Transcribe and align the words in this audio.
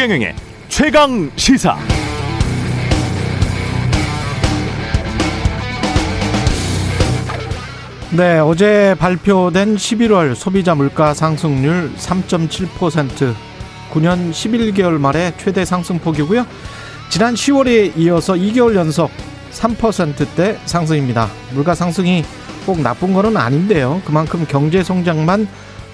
최경영의 0.00 0.34
최강 0.70 1.30
시사. 1.36 1.76
네, 8.12 8.38
어제 8.38 8.96
발표된 8.98 9.76
11월 9.76 10.34
소비자 10.34 10.74
물가 10.74 11.12
상승률 11.12 11.92
3.7%, 11.98 13.34
9년 13.92 14.30
11개월 14.30 14.98
만에 14.98 15.34
최대 15.36 15.66
상승폭이고요. 15.66 16.46
지난 17.10 17.34
10월에 17.34 17.92
이어서 17.98 18.32
2개월 18.32 18.76
연속 18.76 19.10
3%대 19.52 20.58
상승입니다. 20.64 21.28
물가 21.52 21.74
상승이 21.74 22.24
꼭 22.64 22.80
나쁜 22.80 23.12
거는 23.12 23.36
아닌데요. 23.36 24.00
그만큼 24.06 24.46
경제 24.48 24.82
성장만 24.82 25.46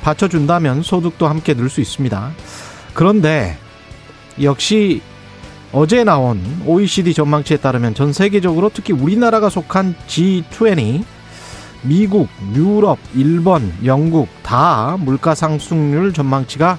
받쳐준다면 0.03 0.85
소득도 0.85 1.27
함께 1.27 1.55
늘 1.55 1.69
수 1.69 1.81
있습니다. 1.81 2.31
그런데 2.95 3.59
역시 4.43 5.01
어제 5.73 6.05
나온 6.05 6.41
OECD 6.67 7.15
전망치에 7.15 7.59
따르면 7.59 7.95
전 7.95 8.13
세계적으로 8.13 8.71
특히 8.73 8.93
우리나라가 8.93 9.49
속한 9.49 9.95
G20 10.07 11.05
미국, 11.83 12.29
유럽, 12.55 12.99
일본, 13.15 13.73
영국 13.85 14.29
다 14.43 14.97
물가 14.99 15.35
상승률 15.35 16.13
전망치가 16.13 16.79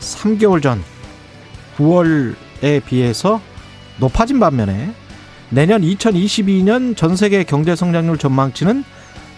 3개월 0.00 0.62
전 0.62 0.82
9월에 1.76 2.84
비해서 2.84 3.40
높아진 3.98 4.40
반면에 4.40 4.92
내년 5.50 5.82
2022년 5.82 6.96
전 6.96 7.16
세계 7.16 7.44
경제 7.44 7.76
성장률 7.76 8.18
전망치는 8.18 8.84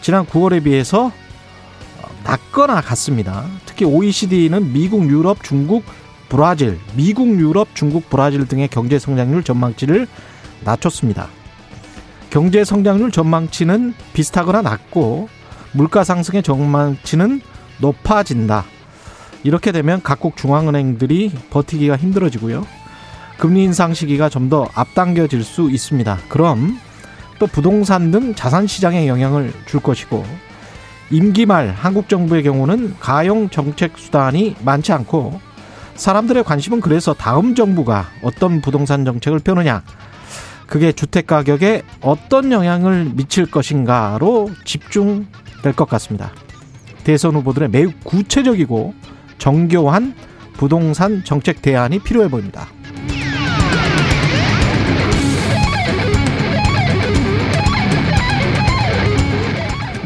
지난 0.01 0.25
9월에 0.25 0.65
비해서 0.65 1.13
낮거나 2.25 2.81
같습니다. 2.81 3.45
특히 3.67 3.85
OECD는 3.85 4.73
미국, 4.73 5.09
유럽, 5.09 5.43
중국, 5.43 5.85
브라질, 6.29 6.79
미국, 6.95 7.29
유럽, 7.39 7.69
중국, 7.75 8.11
브라질 8.11 8.47
등의 8.47 8.69
경제 8.69 8.99
성장률 8.99 9.45
전망치를 9.45 10.07
낮췄습니다. 10.65 11.29
경제 12.31 12.65
성장률 12.65 13.11
전망치는 13.11 13.95
비슷하거나 14.13 14.63
낮고 14.63 15.29
물가 15.73 16.05
상승의 16.05 16.43
전망치는 16.43 17.41
높아진다. 17.81 18.65
이렇게 19.45 19.73
되면 19.73 20.03
각국 20.03 20.37
중앙은행들이 20.37 21.33
버티기가 21.51 21.97
힘들어지고요. 21.97 22.67
금리 23.39 23.63
인상 23.65 23.95
시기가 23.95 24.29
좀 24.29 24.49
더 24.49 24.69
앞당겨질 24.75 25.45
수 25.45 25.71
있습니다. 25.71 26.19
그럼 26.29 26.79
또 27.39 27.47
부동산 27.47 28.11
등 28.11 28.35
자산 28.35 28.67
시장에 28.67 29.07
영향을 29.07 29.53
줄 29.67 29.81
것이고 29.81 30.25
임기 31.11 31.47
말 31.47 31.69
한국 31.71 32.09
정부의 32.09 32.43
경우는 32.43 32.97
가용 32.99 33.49
정책 33.49 33.97
수단이 33.97 34.57
많지 34.65 34.93
않고 34.93 35.41
사람들의 35.99 36.45
관심은 36.45 36.81
그래서 36.81 37.13
다음 37.13 37.55
정부가 37.55 38.07
어떤 38.23 38.61
부동산 38.61 39.05
정책을 39.05 39.41
펴느냐 39.41 39.83
그게 40.67 40.93
주택 40.93 41.27
가격에 41.27 41.83
어떤 42.01 42.53
영향을 42.53 43.11
미칠 43.15 43.51
것인가로 43.51 44.51
집중될 44.65 45.73
것 45.75 45.89
같습니다. 45.89 46.31
대선 47.05 47.35
후보들의 47.35 47.71
매우 47.71 47.91
구체적이고 48.05 48.95
정교한 49.39 50.15
부동산 50.55 51.25
정책 51.25 51.63
대안이 51.63 52.01
필요해 52.01 52.29
보입니다. 52.29 52.69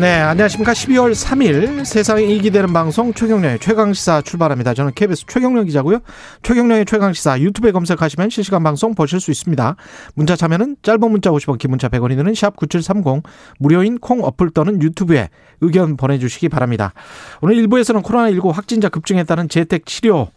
네, 0.00 0.14
안녕하십니까. 0.14 0.72
12월 0.72 1.12
3일 1.12 1.84
세상에 1.84 2.22
이익이 2.24 2.50
되는 2.50 2.72
방송 2.72 3.12
최경련의 3.12 3.58
최강시사 3.58 4.22
출발합니다. 4.22 4.72
저는 4.72 4.92
KBS 4.94 5.27
최경련 5.27 5.67
기자고요. 5.67 6.00
최경련의 6.42 6.86
최강시사 6.86 7.39
유튜브에 7.40 7.72
검색하시면 7.72 8.30
실시간 8.30 8.62
방송 8.62 8.94
보실 8.94 9.20
수 9.20 9.30
있습니다. 9.30 9.77
문자 10.14 10.34
참여는 10.34 10.77
짧은 10.83 11.11
문자 11.11 11.30
50원, 11.30 11.58
긴 11.58 11.70
문자 11.70 11.89
100원이 11.90 12.17
드는 12.17 12.33
샵9730 12.33 13.22
무료인 13.58 13.98
콩 13.98 14.24
어플 14.24 14.50
또는 14.50 14.80
유튜브에 14.83 15.28
의견 15.61 15.98
보내주시기 15.98 16.48
바랍니다. 16.48 16.94
오늘 17.42 17.56
1부에서는 17.56 18.02
코로나19 18.02 18.50
확진자 18.50 18.88
급증에 18.88 19.24
따른 19.24 19.48
재택 19.50 19.84
치료 19.84 20.28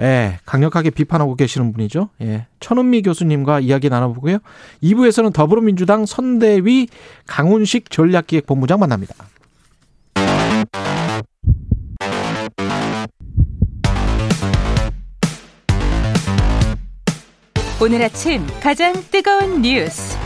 예, 0.00 0.38
강력하게 0.44 0.90
비판하고 0.90 1.34
계시는 1.36 1.72
분이죠. 1.72 2.08
예. 2.22 2.46
천은미 2.60 3.02
교수님과 3.02 3.60
이야기 3.60 3.88
나눠보고요. 3.88 4.38
2부에서는 4.82 5.32
더불어민주당 5.32 6.06
선대위 6.06 6.88
강훈식 7.26 7.90
전략기획본부장 7.90 8.80
만납니다. 8.80 9.14
오늘 17.80 18.00
아침 18.02 18.46
가장 18.62 18.92
뜨거운 19.10 19.60
뉴스. 19.60 20.16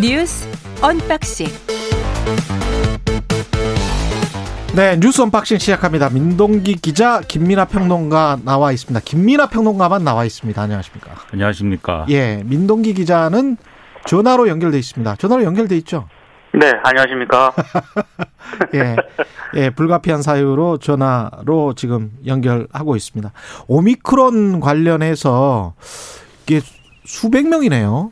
뉴스 0.00 0.48
언박싱. 0.80 1.46
네, 4.74 4.98
뉴스 4.98 5.22
언박싱 5.22 5.58
시작합니다. 5.58 6.10
민동기 6.10 6.74
기자, 6.74 7.20
김민아 7.20 7.66
평론가 7.66 8.38
나와 8.44 8.72
있습니다. 8.72 9.00
김민아 9.04 9.46
평론가만 9.46 10.02
나와 10.02 10.24
있습니다. 10.24 10.60
안녕하십니까? 10.60 11.12
안녕하십니까? 11.32 12.06
예, 12.08 12.42
민동기 12.44 12.94
기자는 12.94 13.56
전화로 14.04 14.48
연결돼 14.48 14.76
있습니다. 14.76 15.14
전화로 15.14 15.44
연결돼 15.44 15.76
있죠? 15.76 16.08
네, 16.54 16.72
안녕하십니까? 16.82 17.52
예, 18.74 18.96
예, 19.54 19.70
불가피한 19.70 20.22
사유로 20.22 20.78
전화로 20.78 21.74
지금 21.76 22.10
연결하고 22.26 22.96
있습니다. 22.96 23.30
오미크론 23.68 24.58
관련해서 24.58 25.74
이게 26.42 26.60
수백 27.04 27.46
명이네요. 27.46 28.10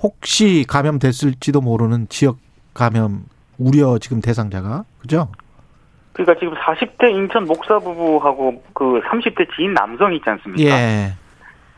혹시 0.00 0.64
감염됐을지도 0.66 1.60
모르는 1.60 2.08
지역 2.08 2.38
감염 2.74 3.26
우려 3.58 3.98
지금 4.00 4.20
대상자가 4.20 4.84
그죠? 4.98 5.28
그러니까 6.14 6.38
지금 6.38 6.54
40대 6.54 7.12
인천 7.12 7.44
목사 7.44 7.78
부부하고 7.78 8.62
그 8.72 9.00
30대 9.04 9.46
지인 9.54 9.74
남성 9.74 10.14
있지 10.14 10.30
않습니까? 10.30 10.70
예. 10.70 11.12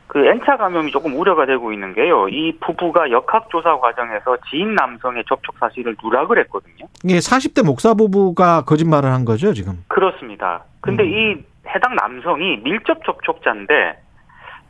그 0.07 0.25
N차 0.25 0.57
감염이 0.57 0.93
조금 0.93 1.19
우려가 1.19 1.47
되고 1.47 1.73
있는 1.73 1.93
게요. 1.95 2.29
이 2.29 2.57
부부가 2.61 3.11
역학조사 3.11 3.79
과정에서 3.79 4.37
지인 4.49 4.75
남성의 4.75 5.25
접촉 5.29 5.57
사실을 5.59 5.97
누락을 6.03 6.39
했거든요. 6.41 6.87
예, 7.09 7.17
40대 7.17 7.65
목사 7.65 7.95
부부가 7.95 8.63
거짓말을 8.63 9.11
한 9.11 9.25
거죠, 9.25 9.53
지금? 9.53 9.85
그렇습니다. 9.89 10.65
근데 10.81 11.03
음. 11.03 11.09
이 11.09 11.69
해당 11.69 11.97
남성이 11.97 12.59
밀접 12.63 13.05
접촉자인데 13.05 13.99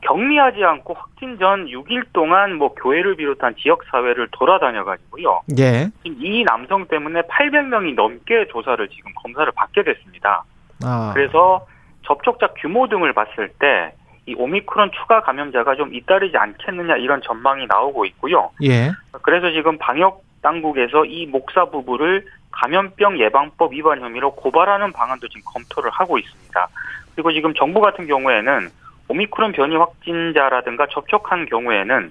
격리하지 0.06 0.64
않고 0.64 0.94
확진 0.94 1.38
전 1.38 1.66
6일 1.66 2.06
동안 2.12 2.56
뭐 2.56 2.74
교회를 2.74 3.16
비롯한 3.16 3.54
지역 3.56 3.84
사회를 3.90 4.28
돌아다녀 4.32 4.84
가지고요. 4.84 5.42
예. 5.58 5.88
이 6.04 6.44
남성 6.44 6.86
때문에 6.86 7.22
800명이 7.22 7.94
넘게 7.94 8.46
조사를 8.48 8.88
지금 8.88 9.12
검사를 9.14 9.50
받게 9.52 9.82
됐습니다. 9.82 10.44
아. 10.84 11.12
그래서 11.14 11.66
접촉자 12.02 12.48
규모 12.58 12.88
등을 12.88 13.12
봤을 13.12 13.48
때 13.58 13.92
이 14.26 14.34
오미크론 14.36 14.90
추가 14.92 15.22
감염자가 15.22 15.76
좀 15.76 15.94
잇따르지 15.94 16.36
않겠느냐 16.36 16.96
이런 16.96 17.22
전망이 17.22 17.66
나오고 17.66 18.04
있고요. 18.06 18.50
예. 18.64 18.90
그래서 19.22 19.52
지금 19.52 19.78
방역 19.78 20.24
당국에서 20.42 21.04
이 21.04 21.26
목사 21.26 21.64
부부를 21.66 22.26
감염병 22.50 23.20
예방법 23.20 23.72
위반 23.72 24.00
혐의로 24.00 24.34
고발하는 24.34 24.92
방안도 24.92 25.28
지금 25.28 25.42
검토를 25.52 25.90
하고 25.90 26.18
있습니다. 26.18 26.68
그리고 27.14 27.32
지금 27.32 27.54
정부 27.54 27.80
같은 27.80 28.06
경우에는 28.06 28.68
오미크론 29.08 29.52
변이 29.52 29.76
확진자라든가 29.76 30.86
접촉한 30.90 31.46
경우에는 31.46 32.10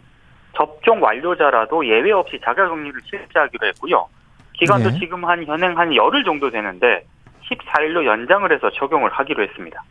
접종 0.56 1.04
완료자라도 1.04 1.86
예외 1.88 2.12
없이 2.12 2.40
자가격리를 2.44 3.02
실시하기로 3.04 3.68
했고요. 3.68 4.08
기간도 4.54 4.92
네. 4.92 5.00
지금 5.00 5.26
한 5.26 5.44
현행 5.46 5.78
한 5.78 5.94
열흘 5.94 6.24
정도 6.24 6.50
되는데 6.50 7.06
14일로 7.50 8.06
연장을 8.06 8.52
해서 8.52 8.70
적용을 8.72 9.12
하기로 9.12 9.44
했습니다. 9.44 9.84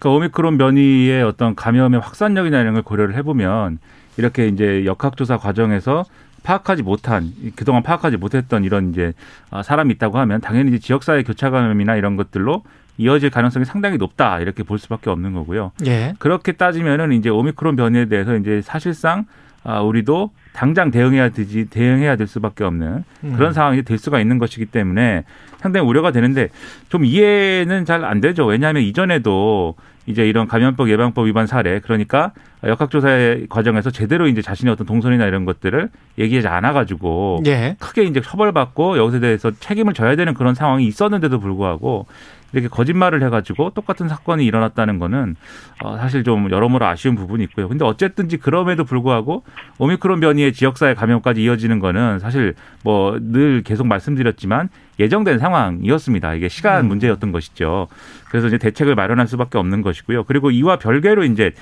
그 0.00 0.08
오미크론 0.08 0.58
변이의 0.58 1.22
어떤 1.22 1.54
감염의 1.54 2.00
확산력이나 2.00 2.60
이런 2.60 2.74
걸 2.74 2.82
고려를 2.82 3.14
해보면 3.16 3.78
이렇게 4.16 4.46
이제 4.46 4.84
역학조사 4.84 5.36
과정에서 5.36 6.04
파악하지 6.42 6.82
못한 6.82 7.30
그동안 7.54 7.82
파악하지 7.82 8.16
못했던 8.16 8.64
이런 8.64 8.90
이제 8.90 9.12
아, 9.50 9.62
사람이 9.62 9.94
있다고 9.94 10.18
하면 10.18 10.40
당연히 10.40 10.80
지역사회 10.80 11.22
교차 11.22 11.50
감염이나 11.50 11.94
이런 11.94 12.16
것들로 12.16 12.64
이어질 12.98 13.30
가능성이 13.30 13.64
상당히 13.64 13.96
높다 13.96 14.40
이렇게 14.40 14.62
볼 14.62 14.78
수밖에 14.78 15.10
없는 15.10 15.32
거고요. 15.32 15.72
예. 15.86 16.14
그렇게 16.18 16.52
따지면은 16.52 17.12
이제 17.12 17.28
오미크론 17.30 17.76
변이에 17.76 18.06
대해서 18.06 18.36
이제 18.36 18.60
사실상 18.62 19.24
아, 19.64 19.80
우리도 19.80 20.30
당장 20.52 20.90
대응해야 20.90 21.28
되지 21.28 21.66
대응해야 21.70 22.16
될 22.16 22.26
수밖에 22.26 22.64
없는 22.64 23.04
음. 23.24 23.32
그런 23.36 23.52
상황이 23.52 23.82
될 23.82 23.96
수가 23.96 24.20
있는 24.20 24.38
것이기 24.38 24.66
때문에 24.66 25.22
상당히 25.58 25.86
우려가 25.86 26.10
되는데 26.10 26.48
좀 26.88 27.04
이해는 27.04 27.84
잘 27.84 28.04
안 28.04 28.20
되죠. 28.20 28.44
왜냐하면 28.44 28.82
이전에도 28.82 29.76
이제 30.06 30.28
이런 30.28 30.48
감염법 30.48 30.90
예방법 30.90 31.26
위반 31.26 31.46
사례 31.46 31.78
그러니까 31.78 32.32
역학조사 32.64 33.36
과정에서 33.48 33.90
제대로 33.90 34.26
이제 34.26 34.42
자신의 34.42 34.72
어떤 34.72 34.84
동선이나 34.84 35.26
이런 35.26 35.44
것들을 35.44 35.90
얘기하지 36.18 36.48
않아 36.48 36.72
가지고 36.72 37.40
예. 37.46 37.76
크게 37.78 38.02
이제 38.02 38.20
처벌받고 38.20 38.98
여기서 38.98 39.20
대해서 39.20 39.52
책임을 39.52 39.94
져야 39.94 40.16
되는 40.16 40.34
그런 40.34 40.56
상황이 40.56 40.84
있었는데도 40.86 41.38
불구하고 41.38 42.06
이렇게 42.52 42.68
거짓말을 42.68 43.22
해가지고 43.24 43.70
똑같은 43.70 44.08
사건이 44.08 44.44
일어났다는 44.44 44.98
거는 44.98 45.36
어, 45.82 45.96
사실 45.96 46.22
좀 46.22 46.50
여러모로 46.50 46.84
아쉬운 46.86 47.14
부분이 47.14 47.44
있고요. 47.44 47.68
근데 47.68 47.84
어쨌든지 47.84 48.36
그럼에도 48.36 48.84
불구하고 48.84 49.42
오미크론 49.78 50.20
변이의 50.20 50.52
지역사회 50.52 50.94
감염까지 50.94 51.42
이어지는 51.42 51.78
거는 51.78 52.18
사실 52.18 52.54
뭐 52.84 53.18
늘 53.32 53.62
계속 53.62 53.86
말씀드렸지만 53.86 54.68
예정된 55.00 55.38
상황이었습니다. 55.38 56.34
이게 56.34 56.48
시간 56.48 56.84
음. 56.84 56.88
문제였던 56.88 57.32
것이죠. 57.32 57.88
그래서 58.30 58.46
이제 58.48 58.58
대책을 58.58 58.94
마련할 58.94 59.26
수밖에 59.26 59.58
없는 59.58 59.82
것이고요. 59.82 60.24
그리고 60.24 60.50
이와 60.50 60.76
별개로 60.76 61.24
이제 61.24 61.52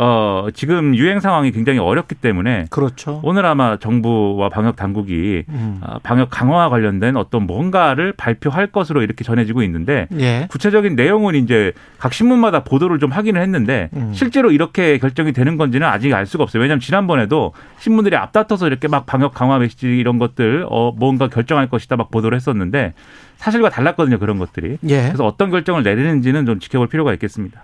어 0.00 0.46
지금 0.54 0.94
유행 0.94 1.18
상황이 1.18 1.50
굉장히 1.50 1.80
어렵기 1.80 2.14
때문에 2.14 2.66
그렇죠. 2.70 3.20
오늘 3.24 3.44
아마 3.44 3.78
정부와 3.78 4.48
방역 4.48 4.76
당국이 4.76 5.42
음. 5.48 5.80
아, 5.82 5.98
방역 6.04 6.30
강화와 6.30 6.68
관련된 6.68 7.16
어떤 7.16 7.48
뭔가를 7.48 8.12
발표할 8.12 8.68
것으로 8.68 9.02
이렇게 9.02 9.24
전해지고 9.24 9.64
있는데 9.64 10.06
예. 10.20 10.46
구체적인 10.50 10.94
내용은 10.94 11.34
이제 11.34 11.72
각 11.98 12.12
신문마다 12.12 12.62
보도를 12.62 13.00
좀 13.00 13.10
하기는 13.10 13.42
했는데 13.42 13.90
음. 13.96 14.12
실제로 14.14 14.52
이렇게 14.52 14.98
결정이 14.98 15.32
되는 15.32 15.56
건지는 15.56 15.88
아직 15.88 16.14
알 16.14 16.26
수가 16.26 16.44
없어요. 16.44 16.62
왜냐하면 16.62 16.78
지난번에도 16.78 17.52
신문들이 17.80 18.14
앞다퉈서 18.14 18.68
이렇게 18.68 18.86
막 18.86 19.04
방역 19.04 19.34
강화 19.34 19.58
메시지 19.58 19.88
이런 19.88 20.20
것들 20.20 20.64
어 20.70 20.92
뭔가 20.96 21.26
결정할 21.26 21.68
것이다 21.68 21.96
막 21.96 22.12
보도를 22.12 22.36
했었는데 22.36 22.94
사실과 23.36 23.68
달랐거든요 23.68 24.20
그런 24.20 24.38
것들이. 24.38 24.78
예. 24.88 25.06
그래서 25.06 25.26
어떤 25.26 25.50
결정을 25.50 25.82
내리는지는 25.82 26.46
좀 26.46 26.60
지켜볼 26.60 26.86
필요가 26.86 27.12
있겠습니다. 27.14 27.62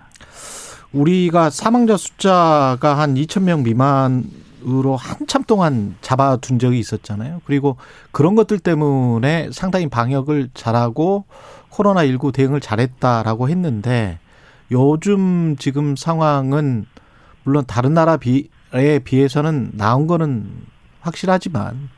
우리가 0.95 1.49
사망자 1.49 1.97
숫자가 1.97 2.97
한 2.97 3.15
2천 3.15 3.43
명 3.43 3.63
미만으로 3.63 4.95
한참 4.95 5.43
동안 5.43 5.95
잡아둔 6.01 6.57
적이 6.57 6.79
있었잖아요. 6.79 7.41
그리고 7.45 7.75
그런 8.11 8.35
것들 8.35 8.59
때문에 8.59 9.49
상당히 9.51 9.87
방역을 9.87 10.51
잘하고 10.53 11.25
코로나19 11.71 12.31
대응을 12.31 12.61
잘했다라고 12.61 13.49
했는데 13.49 14.19
요즘 14.71 15.57
지금 15.59 15.97
상황은 15.97 16.85
물론 17.43 17.65
다른 17.67 17.93
나라 17.93 18.15
비에 18.15 18.99
비해서는 19.03 19.71
나은 19.73 20.07
거는 20.07 20.49
확실하지만 21.01 21.89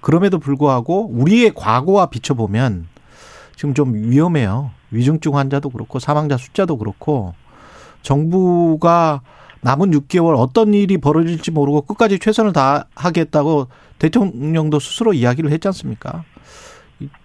그럼에도 0.00 0.38
불구하고 0.38 1.10
우리의 1.12 1.52
과거와 1.54 2.06
비춰보면 2.06 2.86
지금 3.54 3.74
좀 3.74 3.92
위험해요. 3.94 4.70
위중증 4.90 5.36
환자도 5.36 5.68
그렇고 5.70 5.98
사망자 5.98 6.38
숫자도 6.38 6.78
그렇고 6.78 7.34
정부가 8.06 9.20
남은 9.62 9.90
6개월 9.90 10.36
어떤 10.38 10.72
일이 10.74 10.96
벌어질지 10.96 11.50
모르고 11.50 11.82
끝까지 11.82 12.20
최선을 12.20 12.52
다하겠다고 12.52 13.66
대통령도 13.98 14.78
스스로 14.78 15.12
이야기를 15.12 15.50
했지 15.50 15.66
않습니까? 15.66 16.22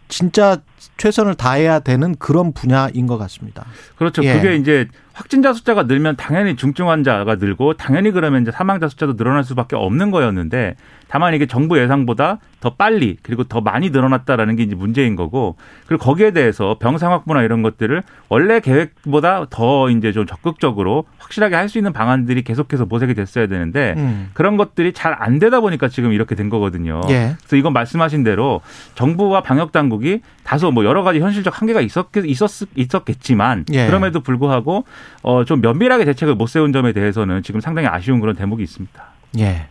진짜 0.08 0.58
최선을 0.98 1.36
다해야 1.36 1.80
되는 1.80 2.16
그런 2.16 2.52
분야인 2.52 3.06
것 3.06 3.18
같습니다. 3.20 3.66
그렇죠. 3.96 4.24
예. 4.24 4.34
그게 4.34 4.56
이제 4.56 4.88
확진자 5.14 5.54
숫자가 5.54 5.84
늘면 5.84 6.16
당연히 6.16 6.56
중증 6.56 6.90
환자가 6.90 7.36
늘고 7.36 7.76
당연히 7.76 8.12
그러면 8.12 8.42
이제 8.42 8.52
사망자 8.52 8.90
숫자도 8.90 9.16
늘어날 9.16 9.44
수밖에 9.44 9.76
없는 9.76 10.10
거였는데 10.10 10.76
다만 11.12 11.34
이게 11.34 11.46
정부 11.46 11.78
예상보다 11.78 12.38
더 12.62 12.76
빨리 12.76 13.18
그리고 13.22 13.44
더 13.44 13.60
많이 13.60 13.90
늘어났다라는 13.90 14.56
게 14.56 14.64
이제 14.64 14.76
문제인 14.76 15.18
거고 15.18 15.58
그리고 15.88 16.02
거기에 16.06 16.32
대해서 16.32 16.78
병상 16.80 17.12
확보나 17.12 17.42
이런 17.44 17.62
것들을 17.64 18.02
원래 18.30 18.62
계획보다 18.62 19.48
더 19.50 19.90
이제 19.90 20.14
좀 20.14 20.26
적극적으로 20.26 21.04
확실하게 21.18 21.56
할 21.56 21.68
수 21.68 21.78
있는 21.78 21.92
방안들이 21.94 22.44
계속해서 22.44 22.86
모색이 22.86 23.14
됐어야 23.14 23.48
되는데 23.48 23.94
음. 23.98 24.30
그런 24.34 24.56
것들이 24.58 24.94
잘 24.94 25.12
안 25.20 25.38
되다 25.40 25.60
보니까 25.60 25.90
지금 25.90 26.14
이렇게 26.14 26.36
된 26.36 26.50
거거든요. 26.50 27.02
예. 27.10 27.36
그래서 27.40 27.56
이건 27.58 27.74
말씀하신 27.74 28.24
대로 28.24 28.62
정부와 28.96 29.42
방역 29.42 29.72
당국이 29.74 30.22
다소 30.46 30.72
뭐 30.72 30.86
여러 30.86 31.04
가지 31.04 31.20
현실적 31.20 31.60
한계가 31.60 31.82
있었겠, 31.82 32.26
있었, 32.26 32.50
있었겠지만 32.76 33.66
예. 33.74 33.88
그럼에도 33.88 34.22
불구하고 34.22 34.86
어, 35.24 35.44
좀 35.44 35.60
면밀하게 35.62 36.06
대책을 36.06 36.36
못 36.36 36.48
세운 36.48 36.72
점에 36.72 36.94
대해서는 36.94 37.44
지금 37.44 37.60
상당히 37.60 37.88
아쉬운 37.90 38.20
그런 38.22 38.36
대목이 38.36 38.64
있습니다. 38.64 39.04
예. 39.40 39.68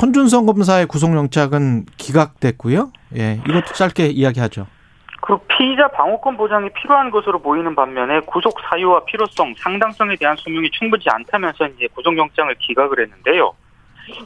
손준성 0.00 0.46
검사의 0.46 0.86
구속영장은 0.86 1.86
기각됐고요. 1.96 2.92
예. 3.16 3.40
이것도 3.48 3.74
짧게 3.74 4.06
이야기하죠. 4.06 4.68
그 5.20 5.36
피의자 5.48 5.88
방어권 5.88 6.36
보장이 6.36 6.70
필요한 6.72 7.10
것으로 7.10 7.42
보이는 7.42 7.74
반면에 7.74 8.20
구속 8.20 8.54
사유와 8.70 9.04
필요성, 9.04 9.54
상당성에 9.58 10.14
대한 10.16 10.36
소명이 10.36 10.70
충분치 10.70 11.08
않다면서 11.10 11.66
이제 11.68 11.88
구속영장을 11.94 12.54
기각을 12.60 13.00
했는데요. 13.00 13.52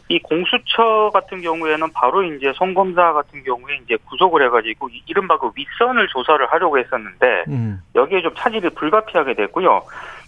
이 0.08 0.18
공수처 0.20 1.10
같은 1.12 1.40
경우에는 1.40 1.92
바로 1.94 2.22
이제 2.22 2.52
송 2.56 2.74
검사 2.74 3.12
같은 3.14 3.42
경우에 3.42 3.80
이제 3.84 3.96
구속을 4.08 4.44
해가지고 4.46 4.88
이- 4.90 5.02
이른바 5.06 5.38
그 5.38 5.50
윗선을 5.56 6.08
조사를 6.08 6.46
하려고 6.52 6.78
했었는데 6.78 7.44
음. 7.48 7.82
여기에 7.94 8.20
좀 8.22 8.34
차질이 8.36 8.68
불가피하게 8.70 9.34
됐고요. 9.34 9.82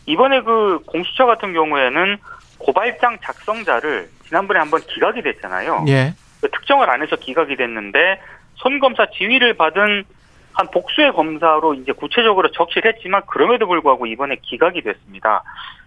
이번에 0.07 0.41
그 0.43 0.81
공수처 0.87 1.27
같은 1.27 1.53
경우에는 1.53 2.17
고발장 2.59 3.19
작성자를 3.23 4.09
지난번에 4.25 4.59
한번 4.59 4.81
기각이 4.81 5.23
됐잖아요. 5.23 5.85
예. 5.89 6.15
그 6.41 6.51
특정을 6.51 6.89
안 6.91 7.03
해서 7.03 7.17
기각이 7.17 7.57
됐는데 7.57 8.21
손 8.57 8.79
검사 8.79 9.07
지휘를 9.07 9.55
받은 9.55 10.05
한 10.53 10.71
복수의 10.71 11.13
검사로 11.13 11.75
이제 11.75 11.93
구체적으로 11.93 12.51
적시를 12.51 12.95
했지만 12.95 13.23
그럼에도 13.27 13.67
불구하고 13.67 14.07
이번에 14.07 14.37
기각이 14.41 14.81
됐습니다. 14.83 15.43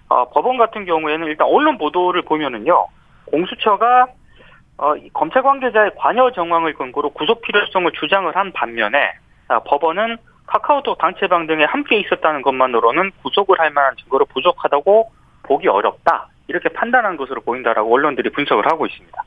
어, 0.09 0.29
법원 0.29 0.57
같은 0.57 0.85
경우에는 0.85 1.27
일단 1.27 1.47
언론 1.47 1.77
보도를 1.77 2.21
보면은요, 2.21 2.87
공수처가 3.25 4.07
어, 4.77 4.95
이 4.95 5.09
검찰 5.09 5.43
관계자의 5.43 5.91
관여 5.97 6.31
정황을 6.31 6.73
근거로 6.73 7.09
구속 7.09 7.41
필요성을 7.41 7.91
주장을 7.99 8.33
한 8.35 8.51
반면에 8.53 9.13
아, 9.47 9.59
법원은 9.59 10.17
카카오톡 10.47 10.97
단체방 10.97 11.47
등에 11.47 11.65
함께 11.65 11.99
있었다는 11.99 12.41
것만으로는 12.41 13.11
구속을 13.23 13.59
할 13.59 13.71
만한 13.71 13.95
증거로 13.97 14.25
부족하다고 14.25 15.11
보기 15.43 15.67
어렵다 15.67 16.27
이렇게 16.49 16.67
판단한 16.69 17.15
것으로 17.15 17.41
보인다라고 17.41 17.93
언론들이 17.93 18.31
분석을 18.31 18.65
하고 18.65 18.87
있습니다. 18.87 19.23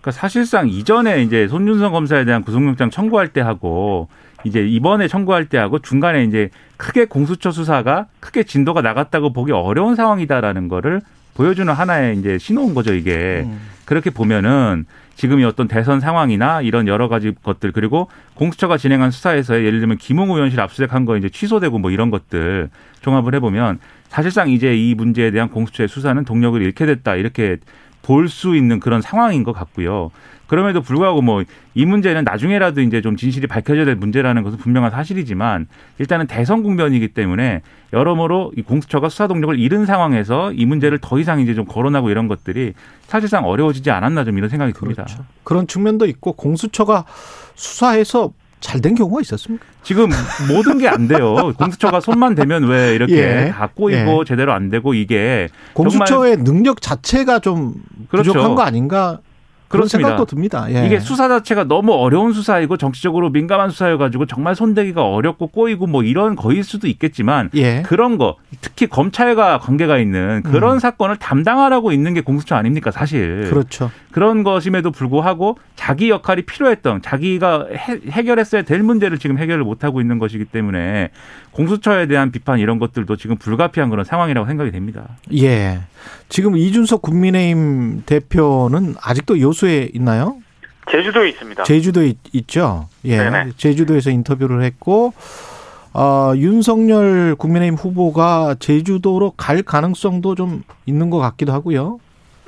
그러니까 0.00 0.10
사실상 0.10 0.68
이전에 0.68 1.22
이제 1.22 1.48
손준성 1.48 1.92
검사에 1.92 2.24
대한 2.24 2.42
구속영장 2.42 2.90
청구할 2.90 3.28
때 3.28 3.40
하고 3.40 4.08
이제 4.44 4.66
이번에 4.66 5.08
청구할 5.08 5.46
때 5.46 5.56
하고 5.56 5.78
중간에 5.78 6.24
이제 6.24 6.50
크게 6.76 7.06
공수처 7.06 7.50
수사가 7.50 8.06
크게 8.20 8.42
진도가 8.42 8.82
나갔다고 8.82 9.32
보기 9.32 9.52
어려운 9.52 9.94
상황이다라는 9.94 10.68
거를 10.68 11.00
보여주는 11.34 11.72
하나의 11.72 12.16
이제 12.18 12.38
신호인 12.38 12.74
거죠, 12.74 12.92
이게. 12.94 13.44
음. 13.46 13.60
그렇게 13.88 14.10
보면은 14.10 14.84
지금이 15.14 15.44
어떤 15.44 15.66
대선 15.66 15.98
상황이나 15.98 16.60
이런 16.60 16.86
여러 16.86 17.08
가지 17.08 17.32
것들 17.42 17.72
그리고 17.72 18.10
공수처가 18.34 18.76
진행한 18.76 19.10
수사에서 19.10 19.64
예를 19.64 19.80
들면 19.80 19.96
김웅 19.96 20.28
의원실 20.30 20.60
압수수색한 20.60 21.06
거 21.06 21.16
이제 21.16 21.30
취소되고 21.30 21.78
뭐 21.78 21.90
이런 21.90 22.10
것들 22.10 22.68
종합을 23.00 23.34
해보면 23.36 23.78
사실상 24.10 24.50
이제 24.50 24.76
이 24.76 24.94
문제에 24.94 25.30
대한 25.30 25.48
공수처의 25.48 25.88
수사는 25.88 26.22
동력을 26.22 26.60
잃게 26.60 26.84
됐다 26.84 27.16
이렇게 27.16 27.56
볼 28.02 28.28
수 28.28 28.54
있는 28.56 28.78
그런 28.78 29.00
상황인 29.00 29.42
것 29.42 29.54
같고요. 29.54 30.10
그럼에도 30.48 30.80
불구하고 30.80 31.22
뭐 31.22 31.44
이 31.78 31.84
문제는 31.86 32.24
나중에라도 32.24 32.80
이제 32.80 33.00
좀 33.00 33.16
진실이 33.16 33.46
밝혀져야 33.46 33.84
될 33.84 33.94
문제라는 33.94 34.42
것은 34.42 34.58
분명한 34.58 34.90
사실이지만 34.90 35.68
일단은 36.00 36.26
대선 36.26 36.64
국면이기 36.64 37.06
때문에 37.06 37.62
여러모로 37.92 38.50
이 38.56 38.62
공수처가 38.62 39.08
수사 39.08 39.28
동력을 39.28 39.56
잃은 39.56 39.86
상황에서 39.86 40.52
이 40.52 40.66
문제를 40.66 40.98
더 41.00 41.20
이상 41.20 41.38
이제 41.38 41.54
좀 41.54 41.66
거론하고 41.66 42.10
이런 42.10 42.26
것들이 42.26 42.72
사실상 43.06 43.44
어려워지지 43.44 43.92
않았나 43.92 44.24
좀 44.24 44.38
이런 44.38 44.50
생각이 44.50 44.72
듭니다. 44.72 45.04
그렇죠. 45.04 45.24
그런 45.44 45.68
측면도 45.68 46.06
있고 46.06 46.32
공수처가 46.32 47.04
수사해서 47.54 48.32
잘된 48.58 48.96
경우가 48.96 49.20
있었습니까? 49.20 49.64
지금 49.84 50.10
모든 50.48 50.78
게 50.78 50.88
안 50.88 51.06
돼요. 51.06 51.52
공수처가 51.56 52.00
손만 52.00 52.34
대면 52.34 52.64
왜 52.64 52.92
이렇게 52.92 53.14
예. 53.46 53.52
다 53.54 53.68
꼬이고 53.72 54.24
제대로 54.24 54.52
안 54.52 54.68
되고 54.68 54.94
이게 54.94 55.48
공수처의 55.74 56.38
능력 56.38 56.80
자체가 56.82 57.38
좀 57.38 57.74
그렇죠. 58.08 58.32
부족한 58.32 58.56
거 58.56 58.62
아닌가 58.62 59.20
그런 59.68 59.82
그렇습니다. 59.82 60.08
생각도 60.08 60.24
듭니다. 60.24 60.66
예. 60.70 60.86
이게 60.86 60.98
수사 60.98 61.28
자체가 61.28 61.64
너무 61.64 61.92
어려운 61.92 62.32
수사이고 62.32 62.78
정치적으로 62.78 63.28
민감한 63.30 63.70
수사여가지고 63.70 64.26
정말 64.26 64.54
손대기가 64.54 65.04
어렵고 65.04 65.48
꼬이고 65.48 65.86
뭐 65.86 66.02
이런 66.02 66.36
거일 66.36 66.64
수도 66.64 66.86
있겠지만 66.86 67.50
예. 67.54 67.82
그런 67.82 68.16
거 68.16 68.36
특히 68.62 68.86
검찰과 68.86 69.58
관계가 69.58 69.98
있는 69.98 70.42
그런 70.42 70.74
음. 70.74 70.78
사건을 70.78 71.16
담당하라고 71.16 71.92
있는 71.92 72.14
게 72.14 72.22
공수처 72.22 72.54
아닙니까 72.54 72.90
사실 72.90 73.46
그렇죠. 73.50 73.90
그런 74.10 74.42
것임에도 74.42 74.90
불구하고 74.90 75.58
자기 75.76 76.08
역할이 76.08 76.42
필요했던 76.42 77.02
자기가 77.02 77.66
해, 77.70 78.00
해결했어야 78.10 78.62
될 78.62 78.82
문제를 78.82 79.18
지금 79.18 79.38
해결을 79.38 79.64
못하고 79.64 80.00
있는 80.00 80.18
것이기 80.18 80.46
때문에 80.46 81.10
공수처에 81.52 82.06
대한 82.06 82.30
비판 82.30 82.58
이런 82.58 82.78
것들도 82.78 83.16
지금 83.16 83.36
불가피한 83.36 83.90
그런 83.90 84.04
상황이라고 84.04 84.46
생각이 84.46 84.70
됩니다. 84.70 85.08
예. 85.34 85.80
지금 86.28 86.56
이준석 86.56 87.02
국민의힘 87.02 88.02
대표는 88.06 88.94
아직도 89.02 89.40
여수에 89.40 89.90
있나요? 89.94 90.36
제주도에 90.90 91.28
있습니다. 91.30 91.64
제주도에 91.64 92.06
있, 92.06 92.18
있죠. 92.32 92.88
예. 93.04 93.18
네네. 93.18 93.52
제주도에서 93.56 94.10
인터뷰를 94.10 94.62
했고 94.62 95.12
어, 95.94 96.32
윤석열 96.36 97.34
국민의힘 97.34 97.74
후보가 97.76 98.56
제주도로 98.58 99.32
갈 99.36 99.62
가능성도 99.62 100.34
좀 100.34 100.62
있는 100.86 101.10
것 101.10 101.18
같기도 101.18 101.52
하고요. 101.52 101.98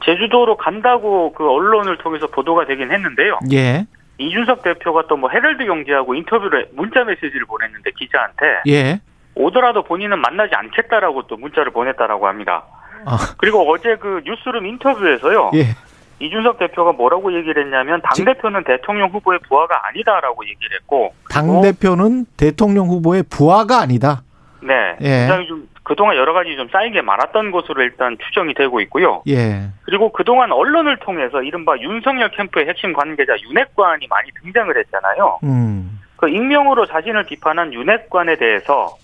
제주도로 0.05 0.57
간다고 0.57 1.33
그 1.33 1.47
언론을 1.49 1.99
통해서 1.99 2.27
보도가 2.29 2.65
되긴 2.67 2.91
했는데요. 2.91 3.39
예. 3.53 3.87
이준석 4.19 4.63
대표가 4.63 5.07
또 5.09 5.17
뭐 5.17 5.31
헤럴드 5.31 5.65
경제하고 5.65 6.15
인터뷰를 6.15 6.69
문자 6.75 7.05
메시지를 7.05 7.45
보냈는데 7.47 7.91
기자한테 7.99 8.63
예. 8.69 9.01
오더라도 9.35 9.83
본인은 9.83 10.19
만나지 10.19 10.55
않겠다라고 10.55 11.27
또 11.27 11.37
문자를 11.37 11.73
보냈다라고 11.73 12.27
합니다. 12.27 12.65
아. 13.07 13.19
그리고 13.39 13.71
어제 13.71 13.97
그 13.97 14.23
뉴스룸 14.25 14.67
인터뷰에서요. 14.67 15.51
예. 15.55 15.75
이준석 16.21 16.59
대표가 16.59 16.93
뭐라고 16.93 17.33
얘기를 17.35 17.65
했냐면 17.65 18.03
당 18.03 18.25
대표는 18.25 18.65
대통령 18.65 19.09
후보의 19.09 19.39
부하가 19.49 19.89
아니다라고 19.89 20.45
얘기를 20.45 20.77
했고 20.77 21.15
당 21.31 21.63
대표는 21.63 22.27
대통령 22.37 22.89
후보의 22.89 23.25
부하가 23.31 23.81
아니다. 23.81 24.23
네, 24.63 24.97
예. 25.01 25.21
굉장히 25.21 25.47
좀 25.47 25.69
그동안 25.83 26.17
여러 26.17 26.33
가지 26.33 26.55
좀 26.57 26.69
쌓이게 26.69 27.01
많았던 27.01 27.51
것으로 27.51 27.83
일단 27.83 28.17
추정이 28.23 28.55
되고 28.55 28.81
있고요. 28.83 29.23
예. 29.29 29.63
그리고 29.83 30.13
그동안 30.13 30.53
언론을 30.53 30.99
통해서 30.99 31.43
이른바 31.43 31.77
윤석열 31.79 32.31
캠프의 32.31 32.69
핵심 32.69 32.93
관계자 32.93 33.33
윤핵관이 33.49 34.07
많이 34.09 34.31
등장을 34.43 34.77
했잖아요. 34.77 35.41
음. 35.43 35.99
그 36.17 36.29
익명으로 36.29 36.87
자신을 36.87 37.25
비판한 37.25 37.73
윤핵관에 37.73 38.37
대해서 38.37 38.95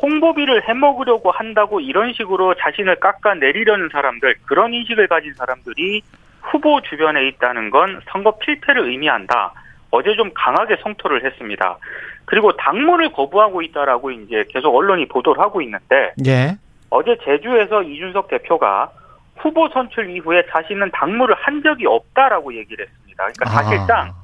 홍보비를 0.00 0.68
해먹으려고 0.68 1.30
한다고 1.30 1.80
이런 1.80 2.12
식으로 2.12 2.54
자신을 2.54 2.96
깎아내리려는 2.96 3.88
사람들, 3.92 4.36
그런 4.46 4.72
인식을 4.72 5.08
가진 5.08 5.34
사람들이 5.34 6.02
후보 6.40 6.80
주변에 6.82 7.28
있다는 7.28 7.70
건 7.70 8.00
선거 8.10 8.36
필패를 8.38 8.88
의미한다. 8.88 9.52
어제 9.90 10.14
좀 10.16 10.30
강하게 10.34 10.76
성토를 10.82 11.24
했습니다. 11.24 11.78
그리고 12.24 12.56
당무를 12.56 13.12
거부하고 13.12 13.62
있다라고 13.62 14.10
이제 14.10 14.44
계속 14.48 14.74
언론이 14.74 15.06
보도를 15.08 15.42
하고 15.42 15.60
있는데 15.60 16.12
예. 16.26 16.56
어제 16.90 17.16
제주에서 17.24 17.82
이준석 17.82 18.28
대표가 18.28 18.90
후보 19.36 19.68
선출 19.68 20.10
이후에 20.10 20.44
자신은 20.50 20.90
당무를 20.92 21.34
한 21.34 21.62
적이 21.62 21.86
없다라고 21.86 22.54
얘기를 22.54 22.86
했습니다. 22.86 23.24
그러니까 23.24 23.50
사실상 23.50 24.08
아. 24.08 24.14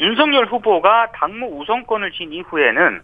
윤석열 0.00 0.46
후보가 0.46 1.12
당무 1.12 1.46
우선권을 1.60 2.12
쥔 2.12 2.32
이후에는 2.32 3.00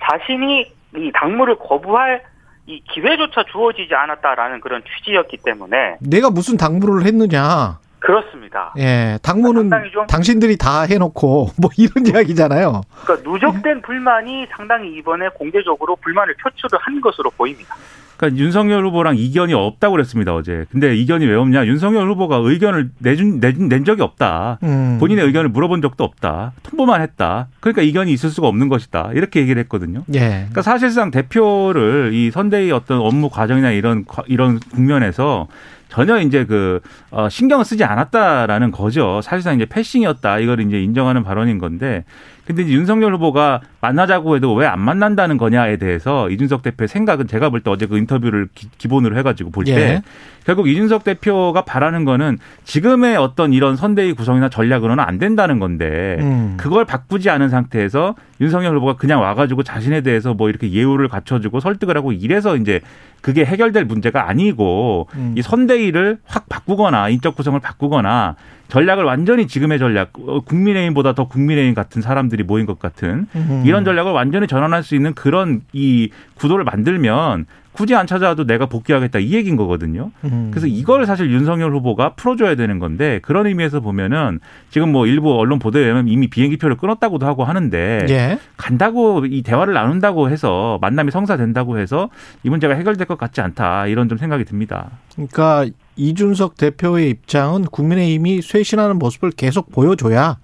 자신이 0.00 0.72
이 0.96 1.10
당무를 1.14 1.56
거부할 1.58 2.22
이 2.66 2.80
기회조차 2.92 3.44
주어지지 3.50 3.94
않았다라는 3.94 4.60
그런 4.60 4.82
취지였기 4.84 5.38
때문에 5.44 5.96
내가 6.00 6.30
무슨 6.30 6.56
당무를 6.56 7.04
했느냐. 7.06 7.78
그렇습니다. 7.98 8.74
예. 8.78 9.18
당무는 9.22 9.70
좀- 9.92 10.06
당신들이 10.08 10.56
다 10.56 10.82
해놓고 10.82 11.48
뭐 11.60 11.70
이런 11.78 12.06
이야기잖아요. 12.06 12.80
그러니까 13.04 13.30
누적된 13.30 13.82
불만이 13.82 14.46
상당히 14.56 14.92
이번에 14.96 15.28
공개적으로 15.30 15.96
불만을 15.96 16.34
표출을 16.42 16.78
한 16.82 17.00
것으로 17.00 17.30
보입니다. 17.30 17.74
그러니까 18.22 18.40
윤석열 18.40 18.86
후보랑 18.86 19.16
이견이 19.16 19.52
없다고 19.52 19.92
그랬습니다 19.94 20.32
어제. 20.32 20.64
근데 20.70 20.94
이견이 20.94 21.26
왜 21.26 21.34
없냐? 21.34 21.66
윤석열 21.66 22.08
후보가 22.08 22.36
의견을 22.36 22.90
내준 22.98 23.40
내준 23.40 23.68
낸 23.68 23.84
적이 23.84 24.02
없다. 24.02 24.58
음. 24.62 24.98
본인의 25.00 25.26
의견을 25.26 25.50
물어본 25.50 25.82
적도 25.82 26.04
없다. 26.04 26.52
통보만 26.62 27.02
했다. 27.02 27.48
그러니까 27.58 27.82
이견이 27.82 28.12
있을 28.12 28.30
수가 28.30 28.46
없는 28.46 28.68
것이다. 28.68 29.10
이렇게 29.14 29.40
얘기를 29.40 29.60
했거든요. 29.62 30.04
예. 30.14 30.20
그러니까 30.20 30.62
사실상 30.62 31.10
대표를 31.10 32.10
이 32.14 32.30
선대위 32.30 32.70
어떤 32.70 33.00
업무 33.00 33.28
과정이나 33.28 33.72
이런 33.72 34.04
과- 34.06 34.22
이런 34.28 34.60
국면에서 34.60 35.48
전혀 35.88 36.20
이제 36.20 36.44
그 36.46 36.80
어, 37.10 37.28
신경을 37.28 37.64
쓰지 37.64 37.82
않았다라는 37.84 38.70
거죠. 38.70 39.20
사실상 39.22 39.56
이제 39.56 39.66
패싱이었다. 39.66 40.38
이걸 40.38 40.60
이제 40.60 40.80
인정하는 40.80 41.22
발언인 41.24 41.58
건데, 41.58 42.04
근데 42.46 42.62
이제 42.62 42.72
윤석열 42.72 43.14
후보가 43.14 43.60
만나자고 43.80 44.36
해도 44.36 44.52
왜 44.54 44.66
안 44.66 44.80
만난다는 44.80 45.36
거냐에 45.38 45.76
대해서 45.76 46.28
이준석 46.30 46.62
대표의 46.62 46.88
생각은 46.88 47.26
제가 47.28 47.50
볼 47.50 47.60
때 47.62 47.70
어제 47.70 47.86
그 47.86 47.98
인터뷰를 47.98 48.48
기, 48.54 48.88
본으로 48.88 49.16
해가지고 49.18 49.50
볼때 49.50 49.72
예. 49.76 50.02
결국 50.44 50.66
이준석 50.68 51.04
대표가 51.04 51.62
바라는 51.64 52.04
거는 52.04 52.38
지금의 52.64 53.16
어떤 53.16 53.52
이런 53.52 53.76
선대위 53.76 54.14
구성이나 54.14 54.48
전략으로는 54.48 55.04
안 55.04 55.18
된다는 55.18 55.58
건데 55.60 56.16
음. 56.20 56.54
그걸 56.56 56.84
바꾸지 56.84 57.30
않은 57.30 57.48
상태에서 57.48 58.16
윤석열 58.40 58.76
후보가 58.76 58.94
그냥 58.96 59.20
와가지고 59.20 59.62
자신에 59.62 60.00
대해서 60.00 60.34
뭐 60.34 60.48
이렇게 60.48 60.72
예우를 60.72 61.06
갖춰주고 61.08 61.60
설득을 61.60 61.96
하고 61.96 62.12
이래서 62.12 62.56
이제 62.56 62.80
그게 63.20 63.44
해결될 63.44 63.84
문제가 63.84 64.28
아니고 64.28 65.06
음. 65.14 65.34
이 65.36 65.42
선대위를 65.42 66.18
확 66.24 66.48
바꾸거나 66.48 67.08
인적 67.10 67.36
구성을 67.36 67.58
바꾸거나 67.60 68.34
전략을 68.72 69.04
완전히 69.04 69.46
지금의 69.46 69.78
전략 69.78 70.12
어, 70.26 70.40
국민의힘보다 70.40 71.14
더 71.14 71.28
국민의힘 71.28 71.74
같은 71.74 72.00
사람들이 72.00 72.42
모인 72.42 72.64
것 72.64 72.78
같은 72.78 73.26
음. 73.34 73.62
이런 73.66 73.84
전략을 73.84 74.12
완전히 74.12 74.46
전환할 74.46 74.82
수 74.82 74.94
있는 74.94 75.12
그런 75.12 75.60
이 75.74 76.10
구도를 76.36 76.64
만들면 76.64 77.44
굳이 77.72 77.94
안 77.94 78.06
찾아와도 78.06 78.46
내가 78.46 78.66
복귀하겠다 78.66 79.18
이 79.18 79.32
얘기인 79.32 79.56
거거든요. 79.56 80.10
음. 80.24 80.48
그래서 80.50 80.66
이걸 80.66 81.06
사실 81.06 81.30
윤석열 81.30 81.74
후보가 81.74 82.14
풀어줘야 82.14 82.54
되는 82.54 82.78
건데 82.78 83.18
그런 83.22 83.46
의미에서 83.46 83.80
보면은 83.80 84.40
지금 84.70 84.92
뭐 84.92 85.06
일부 85.06 85.34
언론 85.38 85.58
보도에 85.58 85.82
의하면 85.82 86.08
이미 86.08 86.28
비행기표를 86.28 86.76
끊었다고도 86.76 87.26
하고 87.26 87.44
하는데 87.44 88.06
예. 88.10 88.38
간다고 88.56 89.24
이 89.24 89.42
대화를 89.42 89.72
나눈다고 89.72 90.28
해서 90.28 90.78
만남이 90.82 91.10
성사된다고 91.10 91.78
해서 91.78 92.10
이 92.42 92.50
문제가 92.50 92.74
해결될 92.74 93.06
것 93.06 93.16
같지 93.16 93.40
않다 93.40 93.86
이런 93.86 94.08
좀 94.08 94.18
생각이 94.18 94.44
듭니다. 94.44 94.90
그러니까 95.14 95.66
이준석 95.96 96.56
대표의 96.56 97.10
입장은 97.10 97.64
국민의힘이 97.64 98.42
쇄신하는 98.42 98.98
모습을 98.98 99.30
계속 99.30 99.72
보여줘야 99.72 100.36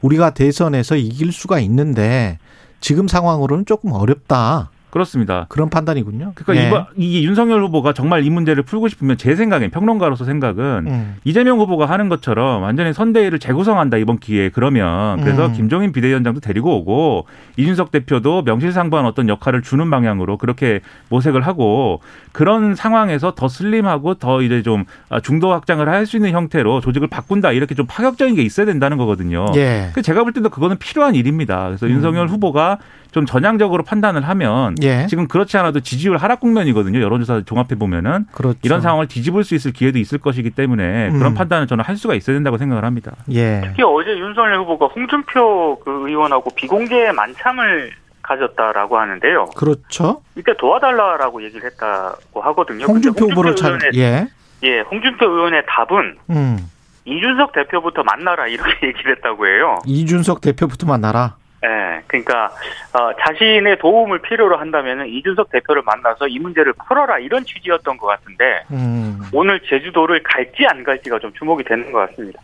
우리가 0.00 0.30
대선에서 0.30 0.96
이길 0.96 1.32
수가 1.32 1.60
있는데 1.60 2.38
지금 2.80 3.06
상황으로는 3.06 3.66
조금 3.66 3.92
어렵다. 3.92 4.70
그렇습니다. 4.92 5.46
그런 5.48 5.70
판단이군요. 5.70 6.32
그러니까 6.34 6.62
예. 6.62 6.68
이번 6.68 6.84
이게 6.96 7.22
윤석열 7.22 7.62
후보가 7.62 7.94
정말 7.94 8.24
이 8.26 8.30
문제를 8.30 8.62
풀고 8.62 8.88
싶으면 8.88 9.16
제 9.16 9.34
생각엔 9.34 9.70
평론가로서 9.70 10.26
생각은 10.26 10.64
음. 10.86 11.16
이재명 11.24 11.58
후보가 11.60 11.86
하는 11.86 12.10
것처럼 12.10 12.62
완전히 12.62 12.92
선대위를 12.92 13.38
재구성한다 13.38 13.96
이번 13.96 14.18
기회에 14.18 14.50
그러면 14.50 15.22
그래서 15.22 15.46
음. 15.46 15.52
김종인 15.54 15.92
비대위원장도 15.92 16.40
데리고 16.40 16.76
오고 16.76 17.24
이준석 17.56 17.90
대표도 17.90 18.42
명실상부한 18.42 19.06
어떤 19.06 19.30
역할을 19.30 19.62
주는 19.62 19.88
방향으로 19.90 20.36
그렇게 20.36 20.80
모색을 21.08 21.40
하고 21.40 22.00
그런 22.32 22.74
상황에서 22.74 23.34
더 23.34 23.48
슬림하고 23.48 24.14
더 24.14 24.42
이제 24.42 24.62
좀 24.62 24.84
아, 25.08 25.20
중도 25.20 25.52
확장을 25.52 25.88
할 25.88 26.02
수 26.02 26.16
있는 26.16 26.32
형태로 26.32 26.80
조직을 26.80 27.06
바꾼다 27.06 27.52
이렇게 27.52 27.76
좀 27.76 27.86
파격적인 27.86 28.34
게 28.34 28.42
있어야 28.42 28.66
된다는 28.66 28.96
거거든요. 28.98 29.46
예. 29.54 29.90
그 29.94 30.02
제가 30.02 30.24
볼 30.24 30.32
때도 30.32 30.50
그거는 30.50 30.76
필요한 30.78 31.14
일입니다. 31.14 31.68
그래서 31.68 31.86
음. 31.86 31.92
윤석열 31.92 32.26
후보가 32.26 32.78
좀 33.12 33.26
전향적으로 33.26 33.82
판단을 33.84 34.26
하면 34.26 34.74
예. 34.82 35.06
지금 35.06 35.28
그렇지 35.28 35.56
않아도 35.58 35.80
지지율 35.80 36.16
하락 36.16 36.40
국면이거든요. 36.40 37.00
여론조사 37.00 37.42
종합해 37.44 37.76
보면은 37.78 38.26
그렇죠. 38.32 38.58
이런 38.62 38.80
상황을 38.80 39.06
뒤집을 39.06 39.44
수 39.44 39.54
있을 39.54 39.72
기회도 39.72 39.98
있을 39.98 40.18
것이기 40.18 40.50
때문에 40.50 41.08
음. 41.08 41.18
그런 41.18 41.34
판단을 41.34 41.66
저는 41.66 41.84
할 41.84 41.96
수가 41.96 42.14
있어야 42.14 42.34
된다고 42.34 42.56
생각을 42.56 42.84
합니다. 42.84 43.12
예. 43.30 43.60
특히 43.64 43.82
어제 43.82 44.18
윤석열 44.18 44.58
후보가 44.60 44.86
홍준표 44.86 45.78
그 45.84 46.08
의원하고 46.08 46.50
비공개 46.54 47.12
만찬을 47.12 47.92
가졌다라고 48.22 48.98
하는데요. 48.98 49.46
그렇죠. 49.56 50.22
이때 50.36 50.56
도와달라라고 50.56 51.42
얘기를 51.44 51.70
했다고 51.70 52.40
하거든요. 52.40 52.86
홍준표 52.86 53.26
후보를 53.26 53.56
잘 53.56 53.72
의원의, 53.72 53.90
예. 53.96 54.26
예, 54.62 54.80
홍준표 54.80 55.26
의원의 55.26 55.64
답은 55.68 56.16
음. 56.30 56.70
이준석 57.04 57.52
대표부터 57.52 58.04
만나라 58.04 58.46
이렇게 58.46 58.70
얘기를 58.86 59.16
했다고 59.16 59.46
해요. 59.46 59.76
이준석 59.84 60.40
대표부터 60.40 60.86
만나라. 60.86 61.36
예, 61.64 62.02
그러니까 62.08 62.46
어, 62.92 63.12
자신의 63.24 63.78
도움을 63.78 64.20
필요로 64.22 64.56
한다면은 64.56 65.08
이준석 65.08 65.50
대표를 65.50 65.82
만나서 65.82 66.26
이 66.26 66.38
문제를 66.38 66.72
풀어라 66.88 67.18
이런 67.18 67.44
취지였던 67.44 67.96
것 67.98 68.06
같은데 68.06 68.64
음. 68.72 69.20
오늘 69.32 69.60
제주도를 69.60 70.22
갈지 70.24 70.66
안 70.66 70.82
갈지가 70.82 71.20
좀 71.20 71.32
주목이 71.34 71.62
되는 71.64 71.92
것 71.92 72.10
같습니다. 72.10 72.40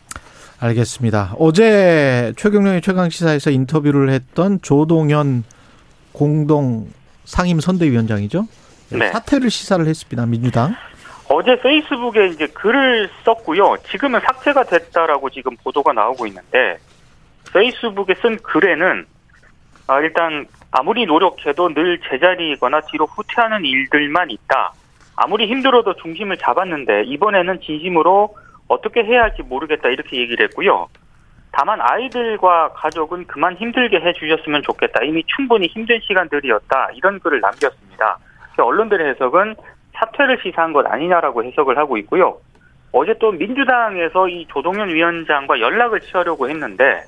알겠습니다. 0.61 1.35
어제 1.39 2.33
최경영의 2.37 2.81
최강 2.81 3.11
시사에서 3.11 3.51
인터뷰를 3.51 4.11
했던 4.11 4.61
조동현 4.61 5.45
공동 6.13 6.87
상임 7.25 7.61
선대위원장이죠. 7.61 8.47
네. 8.91 9.09
사퇴를 9.09 9.51
시사를 9.51 9.87
했습니다. 9.87 10.27
민주당. 10.27 10.75
어제 11.29 11.61
페이스북에 11.61 12.29
이제 12.29 12.47
글을 12.47 13.11
썼고요. 13.25 13.77
지금은 13.91 14.21
삭제가 14.21 14.65
됐다라고 14.65 15.29
지금 15.31 15.57
보도가 15.63 15.93
나오고 15.93 16.27
있는데 16.27 16.79
페이스북에 17.53 18.15
쓴 18.15 18.37
글에는 18.39 19.07
아, 19.89 20.01
일단 20.01 20.47
아무리 20.71 21.07
노력해도 21.07 21.73
늘 21.73 21.99
제자리이거나 22.11 22.83
뒤로 22.83 23.07
후퇴하는 23.07 23.65
일들만 23.65 24.31
있다. 24.31 24.73
아무리 25.17 25.47
힘들어도 25.47 25.95
중심을 25.95 26.37
잡았는데 26.37 27.05
이번에는 27.05 27.61
진심으로 27.61 28.37
어떻게 28.69 29.03
해야 29.03 29.23
할지 29.23 29.43
모르겠다 29.43 29.89
이렇게 29.89 30.19
얘기를 30.19 30.45
했고요. 30.47 30.89
다만 31.51 31.81
아이들과 31.81 32.73
가족은 32.75 33.27
그만 33.27 33.57
힘들게 33.57 33.99
해주셨으면 33.99 34.63
좋겠다. 34.63 35.03
이미 35.05 35.25
충분히 35.27 35.67
힘든 35.67 35.99
시간들이었다. 36.01 36.91
이런 36.95 37.19
글을 37.19 37.41
남겼습니다. 37.41 38.19
언론들의 38.59 39.09
해석은 39.11 39.57
사퇴를 39.95 40.39
시사한 40.43 40.73
것 40.73 40.87
아니냐라고 40.87 41.45
해석을 41.45 41.79
하고 41.79 41.97
있고요. 41.99 42.39
어제 42.93 43.15
또 43.19 43.33
민주당에서 43.33 44.29
이 44.29 44.47
조동현 44.49 44.89
위원장과 44.89 45.61
연락을 45.61 46.01
취하려고 46.01 46.49
했는데 46.49 47.03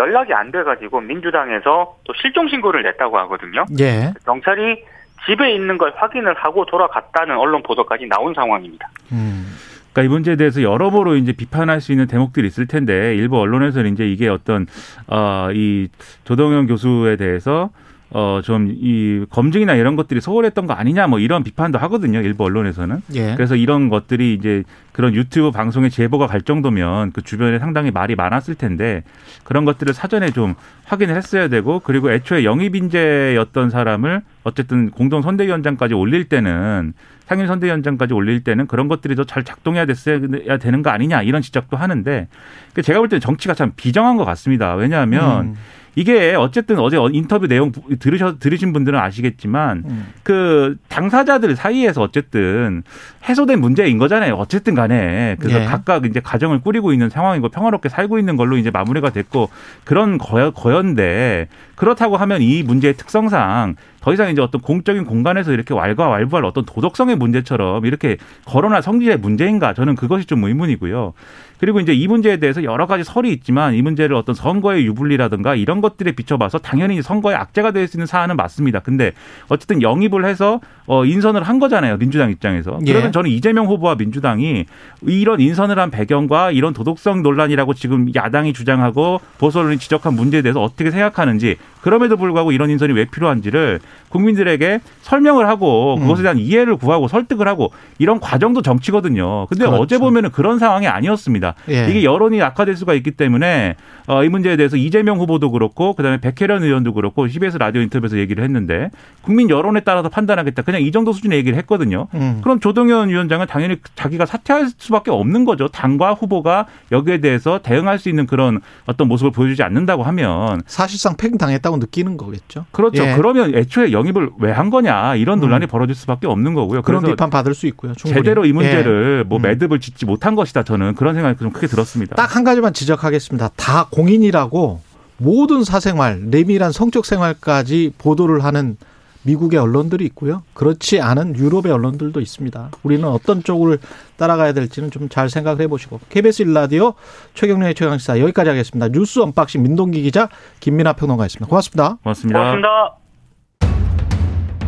연락이 0.00 0.32
안 0.32 0.50
돼가지고 0.50 1.00
민주당에서 1.02 1.96
또 2.04 2.12
실종 2.20 2.48
신고를 2.48 2.82
냈다고 2.82 3.18
하거든요. 3.18 3.66
예. 3.78 4.14
경찰이 4.24 4.82
집에 5.26 5.52
있는 5.52 5.76
걸 5.76 5.92
확인을 5.94 6.34
하고 6.34 6.64
돌아갔다는 6.64 7.36
언론 7.36 7.62
보도까지 7.62 8.06
나온 8.06 8.32
상황입니다. 8.32 8.88
음. 9.12 9.46
그러니까 9.92 10.02
이 10.02 10.08
문제에 10.08 10.36
대해서 10.36 10.62
여러모로 10.62 11.16
이제 11.16 11.32
비판할 11.32 11.80
수 11.80 11.92
있는 11.92 12.06
대목들이 12.06 12.46
있을 12.46 12.66
텐데 12.66 13.14
일부 13.14 13.38
언론에서는 13.38 13.92
이제 13.92 14.06
이게 14.06 14.28
어떤 14.28 14.66
어이 15.08 15.88
조동현 16.24 16.68
교수에 16.68 17.16
대해서 17.16 17.70
어 18.12 18.40
좀 18.42 18.68
이 18.80 19.24
검증이나 19.30 19.74
이런 19.74 19.94
것들이 19.94 20.20
소홀했던 20.20 20.66
거 20.66 20.72
아니냐 20.72 21.06
뭐 21.06 21.18
이런 21.20 21.44
비판도 21.44 21.78
하거든요. 21.78 22.20
일부 22.20 22.44
언론에서는. 22.44 23.02
예. 23.14 23.34
그래서 23.36 23.54
이런 23.54 23.88
것들이 23.88 24.34
이제 24.34 24.64
그런 24.92 25.14
유튜브 25.14 25.50
방송에 25.52 25.88
제보가 25.88 26.26
갈 26.26 26.42
정도면 26.42 27.12
그 27.12 27.22
주변에 27.22 27.58
상당히 27.60 27.90
말이 27.92 28.16
많았을 28.16 28.56
텐데 28.56 29.04
그런 29.44 29.64
것들을 29.64 29.94
사전에 29.94 30.30
좀 30.30 30.54
확인을 30.86 31.14
했어야 31.16 31.46
되고 31.48 31.78
그리고 31.80 32.10
애초에 32.10 32.44
영입 32.44 32.74
인재였던 32.74 33.70
사람을 33.70 34.22
어쨌든 34.42 34.90
공동 34.90 35.22
선대위원장까지 35.22 35.94
올릴 35.94 36.24
때는 36.24 36.92
상임 37.26 37.46
선대위원장까지 37.46 38.12
올릴 38.12 38.42
때는 38.42 38.66
그런 38.66 38.88
것들이 38.88 39.14
더 39.14 39.22
잘 39.22 39.44
작동해야 39.44 39.86
됐어야 39.86 40.18
되는 40.58 40.82
거 40.82 40.90
아니냐 40.90 41.22
이런 41.22 41.42
지적도 41.42 41.76
하는데 41.76 42.26
그 42.74 42.82
제가 42.82 42.98
볼 42.98 43.08
때는 43.08 43.20
정치가 43.20 43.54
참 43.54 43.72
비정한 43.76 44.16
것 44.16 44.24
같습니다. 44.24 44.74
왜냐하면 44.74 45.46
음. 45.46 45.54
이게 45.94 46.34
어쨌든 46.34 46.78
어제 46.78 46.96
인터뷰 47.12 47.48
내용 47.48 47.72
들으셔 47.98 48.38
들으신 48.38 48.72
분들은 48.72 48.98
아시겠지만 48.98 49.84
음. 49.88 50.06
그 50.22 50.76
당사자들 50.88 51.56
사이에서 51.56 52.02
어쨌든 52.02 52.82
해소된 53.28 53.60
문제인 53.60 53.98
거잖아요. 53.98 54.34
어쨌든 54.34 54.74
간에 54.74 55.36
그래서 55.40 55.60
예. 55.60 55.64
각각 55.64 56.06
이제 56.06 56.20
가정을 56.20 56.60
꾸리고 56.60 56.92
있는 56.92 57.10
상황이고 57.10 57.48
평화롭게 57.48 57.88
살고 57.88 58.18
있는 58.18 58.36
걸로 58.36 58.56
이제 58.56 58.70
마무리가 58.70 59.10
됐고 59.10 59.50
그런 59.84 60.18
거여, 60.18 60.52
거연데 60.52 61.48
그렇다고 61.74 62.16
하면 62.16 62.42
이 62.42 62.62
문제의 62.62 62.94
특성상 62.94 63.76
더 64.00 64.12
이상 64.12 64.30
이제 64.30 64.40
어떤 64.40 64.60
공적인 64.60 65.04
공간에서 65.04 65.52
이렇게 65.52 65.74
왈가왈부할 65.74 66.44
어떤 66.44 66.64
도덕성의 66.64 67.16
문제처럼 67.16 67.84
이렇게 67.84 68.16
거론할 68.46 68.82
성질의 68.82 69.18
문제인가 69.18 69.74
저는 69.74 69.94
그것이 69.94 70.26
좀 70.26 70.44
의문이고요. 70.44 71.12
그리고 71.60 71.78
이제 71.78 71.92
이 71.92 72.08
문제에 72.08 72.38
대해서 72.38 72.64
여러 72.64 72.86
가지 72.86 73.04
설이 73.04 73.30
있지만 73.32 73.74
이 73.74 73.82
문제를 73.82 74.16
어떤 74.16 74.34
선거의 74.34 74.86
유불리라든가 74.86 75.54
이런 75.54 75.82
것들에 75.82 76.12
비춰봐서 76.12 76.58
당연히 76.58 77.02
선거의 77.02 77.36
악재가 77.36 77.72
될 77.72 77.90
수 77.90 77.96
있는 77.96 78.06
사안은 78.06 78.36
맞습니다. 78.36 78.80
근데 78.80 79.12
어쨌든 79.48 79.82
영입을 79.82 80.24
해서 80.24 80.60
어 80.86 81.04
인선을 81.04 81.42
한 81.42 81.58
거잖아요. 81.58 81.98
민주당 81.98 82.30
입장에서. 82.30 82.78
예. 82.86 82.92
그러면 82.92 83.12
저는 83.12 83.30
이재명 83.30 83.66
후보와 83.66 83.96
민주당이 83.96 84.64
이런 85.02 85.40
인선을 85.40 85.78
한 85.78 85.90
배경과 85.90 86.50
이런 86.52 86.72
도덕성 86.72 87.22
논란이라고 87.22 87.74
지금 87.74 88.08
야당이 88.14 88.52
주장하고 88.52 89.20
보수 89.38 89.58
언론이 89.58 89.78
지적한 89.78 90.14
문제에 90.14 90.42
대해서 90.42 90.62
어떻게 90.62 90.90
생각하는지 90.90 91.56
그럼에도 91.80 92.16
불구하고 92.16 92.52
이런 92.52 92.70
인선이 92.70 92.92
왜 92.92 93.04
필요한지를 93.04 93.80
국민들에게 94.08 94.80
설명을 95.02 95.48
하고 95.48 95.94
음. 95.94 96.02
그것에 96.02 96.22
대한 96.22 96.38
이해를 96.38 96.76
구하고 96.76 97.08
설득을 97.08 97.48
하고 97.48 97.72
이런 97.98 98.20
과정도 98.20 98.62
정치거든요. 98.62 99.46
근데 99.46 99.64
그렇죠. 99.64 99.82
어제 99.82 99.98
보면은 99.98 100.30
그런 100.30 100.58
상황이 100.58 100.86
아니었습니다. 100.88 101.54
예. 101.70 101.86
이게 101.88 102.04
여론이 102.04 102.42
악화될 102.42 102.76
수가 102.76 102.94
있기 102.94 103.12
때문에 103.12 103.76
어, 104.06 104.24
이 104.24 104.28
문제에 104.28 104.56
대해서 104.56 104.76
이재명 104.76 105.18
후보도 105.18 105.50
그렇고 105.50 105.94
그다음에 105.94 106.18
백혜련 106.20 106.62
의원도 106.62 106.92
그렇고 106.94 107.28
CBS 107.28 107.58
라디오 107.58 107.80
인터뷰에서 107.82 108.18
얘기를 108.18 108.42
했는데 108.42 108.90
국민 109.22 109.48
여론에 109.48 109.80
따라서 109.80 110.08
판단하겠다. 110.08 110.62
그냥 110.62 110.82
이 110.82 110.90
정도 110.90 111.12
수준의 111.12 111.38
얘기를 111.38 111.56
했거든요. 111.58 112.08
음. 112.14 112.40
그럼 112.42 112.60
조동현 112.60 113.08
위원장은 113.08 113.46
당연히 113.46 113.76
자기가 113.94 114.26
사퇴할 114.26 114.68
수밖에 114.76 115.10
없는 115.10 115.44
거죠. 115.44 115.68
당과 115.68 116.14
후보가 116.14 116.66
여기에 116.92 117.18
대해서 117.18 117.60
대응할 117.62 117.98
수 117.98 118.08
있는 118.08 118.26
그런 118.26 118.60
어떤 118.86 119.08
모습을 119.08 119.30
보여주지 119.30 119.62
않는다고 119.62 120.02
하면 120.02 120.62
사실상 120.66 121.16
팽당했다 121.16 121.69
고 121.70 121.76
느끼는 121.78 122.16
거겠죠. 122.16 122.66
그렇죠. 122.72 123.02
예. 123.04 123.14
그러면 123.16 123.54
애초에 123.54 123.92
영입을 123.92 124.30
왜 124.38 124.52
한 124.52 124.68
거냐 124.70 125.14
이런 125.16 125.40
논란이 125.40 125.66
벌어질 125.66 125.94
수밖에 125.94 126.26
없는 126.26 126.54
거고요. 126.54 126.82
그런 126.82 127.02
비판 127.02 127.30
받을 127.30 127.54
수 127.54 127.66
있고요. 127.68 127.94
충분히. 127.94 128.20
제대로 128.22 128.44
이 128.44 128.52
문제를 128.52 129.20
예. 129.24 129.28
뭐 129.28 129.38
음. 129.38 129.42
매듭을 129.42 129.80
짓지 129.80 130.04
못한 130.06 130.34
것이다. 130.34 130.62
저는 130.64 130.94
그런 130.94 131.14
생각이 131.14 131.38
좀 131.38 131.50
크게 131.52 131.66
들었습니다. 131.66 132.16
딱 132.16 132.36
한 132.36 132.44
가지만 132.44 132.72
지적하겠습니다. 132.72 133.50
다 133.56 133.86
공인이라고 133.90 134.80
모든 135.18 135.64
사생활, 135.64 136.20
내밀한 136.30 136.72
성적 136.72 137.04
생활까지 137.06 137.92
보도를 137.98 138.42
하는 138.44 138.76
미국의 139.22 139.58
언론들이 139.58 140.04
있고요. 140.06 140.42
그렇지 140.54 141.00
않은 141.00 141.36
유럽의 141.36 141.70
언론들도 141.72 142.20
있습니다. 142.20 142.70
우리는 142.82 143.04
어떤 143.06 143.42
쪽을 143.42 143.78
따라가야 144.16 144.52
될지는 144.52 144.90
좀 144.90 145.08
잘 145.10 145.28
생각을 145.28 145.60
해보시고. 145.62 146.00
KBS 146.08 146.42
일라디오 146.42 146.94
최경영의 147.34 147.74
최강시사 147.74 148.20
여기까지 148.20 148.48
하겠습니다. 148.50 148.88
뉴스 148.88 149.18
언박싱 149.20 149.62
민동기 149.62 150.02
기자 150.02 150.28
김민아 150.60 150.92
평론가였습니다. 150.92 151.48
고맙습니다. 151.48 151.98
고맙습니다. 152.02 152.38
고맙습니다. 152.38 152.96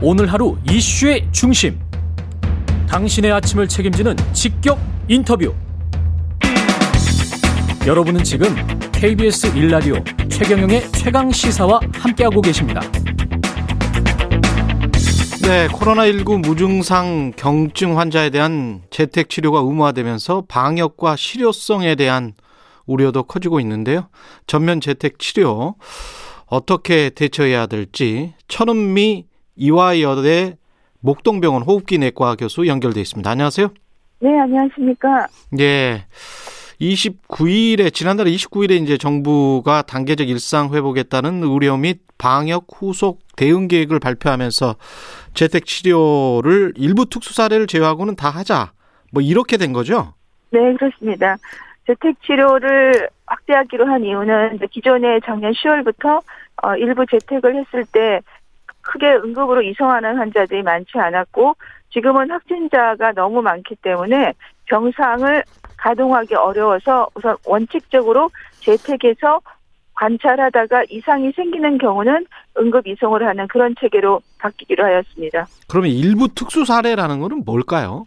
오늘 0.01 0.27
하루 0.33 0.57
이슈의 0.69 1.29
중심. 1.31 1.79
당신의 2.89 3.31
아침을 3.33 3.69
책임지는 3.69 4.17
직격 4.33 4.79
인터뷰. 5.09 5.55
여러분은 7.87 8.23
지금 8.25 8.49
KBS 8.93 9.57
일라디오 9.57 9.95
최경영의 10.29 10.91
최강 10.93 11.31
시사와 11.31 11.81
함께하고 11.95 12.41
계십니다. 12.41 12.81
네, 15.43 15.67
코로나19 15.67 16.47
무증상 16.47 17.33
경증 17.35 17.99
환자에 17.99 18.31
대한 18.31 18.83
재택 18.91 19.29
치료가 19.29 19.59
의무화되면서 19.59 20.45
방역과 20.47 21.17
실효성에 21.17 21.97
대한 21.97 22.35
우려도 22.87 23.25
커지고 23.25 23.59
있는데요. 23.59 24.09
전면 24.47 24.81
재택 24.81 25.19
치료 25.19 25.75
어떻게 26.47 27.11
대처해야 27.11 27.67
될지 27.67 28.35
천은미 28.47 29.27
이화여대 29.57 30.59
목동병원 31.01 31.63
호흡기 31.63 31.99
내과 31.99 32.37
교수 32.37 32.69
연결돼 32.69 33.01
있습니다. 33.01 33.29
안녕하세요. 33.29 33.69
네, 34.21 34.39
안녕하십니까. 34.39 35.27
예. 35.59 36.07
29일에 36.81 37.93
지난달 37.93 38.27
29일에 38.27 38.83
이제 38.83 38.97
정부가 38.97 39.83
단계적 39.83 40.29
일상 40.29 40.75
회복했다는 40.75 41.43
의료 41.45 41.77
및 41.77 42.01
방역 42.19 42.67
후속 42.73 43.21
대응 43.37 43.69
계획을 43.69 44.01
발표하면서 44.01 44.77
재택 45.35 45.67
치료를 45.67 46.73
일부 46.77 47.07
특수 47.07 47.35
사례를 47.35 47.67
제외하고는 47.67 48.17
다 48.17 48.31
하자. 48.31 48.73
뭐 49.13 49.23
이렇게 49.23 49.57
된 49.57 49.73
거죠? 49.73 50.15
네, 50.51 50.75
그렇습니다. 50.75 51.37
재택 51.87 52.21
치료를 52.23 53.09
확대하기로 53.27 53.87
한 53.87 54.05
이유는 54.05 54.59
기존에 54.71 55.21
작년 55.25 55.53
10월부터 55.53 56.23
어, 56.63 56.77
일부 56.77 57.05
재택을 57.07 57.57
했을 57.57 57.85
때 57.87 58.21
크게 58.83 59.15
응급으로 59.15 59.63
이송하는 59.63 60.17
환자들이 60.17 60.63
많지 60.63 60.99
않았고 60.99 61.57
지금은 61.91 62.31
확진자가 62.31 63.13
너무 63.13 63.43
많기 63.43 63.75
때문에 63.77 64.33
병상을 64.67 65.45
가동하기 65.77 66.35
어려워서 66.35 67.09
우선 67.15 67.37
원칙적으로 67.47 68.31
재택에서 68.61 69.41
관찰하다가 70.03 70.85
이상이 70.91 71.31
생기는 71.33 71.79
경우는 71.79 72.27
응급 72.59 72.87
이송을 72.89 73.25
하는 73.25 73.47
그런 73.47 73.75
체계로 73.79 74.21
바뀌기로 74.39 74.85
하였습니다. 74.85 75.47
그러면 75.69 75.91
일부 75.93 76.29
특수 76.35 76.65
사례라는 76.65 77.21
거는 77.21 77.45
뭘까요? 77.45 78.07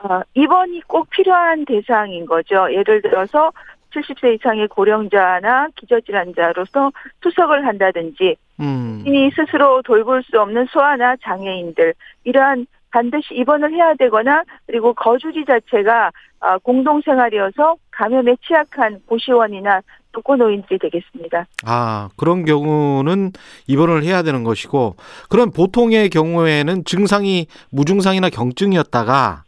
어, 0.00 0.20
입원이 0.34 0.82
꼭 0.88 1.08
필요한 1.10 1.64
대상인 1.64 2.26
거죠. 2.26 2.66
예를 2.72 3.02
들어서 3.02 3.52
70세 3.94 4.34
이상의 4.34 4.68
고령자나 4.68 5.68
기저질환자로서 5.76 6.92
투석을 7.20 7.64
한다든지 7.66 8.36
음. 8.60 9.04
이 9.06 9.30
스스로 9.30 9.82
돌볼 9.82 10.24
수 10.24 10.40
없는 10.40 10.66
소아나 10.70 11.16
장애인들 11.22 11.94
이러한 12.24 12.66
반드시 12.90 13.34
입원을 13.34 13.72
해야 13.72 13.94
되거나 13.94 14.42
그리고 14.66 14.94
거주지 14.94 15.44
자체가 15.46 16.10
아, 16.40 16.58
공동생활이어서 16.58 17.76
감염에 17.90 18.36
취약한 18.46 19.00
고시원이나 19.06 19.80
독거노인들이 20.12 20.78
되겠습니다. 20.78 21.46
아, 21.66 22.08
그런 22.16 22.44
경우는 22.44 23.32
입원을 23.66 24.02
해야 24.02 24.22
되는 24.22 24.44
것이고, 24.44 24.96
그런 25.28 25.50
보통의 25.50 26.08
경우에는 26.10 26.84
증상이 26.84 27.46
무증상이나 27.70 28.30
경증이었다가, 28.30 29.42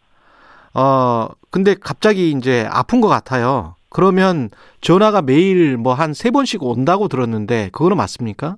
어, 0.75 1.29
근데 1.51 1.75
갑자기 1.75 2.31
이제 2.33 2.67
아픈 2.71 3.01
것 3.01 3.09
같아요. 3.09 3.77
그러면 3.91 4.51
전화가 4.83 5.23
매일 5.23 5.77
뭐 5.79 5.95
한 5.95 6.13
세 6.13 6.31
번씩 6.31 6.63
온다고 6.63 7.09
들었는데, 7.09 7.71
그거는 7.73 7.97
맞습니까? 7.97 8.57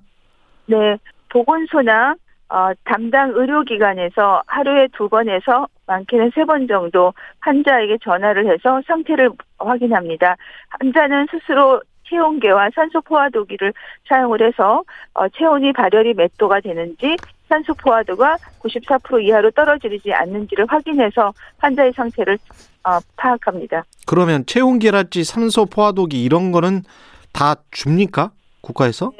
네, 0.65 0.97
보건소나 1.29 2.15
어, 2.51 2.71
담당 2.83 3.31
의료기관에서 3.33 4.43
하루에 4.45 4.87
두 4.91 5.07
번에서 5.07 5.67
많게는 5.87 6.31
세 6.35 6.43
번 6.43 6.67
정도 6.67 7.13
환자에게 7.39 7.97
전화를 8.03 8.45
해서 8.51 8.81
상태를 8.87 9.29
확인합니다. 9.57 10.35
환자는 10.81 11.27
스스로 11.31 11.81
체온계와 12.09 12.69
산소 12.75 12.99
포화도기를 13.01 13.71
사용을 14.09 14.41
해서 14.45 14.83
어, 15.13 15.29
체온이 15.29 15.71
발열이 15.71 16.13
몇 16.15 16.29
도가 16.37 16.59
되는지 16.59 17.15
산소 17.47 17.73
포화도가 17.75 18.35
94% 18.59 19.23
이하로 19.23 19.51
떨어지지 19.51 20.11
않는지를 20.13 20.65
확인해서 20.67 21.31
환자의 21.59 21.93
상태를 21.93 22.37
어, 22.83 22.99
파악합니다. 23.15 23.83
그러면 24.07 24.45
체온계랄지 24.45 25.23
산소 25.23 25.65
포화도기 25.65 26.21
이런 26.21 26.51
거는 26.51 26.81
다 27.31 27.55
줍니까? 27.71 28.31
국가에서? 28.61 29.11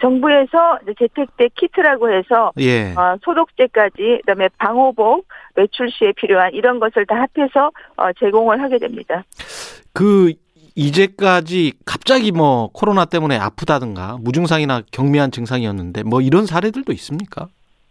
정부에서 0.00 0.78
재택대 0.98 1.48
키트라고 1.54 2.12
해서 2.12 2.52
예. 2.58 2.92
어, 2.94 3.16
소독제까지 3.22 4.20
그다음에 4.20 4.48
방호복 4.58 5.26
외출 5.56 5.90
시에 5.90 6.12
필요한 6.12 6.52
이런 6.52 6.80
것을 6.80 7.06
다 7.06 7.14
합해서 7.16 7.70
어, 7.96 8.12
제공을 8.18 8.60
하게 8.60 8.78
됩니다. 8.78 9.24
그 9.92 10.32
이제까지 10.76 11.74
갑자기 11.86 12.32
뭐 12.32 12.68
코로나 12.72 13.04
때문에 13.04 13.38
아프다든가 13.38 14.18
무증상이나 14.20 14.82
경미한 14.90 15.30
증상이었는데 15.30 16.02
뭐 16.02 16.20
이런 16.20 16.46
사례들도 16.46 16.92
있습니까? 16.92 17.48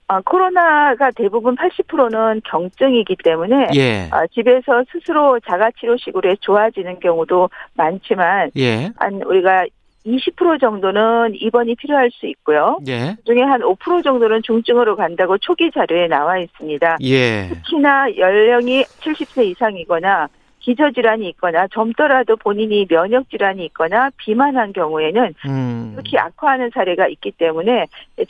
아, 0.07 0.21
코로나가 0.21 1.11
대부분 1.11 1.55
80%는 1.55 2.41
경증이기 2.45 3.15
때문에 3.23 3.69
예. 3.75 4.09
아, 4.11 4.27
집에서 4.27 4.83
스스로 4.91 5.39
자가치료식으로 5.39 6.29
해 6.29 6.35
좋아지는 6.41 6.99
경우도 6.99 7.49
많지만 7.75 8.51
예. 8.57 8.91
한 8.97 9.21
우리가 9.23 9.65
20% 10.05 10.59
정도는 10.59 11.33
입원이 11.35 11.75
필요할 11.75 12.11
수 12.11 12.25
있고요. 12.27 12.77
예. 12.87 13.15
그중에 13.19 13.41
한 13.43 13.61
5% 13.61 14.03
정도는 14.03 14.41
중증으로 14.43 14.95
간다고 14.95 15.37
초기 15.37 15.71
자료에 15.71 16.07
나와 16.07 16.37
있습니다. 16.39 16.97
예. 17.03 17.49
특히나 17.53 18.15
연령이 18.17 18.83
70세 18.83 19.45
이상이거나 19.47 20.27
기저질환이 20.59 21.27
있거나 21.31 21.67
젊더라도 21.73 22.37
본인이 22.37 22.85
면역질환이 22.89 23.65
있거나 23.65 24.09
비만한 24.15 24.71
경우에는 24.71 25.33
음. 25.45 25.93
특히 25.97 26.17
악화하는 26.17 26.71
사례가 26.73 27.07
있기 27.09 27.31
때문에 27.31 27.85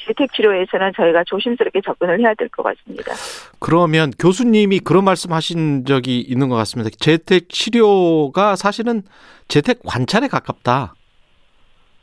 재택치료에서는 0.07 0.93
저희가 0.95 1.23
조심스럽게 1.25 1.81
접근을 1.85 2.19
해야 2.21 2.33
될 2.33 2.49
것 2.49 2.63
같습니다. 2.63 3.13
그러면 3.59 4.11
교수님이 4.17 4.79
그런 4.79 5.03
말씀하신 5.05 5.85
적이 5.85 6.21
있는 6.21 6.49
것 6.49 6.55
같습니다. 6.55 6.89
재택 6.99 7.49
치료가 7.49 8.55
사실은 8.55 9.03
재택 9.47 9.81
관찰에 9.85 10.27
가깝다. 10.27 10.95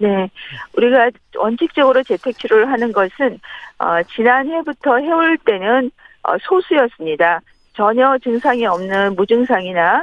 네, 0.00 0.30
우리가 0.74 1.10
원칙적으로 1.36 2.02
재택 2.02 2.38
치료를 2.38 2.72
하는 2.72 2.90
것은 2.90 3.38
어, 3.78 4.02
지난해부터 4.14 4.96
해올 4.96 5.36
때는 5.44 5.90
어, 6.22 6.38
소수였습니다. 6.38 7.40
전혀 7.74 8.16
증상이 8.18 8.64
없는 8.64 9.14
무증상이나 9.14 10.02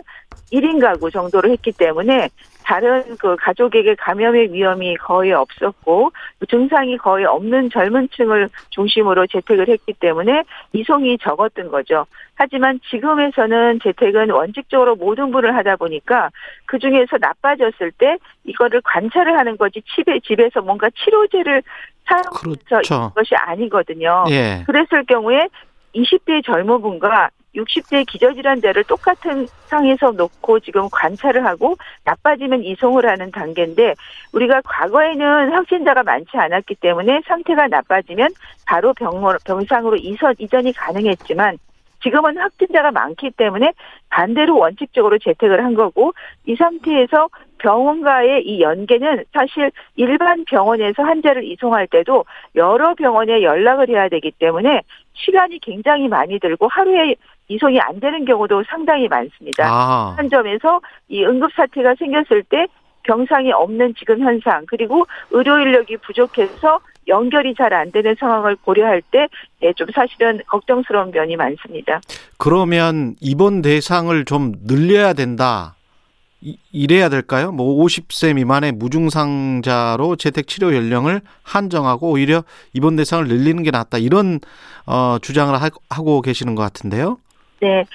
1인 0.51 0.79
가구 0.81 1.11
정도로 1.11 1.49
했기 1.51 1.71
때문에 1.71 2.29
다른 2.67 3.15
그 3.17 3.37
가족에게 3.37 3.95
감염의 3.95 4.51
위험이 4.51 4.97
거의 4.97 5.31
없었고 5.31 6.11
증상이 6.49 6.97
거의 6.97 7.25
없는 7.25 7.69
젊은 7.69 8.09
층을 8.09 8.49
중심으로 8.71 9.25
재택을 9.27 9.69
했기 9.69 9.93
때문에 9.93 10.43
이송이 10.73 11.17
적었던 11.19 11.69
거죠. 11.69 12.05
하지만 12.35 12.79
지금에서는 12.89 13.79
재택은 13.81 14.31
원칙적으로 14.31 14.97
모든 14.97 15.31
분을 15.31 15.55
하다 15.55 15.77
보니까 15.77 16.29
그 16.65 16.77
중에서 16.77 17.17
나빠졌을 17.19 17.91
때 17.91 18.17
이거를 18.43 18.81
관찰을 18.81 19.37
하는 19.37 19.55
거지 19.57 19.81
집에 19.95 20.19
집에서 20.19 20.61
뭔가 20.61 20.89
치료제를 20.89 21.63
사용해서 22.05 22.59
그렇죠. 22.69 23.11
것이 23.15 23.33
아니거든요. 23.35 24.25
예. 24.29 24.63
그랬을 24.65 25.05
경우에 25.05 25.47
20대 25.95 26.45
젊은 26.45 26.81
분과 26.81 27.29
60대 27.57 28.05
기저질환자를 28.07 28.83
똑같은 28.85 29.47
상에서 29.65 30.11
놓고 30.11 30.59
지금 30.61 30.87
관찰을 30.91 31.45
하고 31.45 31.75
나빠지면 32.05 32.63
이송을 32.63 33.09
하는 33.09 33.31
단계인데 33.31 33.95
우리가 34.33 34.61
과거에는 34.63 35.51
확진자가 35.51 36.03
많지 36.03 36.37
않았기 36.37 36.75
때문에 36.75 37.21
상태가 37.25 37.67
나빠지면 37.67 38.29
바로 38.65 38.93
병원, 38.93 39.37
병상으로 39.45 39.97
이선, 39.97 40.35
이전이 40.37 40.73
가능했지만 40.73 41.57
지금은 42.03 42.37
확진자가 42.37 42.91
많기 42.91 43.31
때문에 43.31 43.73
반대로 44.09 44.57
원칙적으로 44.57 45.17
재택을 45.17 45.63
한 45.63 45.73
거고 45.73 46.13
이 46.45 46.55
상태에서 46.55 47.27
병원과의 47.57 48.43
이 48.45 48.61
연계는 48.61 49.25
사실 49.33 49.71
일반 49.95 50.45
병원에서 50.45 51.01
환자를 51.01 51.43
이송할 51.43 51.87
때도 51.87 52.25
여러 52.55 52.93
병원에 52.93 53.41
연락을 53.41 53.89
해야 53.89 54.09
되기 54.09 54.31
때문에 54.31 54.81
시간이 55.13 55.59
굉장히 55.59 56.07
많이 56.07 56.39
들고 56.39 56.67
하루에 56.67 57.15
이송이 57.49 57.79
안 57.79 57.99
되는 57.99 58.25
경우도 58.25 58.63
상당히 58.69 59.07
많습니다. 59.07 59.65
아. 59.67 60.13
한 60.17 60.29
점에서 60.29 60.81
이 61.07 61.23
응급 61.23 61.51
사태가 61.55 61.95
생겼을 61.97 62.43
때 62.43 62.67
병상이 63.03 63.51
없는 63.53 63.93
지금 63.97 64.19
현상 64.19 64.65
그리고 64.67 65.05
의료 65.31 65.57
인력이 65.59 65.97
부족해서 65.97 66.79
연결이 67.07 67.55
잘 67.55 67.71
안 67.73 67.89
되는 67.91 68.15
상황을 68.19 68.57
고려할 68.57 69.01
때 69.11 69.27
예, 69.61 69.71
좀 69.73 69.87
사실은 69.95 70.41
걱정스러운 70.47 71.11
면이 71.11 71.37
많습니다. 71.37 72.01
그러면 72.37 73.15
입원 73.21 73.61
대상을 73.61 74.25
좀 74.25 74.51
늘려야 74.65 75.13
된다. 75.13 75.75
이- 76.41 76.57
이래야 76.73 77.07
될까요? 77.07 77.51
뭐 77.53 77.81
50세 77.83 78.35
미만의 78.35 78.73
무증상자로 78.73 80.17
재택 80.17 80.47
치료 80.47 80.75
연령을 80.75 81.21
한정하고 81.43 82.09
오히려 82.11 82.43
입원 82.73 82.97
대상을 82.97 83.25
늘리는 83.27 83.63
게 83.63 83.71
낫다. 83.71 83.99
이런 83.99 84.39
어 84.85 85.17
주장을 85.21 85.55
하- 85.59 85.69
하고 85.89 86.21
계시는 86.21 86.55
것 86.55 86.61
같은데요. 86.63 87.17
네. 87.59 87.85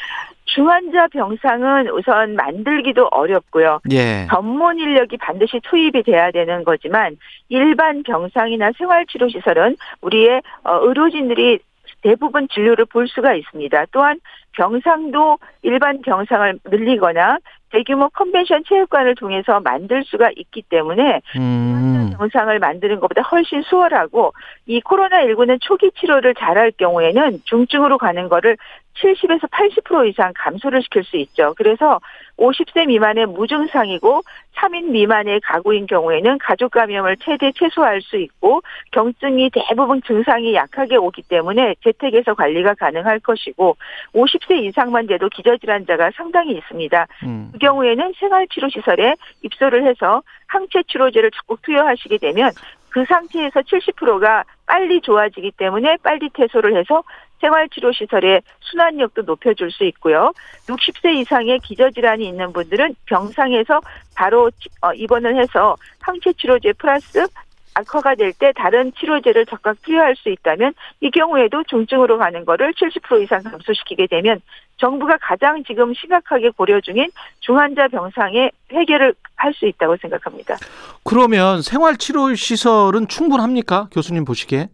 중환자 0.44 1.08
병상은 1.08 1.88
우선 1.90 2.34
만들기도 2.34 3.08
어렵고요. 3.10 3.80
예. 3.90 4.26
전문 4.28 4.78
인력이 4.78 5.16
반드시 5.16 5.60
투입이 5.62 6.02
돼야 6.02 6.30
되는 6.30 6.64
거지만 6.64 7.16
일반 7.48 8.02
병상이나 8.02 8.72
생활치료 8.76 9.28
시설은 9.28 9.76
우리의 10.02 10.42
어, 10.64 10.78
의료진들이 10.82 11.60
대부분 12.02 12.48
진료를 12.48 12.84
볼 12.86 13.08
수가 13.08 13.34
있습니다. 13.34 13.86
또한 13.92 14.18
병상도 14.52 15.38
일반 15.62 16.02
병상을 16.02 16.58
늘리거나 16.66 17.38
대규모 17.70 18.10
컨벤션 18.10 18.62
체육관을 18.68 19.14
통해서 19.14 19.60
만들 19.60 20.04
수가 20.04 20.30
있기 20.36 20.62
때문에 20.68 21.22
음. 21.36 22.10
병상을 22.18 22.58
만드는 22.58 23.00
것보다 23.00 23.22
훨씬 23.22 23.62
수월하고 23.62 24.34
이 24.66 24.80
코로나19는 24.80 25.58
초기 25.60 25.90
치료를 25.92 26.34
잘할 26.34 26.72
경우에는 26.72 27.40
중증으로 27.44 27.98
가는 27.98 28.28
거를 28.28 28.56
70에서 28.94 29.48
80% 29.50 30.08
이상 30.08 30.32
감소를 30.34 30.82
시킬 30.82 31.04
수 31.04 31.16
있죠. 31.16 31.54
그래서 31.56 32.00
50세 32.38 32.86
미만의 32.86 33.26
무증상이고 33.26 34.22
3인 34.56 34.90
미만의 34.90 35.40
가구인 35.40 35.86
경우에는 35.86 36.38
가족 36.38 36.72
감염을 36.72 37.16
최대 37.18 37.52
최소화할 37.52 38.02
수 38.02 38.16
있고 38.16 38.62
경증이 38.92 39.50
대부분 39.50 40.02
증상이 40.02 40.54
약하게 40.54 40.96
오기 40.96 41.22
때문에 41.22 41.74
재택에서 41.82 42.34
관리가 42.34 42.74
가능할 42.74 43.20
것이고 43.20 43.76
50세 44.14 44.62
이상만 44.64 45.06
돼도 45.06 45.28
기저질환자가 45.30 46.10
상당히 46.14 46.52
있습니다. 46.56 47.06
음. 47.24 47.48
그 47.52 47.58
경우에는 47.58 48.12
생활치료시설에 48.18 49.14
입소를 49.42 49.86
해서 49.86 50.22
항체 50.46 50.82
치료제를 50.88 51.30
적극 51.30 51.62
투여하시게 51.62 52.18
되면 52.18 52.50
그 52.90 53.04
상태에서 53.06 53.60
70%가 53.60 54.44
빨리 54.66 55.00
좋아지기 55.00 55.52
때문에 55.52 55.96
빨리 56.02 56.28
퇴소를 56.28 56.76
해서 56.76 57.02
생활치료시설의 57.42 58.40
순환력도 58.60 59.22
높여줄 59.22 59.70
수 59.70 59.84
있고요. 59.84 60.32
60세 60.68 61.14
이상의 61.16 61.58
기저질환이 61.58 62.26
있는 62.26 62.52
분들은 62.52 62.94
병상에서 63.06 63.80
바로 64.14 64.50
치- 64.52 64.68
어, 64.80 64.92
입원을 64.94 65.36
해서 65.40 65.76
항체 66.00 66.32
치료제 66.34 66.72
플러스 66.72 67.26
악화가 67.74 68.14
될 68.16 68.32
때 68.34 68.52
다른 68.54 68.92
치료제를 68.98 69.46
적극 69.46 69.80
투여할 69.82 70.14
수 70.16 70.28
있다면 70.28 70.74
이 71.00 71.10
경우에도 71.10 71.62
중증으로 71.64 72.18
가는 72.18 72.44
거를 72.44 72.72
70% 72.74 73.22
이상 73.22 73.42
감소시키게 73.42 74.08
되면 74.08 74.42
정부가 74.76 75.16
가장 75.22 75.64
지금 75.64 75.94
심각하게 75.94 76.50
고려 76.50 76.80
중인 76.82 77.08
중환자 77.40 77.88
병상의 77.88 78.50
해결을 78.72 79.14
할 79.36 79.54
수 79.54 79.66
있다고 79.66 79.96
생각합니다. 79.96 80.56
그러면 81.02 81.62
생활치료 81.62 82.34
시설은 82.34 83.08
충분합니까? 83.08 83.88
교수님 83.90 84.24
보시기에? 84.26 84.68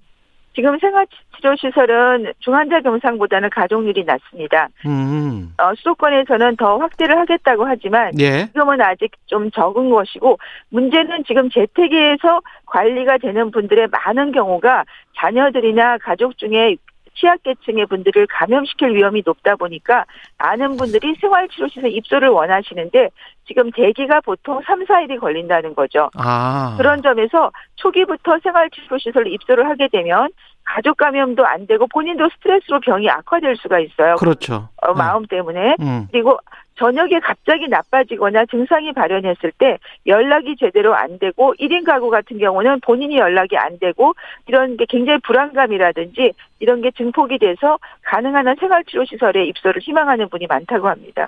지금 0.58 0.76
생활치료시설은 0.80 2.32
중환자 2.40 2.80
병상보다는 2.80 3.48
가동률이 3.50 4.02
낮습니다. 4.02 4.68
음. 4.86 5.54
어, 5.56 5.72
수도권에서는 5.76 6.56
더 6.56 6.78
확대를 6.78 7.16
하겠다고 7.16 7.64
하지만 7.64 8.10
예. 8.18 8.46
지금은 8.46 8.80
아직 8.80 9.12
좀 9.26 9.52
적은 9.52 9.88
것이고 9.88 10.36
문제는 10.70 11.22
지금 11.28 11.48
재택에서 11.48 12.40
관리가 12.66 13.18
되는 13.18 13.52
분들의 13.52 13.86
많은 13.86 14.32
경우가 14.32 14.84
자녀들이나 15.16 15.98
가족 15.98 16.36
중에 16.36 16.74
취약계층의 17.18 17.86
분들을 17.86 18.26
감염시킬 18.28 18.94
위험이 18.94 19.22
높다 19.24 19.56
보니까 19.56 20.04
많은 20.38 20.76
분들이 20.76 21.14
생활치료시설 21.20 21.90
입소를 21.92 22.28
원하시는데 22.28 23.10
지금 23.46 23.70
대기가 23.72 24.20
보통 24.20 24.60
3, 24.64 24.84
4일이 24.84 25.18
걸린다는 25.18 25.74
거죠. 25.74 26.10
아. 26.16 26.74
그런 26.76 27.02
점에서 27.02 27.50
초기부터 27.76 28.38
생활치료시설로 28.42 29.28
입소를 29.30 29.68
하게 29.68 29.88
되면 29.88 30.28
가족 30.64 30.98
감염도 30.98 31.46
안 31.46 31.66
되고 31.66 31.86
본인도 31.86 32.28
스트레스로 32.34 32.80
병이 32.80 33.08
악화될 33.08 33.56
수가 33.56 33.80
있어요. 33.80 34.16
그렇죠. 34.16 34.68
어, 34.82 34.92
마음 34.92 35.24
때문에. 35.26 35.76
음. 35.80 36.06
그리고 36.12 36.38
저녁에 36.78 37.18
갑자기 37.20 37.68
나빠지거나 37.68 38.46
증상이 38.46 38.92
발현했을 38.92 39.52
때 39.58 39.78
연락이 40.06 40.56
제대로 40.56 40.94
안 40.94 41.18
되고 41.18 41.54
1인 41.58 41.84
가구 41.84 42.08
같은 42.08 42.38
경우는 42.38 42.80
본인이 42.80 43.16
연락이 43.16 43.56
안 43.56 43.78
되고 43.78 44.14
이런 44.46 44.76
게 44.76 44.86
굉장히 44.88 45.18
불안감이라든지 45.24 46.32
이런 46.60 46.80
게 46.80 46.90
증폭이 46.92 47.38
돼서 47.38 47.78
가능한 48.02 48.46
한 48.46 48.56
생활치료시설에 48.58 49.46
입소를 49.46 49.82
희망하는 49.82 50.28
분이 50.28 50.46
많다고 50.46 50.88
합니다. 50.88 51.26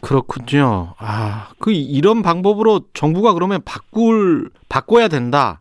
그렇군요. 0.00 0.94
아, 0.98 1.48
그 1.58 1.72
이런 1.72 2.22
방법으로 2.22 2.80
정부가 2.92 3.32
그러면 3.32 3.60
바꿀 3.64 4.50
바꿔야 4.68 5.08
된다. 5.08 5.60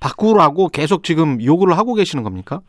바꾸라고 0.00 0.68
계속 0.68 1.04
지금 1.04 1.42
요구를 1.42 1.78
하고 1.78 1.94
계시는 1.94 2.22
겁니까? 2.22 2.60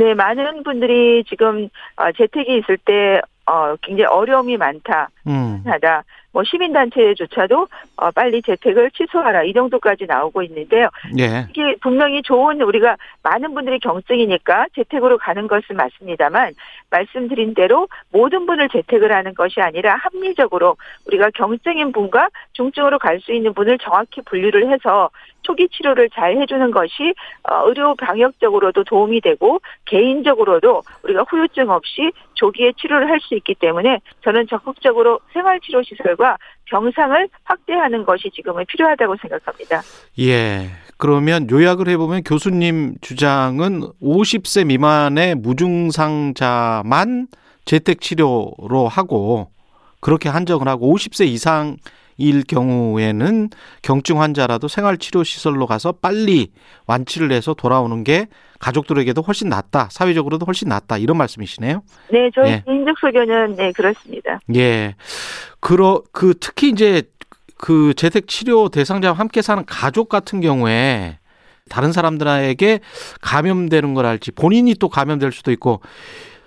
네, 0.00 0.14
많은 0.14 0.62
분들이 0.62 1.22
지금 1.28 1.68
어, 1.96 2.10
재택이 2.16 2.56
있을 2.56 2.78
때 2.78 3.20
어, 3.44 3.76
굉장히 3.82 4.06
어려움이 4.06 4.56
많다. 4.56 5.10
음. 5.26 5.62
하다. 5.66 6.04
뭐 6.32 6.42
시민단체조차도 6.44 7.68
어, 7.96 8.10
빨리 8.12 8.40
재택을 8.40 8.90
취소하라 8.92 9.42
이 9.42 9.52
정도까지 9.52 10.06
나오고 10.06 10.42
있는데요. 10.44 10.88
예. 11.18 11.46
이게 11.50 11.76
분명히 11.82 12.22
좋은 12.22 12.62
우리가 12.62 12.96
많은 13.22 13.52
분들이 13.52 13.78
경증이니까 13.80 14.68
재택으로 14.74 15.18
가는 15.18 15.46
것은 15.48 15.76
맞습니다만 15.76 16.54
말씀드린 16.88 17.52
대로 17.54 17.88
모든 18.10 18.46
분을 18.46 18.68
재택을 18.70 19.12
하는 19.12 19.34
것이 19.34 19.60
아니라 19.60 19.96
합리적으로 19.96 20.76
우리가 21.08 21.30
경증인 21.34 21.92
분과 21.92 22.30
중증으로 22.52 22.98
갈 22.98 23.20
수 23.20 23.32
있는 23.34 23.52
분을 23.52 23.76
정확히 23.78 24.22
분류를 24.22 24.72
해서 24.72 25.10
초기 25.42 25.68
치료를 25.68 26.10
잘 26.10 26.36
해주는 26.36 26.70
것이 26.70 27.14
어, 27.44 27.66
의료 27.66 27.94
방역적으로도 27.94 28.84
도움이 28.84 29.20
되고 29.20 29.60
개인적으로도 29.86 30.82
우리가 31.02 31.24
후유증 31.28 31.70
없이 31.70 32.10
조기에 32.34 32.72
치료를 32.80 33.08
할 33.08 33.20
수 33.20 33.34
있기 33.34 33.54
때문에 33.54 34.00
저는 34.24 34.46
적극적으로 34.48 35.20
생활치료시설과 35.32 36.38
병상을 36.64 37.28
확대하는 37.44 38.04
것이 38.04 38.30
지금은 38.34 38.64
필요하다고 38.66 39.16
생각합니다. 39.20 39.82
예. 40.20 40.70
그러면 40.96 41.48
요약을 41.50 41.88
해보면 41.88 42.22
교수님 42.22 42.94
주장은 43.00 43.82
50세 44.02 44.66
미만의 44.66 45.34
무증상자만 45.34 47.28
재택 47.64 48.00
치료로 48.00 48.88
하고 48.88 49.50
그렇게 50.00 50.28
한정을 50.28 50.66
하고 50.68 50.94
50세 50.94 51.26
이상 51.26 51.76
일 52.20 52.44
경우에는 52.44 53.48
경증 53.82 54.20
환자라도 54.20 54.68
생활치료시설로 54.68 55.66
가서 55.66 55.92
빨리 55.92 56.52
완치를 56.86 57.32
해서 57.32 57.54
돌아오는 57.54 58.04
게 58.04 58.28
가족들에게도 58.58 59.22
훨씬 59.22 59.48
낫다. 59.48 59.88
사회적으로도 59.90 60.44
훨씬 60.46 60.68
낫다. 60.68 60.98
이런 60.98 61.16
말씀이시네요. 61.16 61.82
네, 62.12 62.30
저희 62.34 62.50
예. 62.50 62.62
개인적 62.66 62.98
소견은 62.98 63.56
네 63.56 63.72
그렇습니다. 63.72 64.38
예. 64.54 64.94
그러 65.60 66.02
그 66.12 66.34
특히 66.38 66.68
이제 66.68 67.02
그 67.56 67.94
재택 67.94 68.28
치료 68.28 68.68
대상자와 68.68 69.14
함께 69.14 69.42
사는 69.42 69.64
가족 69.64 70.08
같은 70.08 70.40
경우에 70.40 71.18
다른 71.68 71.92
사람들에게 71.92 72.80
감염되는 73.20 73.94
걸 73.94 74.06
알지 74.06 74.32
본인이 74.32 74.74
또 74.74 74.88
감염될 74.88 75.32
수도 75.32 75.52
있고 75.52 75.80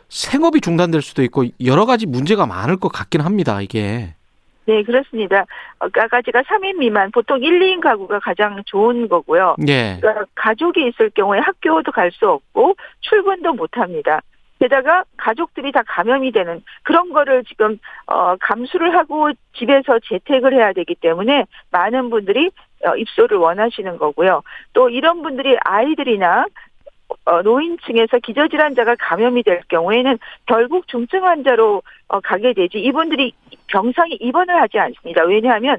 생업이 0.10 0.62
중단될 0.62 1.02
수도 1.02 1.24
있고 1.24 1.46
여러 1.64 1.86
가지 1.86 2.06
문제가 2.06 2.46
많을 2.46 2.78
것 2.78 2.90
같긴 2.90 3.22
합니다. 3.22 3.62
이게. 3.62 4.16
네, 4.66 4.84
그렇습니다. 4.84 5.46
어, 5.80 5.88
아가지가 5.94 6.42
3인 6.44 6.78
미만, 6.78 7.12
보통 7.12 7.42
1, 7.42 7.60
2인 7.60 7.82
가구가 7.82 8.20
가장 8.20 8.62
좋은 8.66 9.08
거고요. 9.08 9.56
예. 9.68 9.98
그러니까 10.00 10.26
가족이 10.36 10.88
있을 10.88 11.10
경우에 11.12 11.40
학교도 11.40 11.92
갈 11.92 12.12
수 12.12 12.30
없고 12.30 12.76
출근도 13.02 13.54
못 13.54 13.76
합니다. 13.78 14.22
게다가 14.60 15.04
가족들이 15.18 15.72
다 15.72 15.82
감염이 15.86 16.32
되는 16.32 16.62
그런 16.84 17.12
거를 17.12 17.44
지금 17.44 17.80
어 18.06 18.36
감수를 18.38 18.96
하고 18.96 19.32
집에서 19.58 20.00
재택을 20.08 20.54
해야 20.54 20.72
되기 20.74 20.96
때문에 20.96 21.46
많은 21.72 22.10
분들이 22.10 22.52
어, 22.86 22.96
입소를 22.96 23.38
원하시는 23.38 23.98
거고요. 23.98 24.42
또 24.74 24.90
이런 24.90 25.22
분들이 25.22 25.58
아이들이나 25.66 26.42
어, 26.42 26.46
노인층에서 27.44 28.20
기저질환자가 28.20 28.96
감염이 29.00 29.44
될 29.44 29.62
경우에는 29.70 30.18
결국 30.46 30.88
중증 30.88 31.24
환자로 31.24 31.82
어, 32.08 32.20
가게 32.20 32.54
되지 32.54 32.80
이분들이 32.80 33.34
병상에 33.68 34.16
입원을 34.20 34.60
하지 34.62 34.80
않습니다. 34.80 35.24
왜냐하면 35.24 35.78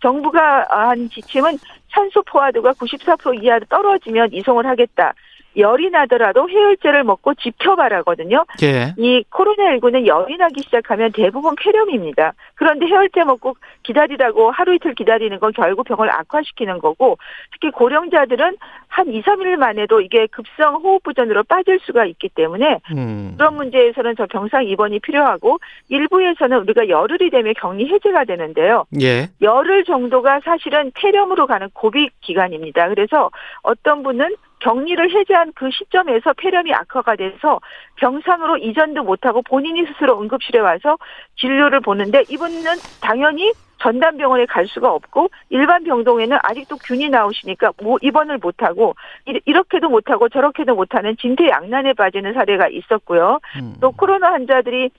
정부가 0.00 0.66
한 0.68 1.08
지침은 1.08 1.58
산소 1.90 2.22
포화도가 2.22 2.72
94% 2.72 3.42
이하로 3.42 3.64
떨어지면 3.66 4.32
이송을 4.32 4.66
하겠다. 4.66 5.14
열이 5.56 5.90
나더라도 5.90 6.48
해열제를 6.48 7.04
먹고 7.04 7.34
지켜봐라거든요. 7.34 8.44
예. 8.62 8.94
이 8.96 9.24
코로나19는 9.30 10.06
열이 10.06 10.36
나기 10.36 10.62
시작하면 10.62 11.12
대부분 11.12 11.54
폐렴입니다. 11.56 12.32
그런데 12.54 12.86
해열제 12.86 13.24
먹고 13.24 13.56
기다리라고 13.82 14.50
하루 14.50 14.74
이틀 14.74 14.94
기다리는 14.94 15.38
건 15.38 15.52
결국 15.52 15.84
병을 15.84 16.10
악화시키는 16.10 16.78
거고 16.78 17.18
특히 17.52 17.70
고령자들은 17.70 18.56
한 18.88 19.08
2, 19.08 19.22
3일 19.22 19.56
만에도 19.56 20.00
이게 20.00 20.26
급성 20.26 20.74
호흡부전으로 20.76 21.44
빠질 21.44 21.80
수가 21.80 22.04
있기 22.04 22.28
때문에 22.28 22.80
음. 22.94 23.34
그런 23.36 23.56
문제에서는 23.56 24.14
저 24.16 24.26
병상 24.26 24.64
입원이 24.66 25.00
필요하고 25.00 25.58
일부에서는 25.88 26.58
우리가 26.58 26.88
열흘이 26.88 27.30
되면 27.30 27.54
격리 27.54 27.88
해제가 27.88 28.24
되는데요. 28.24 28.84
예. 29.00 29.30
열흘 29.40 29.84
정도가 29.84 30.40
사실은 30.44 30.92
폐렴으로 30.94 31.46
가는 31.46 31.68
고비 31.72 32.10
기간입니다. 32.20 32.88
그래서 32.88 33.30
어떤 33.62 34.02
분은 34.02 34.36
격리를 34.62 35.10
해제한 35.10 35.52
그 35.54 35.70
시점에서 35.70 36.32
폐렴이 36.34 36.72
악화가 36.72 37.16
돼서 37.16 37.60
병상으로 37.96 38.58
이전도 38.58 39.02
못하고 39.02 39.42
본인이 39.42 39.84
스스로 39.86 40.20
응급실에 40.20 40.60
와서 40.60 40.96
진료를 41.36 41.80
보는데 41.80 42.22
이분은 42.28 42.62
당연히 43.00 43.52
전담병원에 43.78 44.46
갈 44.46 44.68
수가 44.68 44.92
없고 44.92 45.28
일반 45.50 45.82
병동에는 45.82 46.38
아직도 46.42 46.76
균이 46.76 47.08
나오시니까 47.08 47.72
뭐 47.82 47.98
입원을 48.00 48.38
못하고 48.38 48.94
이- 49.26 49.40
이렇게도 49.44 49.88
못하고 49.88 50.28
저렇게도 50.28 50.76
못하는 50.76 51.16
진퇴양난에 51.16 51.94
빠지는 51.94 52.32
사례가 52.32 52.68
있었고요. 52.68 53.40
음. 53.60 53.74
또 53.80 53.90
코로나 53.90 54.30
환자들이 54.30 54.90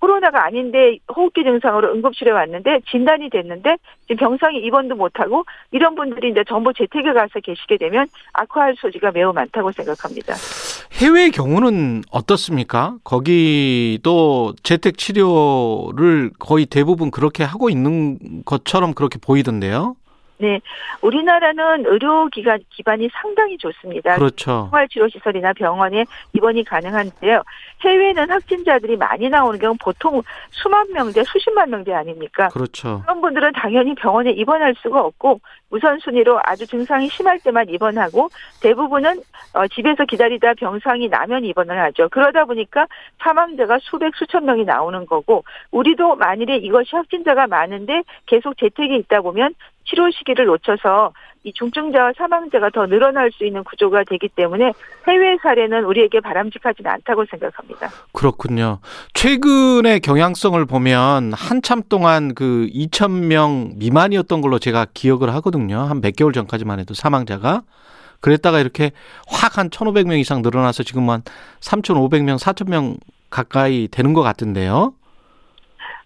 코로나가 0.00 0.44
아닌데 0.44 0.98
호흡기 1.14 1.44
증상으로 1.44 1.92
응급실에 1.92 2.30
왔는데 2.30 2.80
진단이 2.90 3.30
됐는데 3.30 3.76
지금 4.08 4.16
병상에 4.16 4.58
입원도 4.58 4.96
못하고 4.96 5.44
이런 5.70 5.94
분들이 5.94 6.30
이제 6.30 6.42
전부 6.48 6.72
재택에 6.72 7.12
가서 7.12 7.38
계시게 7.40 7.76
되면 7.76 8.06
악화할 8.32 8.74
소지가 8.78 9.12
매우 9.12 9.32
많다고 9.32 9.70
생각합니다. 9.72 10.34
해외 10.94 11.30
경우는 11.30 12.02
어떻습니까? 12.10 12.96
거기도 13.04 14.54
재택 14.62 14.98
치료를 14.98 16.30
거의 16.38 16.66
대부분 16.66 17.10
그렇게 17.10 17.44
하고 17.44 17.70
있는 17.70 18.42
것처럼 18.44 18.94
그렇게 18.94 19.18
보이던데요. 19.18 19.96
네, 20.40 20.58
우리나라는 21.02 21.84
의료기관 21.84 22.60
기반이 22.70 23.10
상당히 23.12 23.58
좋습니다. 23.58 24.16
그렇죠. 24.16 24.68
생활치료시설이나 24.70 25.52
병원에 25.52 26.06
입원이 26.32 26.64
가능한데요. 26.64 27.42
해외는 27.82 28.30
확진자들이 28.30 28.96
많이 28.96 29.28
나오는 29.28 29.58
경우 29.58 29.76
보통 29.78 30.22
수만 30.50 30.90
명대, 30.92 31.24
수십만 31.24 31.68
명대 31.68 31.92
아닙니까? 31.92 32.48
그렇죠. 32.48 33.02
그런 33.02 33.20
분들은 33.20 33.52
당연히 33.52 33.94
병원에 33.94 34.30
입원할 34.30 34.74
수가 34.82 35.00
없고 35.02 35.40
우선순위로 35.70 36.40
아주 36.44 36.66
증상이 36.66 37.08
심할 37.08 37.38
때만 37.40 37.68
입원하고 37.68 38.28
대부분은 38.62 39.22
어, 39.54 39.68
집에서 39.68 40.04
기다리다 40.04 40.54
병상이 40.54 41.08
나면 41.08 41.44
입원을 41.44 41.78
하죠. 41.78 42.08
그러다 42.10 42.46
보니까 42.46 42.86
사망자가 43.18 43.78
수백 43.82 44.14
수천 44.16 44.46
명이 44.46 44.64
나오는 44.64 45.04
거고 45.06 45.44
우리도 45.70 46.16
만일에 46.16 46.56
이것이 46.56 46.96
확진자가 46.96 47.46
많은데 47.46 48.02
계속 48.26 48.56
재택에 48.58 48.96
있다 48.96 49.20
보면 49.20 49.54
치료 49.90 50.10
시기를 50.10 50.46
놓쳐서 50.46 51.12
이 51.42 51.52
중증자와 51.54 52.12
사망자가 52.16 52.70
더 52.70 52.86
늘어날 52.86 53.30
수 53.32 53.44
있는 53.44 53.64
구조가 53.64 54.04
되기 54.08 54.28
때문에 54.28 54.72
해외 55.08 55.36
사례는 55.42 55.84
우리에게 55.84 56.20
바람직하지는 56.20 56.90
않다고 56.90 57.24
생각합니다. 57.30 57.88
그렇군요. 58.12 58.78
최근의 59.14 60.00
경향성을 60.00 60.64
보면 60.66 61.32
한참 61.32 61.82
동안 61.88 62.34
그 62.34 62.68
2,000명 62.74 63.78
미만이었던 63.78 64.40
걸로 64.40 64.58
제가 64.58 64.86
기억을 64.94 65.34
하거든요. 65.36 65.78
한 65.80 66.00
몇 66.00 66.14
개월 66.16 66.32
전까지만 66.32 66.78
해도 66.80 66.94
사망자가. 66.94 67.62
그랬다가 68.20 68.60
이렇게 68.60 68.92
확 69.26 69.56
한 69.58 69.70
1,500명 69.70 70.18
이상 70.20 70.42
늘어나서 70.42 70.82
지금 70.82 71.08
한 71.10 71.22
3,500명, 71.60 72.38
4,000명 72.38 72.98
가까이 73.30 73.88
되는 73.90 74.12
것 74.12 74.20
같은데요. 74.22 74.92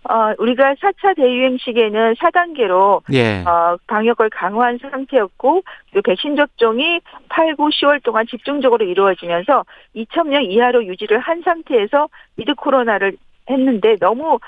어, 0.08 0.34
우리가 0.38 0.74
4차 0.74 1.16
대유행 1.16 1.56
시기에는 1.58 2.14
4단계로 2.14 3.02
예. 3.12 3.42
어, 3.46 3.76
방역을 3.86 4.30
강화한 4.30 4.78
상태였고 4.78 5.62
그리고 5.90 6.02
백신 6.02 6.36
접종이 6.36 7.00
8, 7.30 7.56
9, 7.56 7.68
10월 7.68 8.02
동안 8.02 8.26
집중적으로 8.26 8.84
이루어지면서 8.84 9.64
2,000명 9.96 10.50
이하로 10.50 10.84
유지를 10.84 11.18
한 11.18 11.42
상태에서 11.42 12.08
위드 12.36 12.54
코로나를 12.54 13.16
했는데 13.48 13.96
너무 13.96 14.38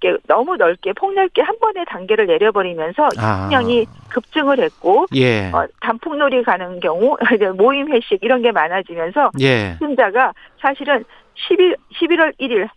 이렇게 0.00 0.18
너무 0.26 0.56
넓게 0.56 0.92
폭넓게 0.92 1.42
한 1.42 1.58
번에 1.60 1.84
단계를 1.86 2.26
내려버리면서 2.26 3.08
아. 3.18 3.48
2,000명이 3.50 3.86
급증을 4.10 4.58
했고 4.58 5.06
예. 5.14 5.50
어, 5.52 5.66
단풍놀이 5.80 6.42
가는 6.42 6.80
경우 6.80 7.16
모임 7.56 7.92
회식 7.92 8.18
이런 8.22 8.42
게 8.42 8.50
많아지면서 8.52 9.30
예. 9.40 9.70
확진자가 9.70 10.32
사실은 10.60 11.04
11, 11.34 11.76
11월 11.94 12.32
1일 12.40 12.68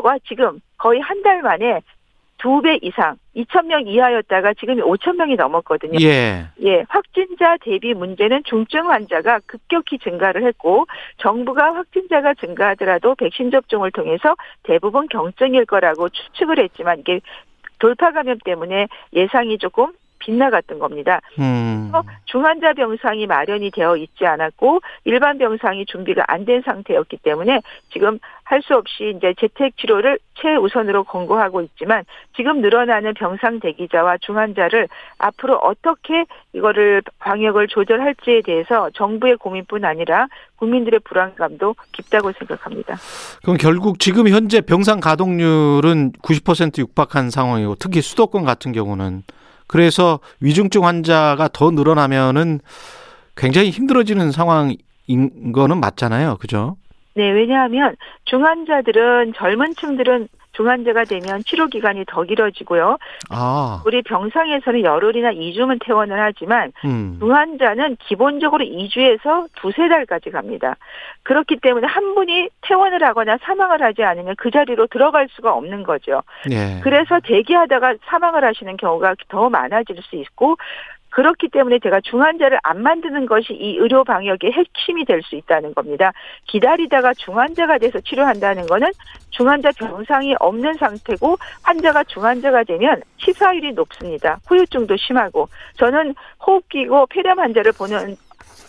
과 0.00 0.18
지금 0.26 0.60
거의 0.78 1.00
한 1.00 1.22
달 1.22 1.42
만에 1.42 1.80
두 2.38 2.62
배 2.62 2.78
이상 2.80 3.16
2,000명 3.36 3.86
이하였다가 3.86 4.54
지금이 4.54 4.80
5,000명이 4.80 5.36
넘었거든요. 5.36 5.98
예. 6.00 6.46
예, 6.62 6.84
확진자 6.88 7.58
대비 7.58 7.92
문제는 7.92 8.44
중증 8.44 8.88
환자가 8.90 9.40
급격히 9.44 9.98
증가를 9.98 10.44
했고 10.46 10.86
정부가 11.18 11.74
확진자가 11.74 12.32
증가하더라도 12.34 13.14
백신 13.14 13.50
접종을 13.50 13.90
통해서 13.90 14.36
대부분 14.62 15.06
경증일 15.08 15.66
거라고 15.66 16.08
추측을 16.08 16.58
했지만 16.60 17.00
이게 17.00 17.20
돌파 17.78 18.10
감염 18.10 18.38
때문에 18.38 18.88
예상이 19.12 19.58
조금 19.58 19.92
빗나갔던 20.20 20.78
겁니다. 20.78 21.20
음. 21.38 21.90
중환자 22.26 22.74
병상이 22.74 23.26
마련이 23.26 23.70
되어 23.72 23.96
있지 23.96 24.24
않았고 24.26 24.80
일반 25.04 25.38
병상이 25.38 25.86
준비가 25.86 26.24
안 26.28 26.44
된 26.44 26.62
상태였기 26.64 27.18
때문에 27.18 27.60
지금 27.92 28.18
할 28.44 28.60
수 28.62 28.74
없이 28.74 29.14
이제 29.16 29.32
재택 29.38 29.76
치료를 29.76 30.18
최우선으로 30.34 31.04
권고하고 31.04 31.60
있지만 31.62 32.04
지금 32.36 32.60
늘어나는 32.60 33.14
병상 33.14 33.60
대기자와 33.60 34.18
중환자를 34.18 34.88
앞으로 35.18 35.56
어떻게 35.56 36.24
이거를 36.52 37.02
방역을 37.20 37.68
조절할지에 37.68 38.42
대해서 38.42 38.90
정부의 38.94 39.36
고민뿐 39.36 39.84
아니라 39.84 40.26
국민들의 40.56 41.00
불안감도 41.04 41.76
깊다고 41.92 42.32
생각합니다. 42.32 42.96
그럼 43.42 43.56
결국 43.56 43.98
지금 44.00 44.28
현재 44.28 44.60
병상 44.60 44.98
가동률은 45.00 46.12
90% 46.12 46.78
육박한 46.78 47.30
상황이고 47.30 47.76
특히 47.76 48.00
수도권 48.00 48.44
같은 48.44 48.72
경우는 48.72 49.22
그래서 49.70 50.18
위중증 50.40 50.84
환자가 50.84 51.48
더 51.52 51.70
늘어나면은 51.70 52.58
굉장히 53.36 53.70
힘들어지는 53.70 54.32
상황인 54.32 54.76
거는 55.54 55.78
맞잖아요. 55.78 56.38
그죠? 56.40 56.76
네, 57.14 57.30
왜냐하면 57.30 57.94
중환자들은 58.24 59.34
젊은 59.36 59.76
층들은 59.76 60.26
중환자가 60.52 61.04
되면 61.04 61.42
치료 61.44 61.66
기간이 61.66 62.04
더 62.06 62.22
길어지고요. 62.22 62.98
아, 63.30 63.82
우리 63.86 64.02
병상에서는 64.02 64.82
열흘이나 64.82 65.32
2주면 65.32 65.78
퇴원을 65.84 66.20
하지만 66.20 66.72
음. 66.84 67.16
중환자는 67.20 67.96
기본적으로 67.96 68.64
2주에서 68.64 69.48
두세 69.56 69.88
달까지 69.88 70.30
갑니다. 70.30 70.76
그렇기 71.22 71.58
때문에 71.62 71.86
한 71.86 72.14
분이 72.14 72.48
퇴원을 72.62 73.02
하거나 73.04 73.38
사망을 73.42 73.82
하지 73.82 74.02
않으면 74.02 74.34
그 74.36 74.50
자리로 74.50 74.88
들어갈 74.88 75.28
수가 75.30 75.52
없는 75.54 75.82
거죠. 75.82 76.22
예. 76.50 76.80
그래서 76.82 77.20
대기하다가 77.20 77.94
사망을 78.06 78.44
하시는 78.44 78.76
경우가 78.76 79.14
더 79.28 79.48
많아질 79.48 79.96
수 80.02 80.16
있고 80.16 80.56
그렇기 81.10 81.48
때문에 81.48 81.78
제가 81.80 82.00
중환자를 82.02 82.58
안 82.62 82.82
만드는 82.82 83.26
것이 83.26 83.52
이 83.52 83.76
의료 83.76 84.04
방역의 84.04 84.52
핵심이 84.52 85.04
될 85.04 85.20
수 85.22 85.36
있다는 85.36 85.74
겁니다. 85.74 86.12
기다리다가 86.46 87.12
중환자가 87.14 87.78
돼서 87.78 88.00
치료한다는 88.00 88.66
거는 88.66 88.90
중환자 89.30 89.70
병상이 89.72 90.34
없는 90.40 90.74
상태고 90.74 91.36
환자가 91.62 92.04
중환자가 92.04 92.64
되면 92.64 93.02
치사율이 93.18 93.72
높습니다. 93.72 94.38
후유증도 94.46 94.96
심하고 94.96 95.48
저는 95.76 96.14
호흡기고 96.46 97.06
폐렴 97.06 97.38
환자를 97.38 97.72
보는 97.72 98.16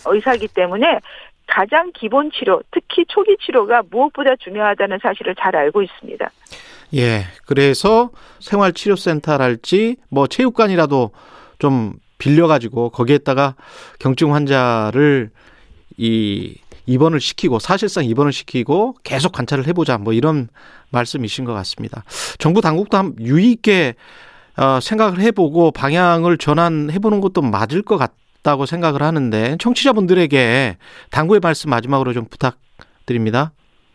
의사이기 0.05 0.49
때문에 0.49 0.99
가장 1.47 1.91
기본 1.93 2.31
치료, 2.31 2.61
특히 2.71 3.05
초기 3.07 3.35
치료가 3.37 3.81
무엇보다 3.89 4.35
중요하다는 4.37 4.99
사실을 5.01 5.35
잘 5.35 5.55
알고 5.55 5.81
있습니다. 5.81 6.29
예. 6.95 7.23
그래서 7.45 8.09
생활치료센터랄지 8.39 9.97
뭐 10.09 10.27
체육관이라도 10.27 11.11
좀 11.59 11.93
빌려가지고 12.21 12.91
거기에다가 12.91 13.55
경증 13.99 14.33
환자를 14.33 15.31
이 15.97 16.55
입원을 16.85 17.19
시키고 17.19 17.59
사실상 17.59 18.05
입원을 18.05 18.31
시키고 18.31 18.95
계속 19.03 19.31
관찰을 19.31 19.67
해보자 19.67 19.97
뭐 19.97 20.13
이런 20.13 20.47
말씀이신 20.91 21.45
것 21.45 21.53
같습니다. 21.53 22.03
정부 22.37 22.61
당국도 22.61 22.97
한 22.97 23.15
유의있게 23.19 23.95
어, 24.57 24.79
생각을 24.81 25.19
해보고 25.19 25.71
방향을 25.71 26.37
전환해보는 26.37 27.21
것도 27.21 27.41
맞을 27.41 27.81
것 27.81 27.97
같다고 27.97 28.65
생각을 28.65 29.01
하는데 29.01 29.55
청취자분들에게 29.59 30.77
당부의 31.09 31.39
말씀 31.39 31.69
마지막으로 31.69 32.13
좀 32.13 32.25
부탁드립니다. 32.25 33.51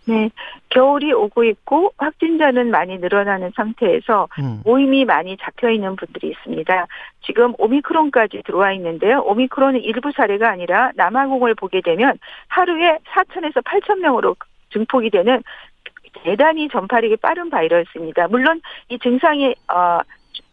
네. 0.08 0.30
겨울이 0.70 1.12
오고 1.12 1.44
있고 1.44 1.92
확진자는 1.98 2.70
많이 2.70 2.98
늘어나는 2.98 3.52
상태에서 3.56 4.28
음. 4.38 4.60
모임이 4.64 5.04
많이 5.04 5.36
잡혀 5.36 5.70
있는 5.70 5.96
분들이 5.96 6.28
있습니다. 6.28 6.86
지금 7.22 7.54
오미크론까지 7.58 8.42
들어와 8.44 8.72
있는데요. 8.72 9.20
오미크론은 9.22 9.80
일부 9.82 10.12
사례가 10.12 10.48
아니라 10.48 10.92
남아공을 10.94 11.56
보게 11.56 11.80
되면 11.80 12.18
하루에 12.48 12.98
4천에서 13.04 13.64
8천 13.64 13.98
명으로 13.98 14.36
증폭이 14.72 15.10
되는 15.10 15.42
대단히 16.22 16.68
전파력이 16.68 17.16
빠른 17.16 17.50
바이러스입니다. 17.50 18.28
물론 18.28 18.60
이 18.88 18.98
증상이 18.98 19.54
어 19.68 20.00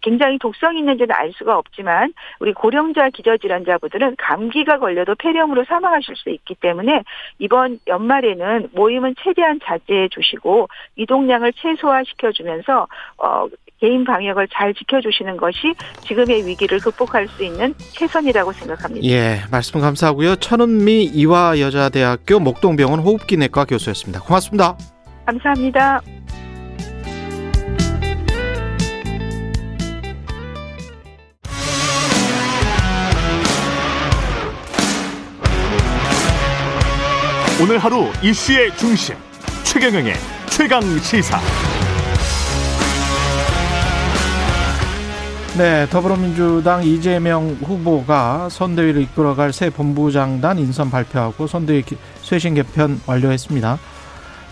굉장히 0.03 0.37
독성이 0.37 0.79
있는지는 0.79 1.15
알 1.15 1.31
수가 1.33 1.57
없지만 1.57 2.13
우리 2.39 2.53
고령자 2.53 3.09
기저질환자분들은 3.09 4.17
감기가 4.17 4.77
걸려도 4.77 5.15
폐렴으로 5.15 5.63
사망하실 5.65 6.15
수 6.15 6.29
있기 6.29 6.55
때문에 6.55 7.03
이번 7.39 7.79
연말에는 7.87 8.69
모임은 8.73 9.15
최대한 9.23 9.59
자제해 9.63 10.09
주시고 10.09 10.67
이동량을 10.97 11.53
최소화시켜 11.53 12.31
주면서 12.33 12.87
어 13.17 13.47
개인 13.79 14.05
방역을 14.05 14.47
잘 14.49 14.73
지켜주시는 14.73 15.35
것이 15.35 15.73
지금의 16.01 16.45
위기를 16.45 16.79
극복할 16.79 17.27
수 17.27 17.43
있는 17.43 17.73
최선이라고 17.77 18.53
생각합니다. 18.53 19.05
예, 19.05 19.39
말씀 19.51 19.81
감사하고요. 19.81 20.37
천은미 20.37 21.03
이화여자대학교 21.03 22.39
목동병원 22.39 22.99
호흡기내과 22.99 23.65
교수였습니다. 23.65 24.21
고맙습니다. 24.21 24.77
감사합니다. 25.25 26.01
오늘 37.63 37.77
하루 37.77 38.07
이슈의 38.21 38.75
중심 38.75 39.15
최경영의 39.63 40.15
최강 40.49 40.81
시사. 40.99 41.39
네, 45.57 45.87
더불어민주당 45.89 46.83
이재명 46.83 47.55
후보가 47.63 48.49
선대위를 48.49 49.01
이끌어갈 49.03 49.53
새 49.53 49.69
본부장단 49.69 50.59
인선 50.59 50.89
발표하고 50.91 51.47
선대위 51.47 51.83
기- 51.83 51.95
쇄신 52.21 52.55
개편 52.55 52.99
완료했습니다. 53.05 53.79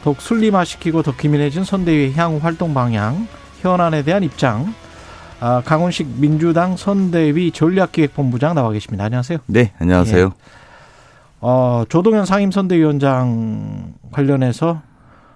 더욱 0.06 0.22
슬림화시키고 0.22 1.04
더 1.04 1.14
기민해진 1.14 1.66
선대위의 1.66 2.14
향후 2.14 2.38
활동 2.42 2.74
방향, 2.74 3.28
현안에 3.62 4.04
대한 4.04 4.24
입장, 4.24 4.74
아, 5.42 5.62
강훈식 5.66 6.08
민주당 6.18 6.78
선대위 6.78 7.52
전략기획본부장 7.52 8.56
나와 8.56 8.72
계십니다. 8.72 9.04
안녕하세요. 9.04 9.40
네, 9.48 9.74
안녕하세요. 9.80 10.32
어, 11.42 11.84
조동현 11.90 12.26
상임선대위원장 12.26 13.94
관련해서 14.12 14.82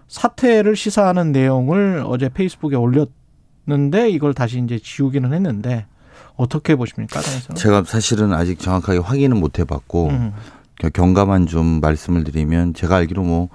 사퇴를 0.08 0.76
시사하는 0.76 1.32
내용을 1.32 2.04
어제 2.06 2.30
페이스북에 2.30 2.76
올렸는데 2.76 4.10
이걸 4.10 4.34
다시 4.34 4.60
이제 4.60 4.78
지우기는 4.78 5.34
했는데 5.34 5.88
어떻게 6.36 6.76
보십니까? 6.76 7.20
당에서는? 7.22 7.56
제가 7.56 7.84
사실은 7.86 8.34
아직 8.34 8.60
정확하게 8.60 9.00
확인은 9.00 9.40
못 9.40 9.58
해봤고 9.60 10.08
음, 10.10 10.34
겨- 10.78 10.90
경감한 10.90 11.48
좀 11.48 11.80
말씀을 11.82 12.24
드리면 12.24 12.74
제가 12.74 12.96
알기로 12.98 13.24
뭐 13.24 13.50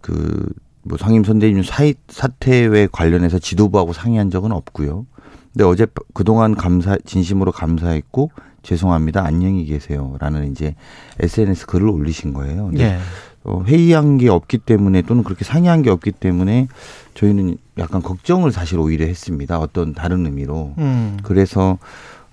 그 0.00 0.52
뭐 0.84 0.96
상임 0.96 1.22
선대위원 1.22 1.64
사이 1.64 1.92
사퇴에 2.08 2.86
관련해서 2.90 3.38
지도부하고 3.38 3.92
상의한 3.92 4.30
적은 4.30 4.52
없고요. 4.52 5.04
근데 5.52 5.64
어제 5.64 5.86
그동안 6.14 6.54
감사 6.54 6.96
진심으로 7.04 7.52
감사했고 7.52 8.30
죄송합니다. 8.62 9.24
안녕히 9.24 9.64
계세요라는 9.64 10.50
이제 10.50 10.74
SNS 11.20 11.66
글을 11.66 11.88
올리신 11.88 12.34
거예요. 12.34 12.66
근데 12.66 12.84
예. 12.84 12.98
어, 13.44 13.62
회의한 13.66 14.18
게 14.18 14.28
없기 14.28 14.58
때문에 14.58 15.02
또는 15.02 15.22
그렇게 15.22 15.44
상의한 15.44 15.82
게 15.82 15.90
없기 15.90 16.12
때문에 16.12 16.68
저희는 17.14 17.56
약간 17.78 18.02
걱정을 18.02 18.52
사실 18.52 18.78
오히려 18.78 19.06
했습니다. 19.06 19.58
어떤 19.58 19.94
다른 19.94 20.26
의미로. 20.26 20.74
음, 20.78 21.18
그래서 21.22 21.78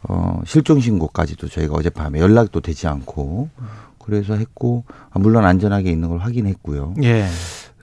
어 0.04 0.42
실종 0.46 0.80
신고까지도 0.80 1.48
저희가 1.48 1.74
어젯밤에 1.74 2.20
연락도 2.20 2.62
되지 2.62 2.88
않고 2.88 3.50
그래서 4.04 4.36
했고 4.36 4.84
아, 5.10 5.20
물론 5.20 5.46
안전하게 5.46 5.90
있는 5.90 6.10
걸 6.10 6.20
확인했고요. 6.20 6.96
예. 7.04 7.26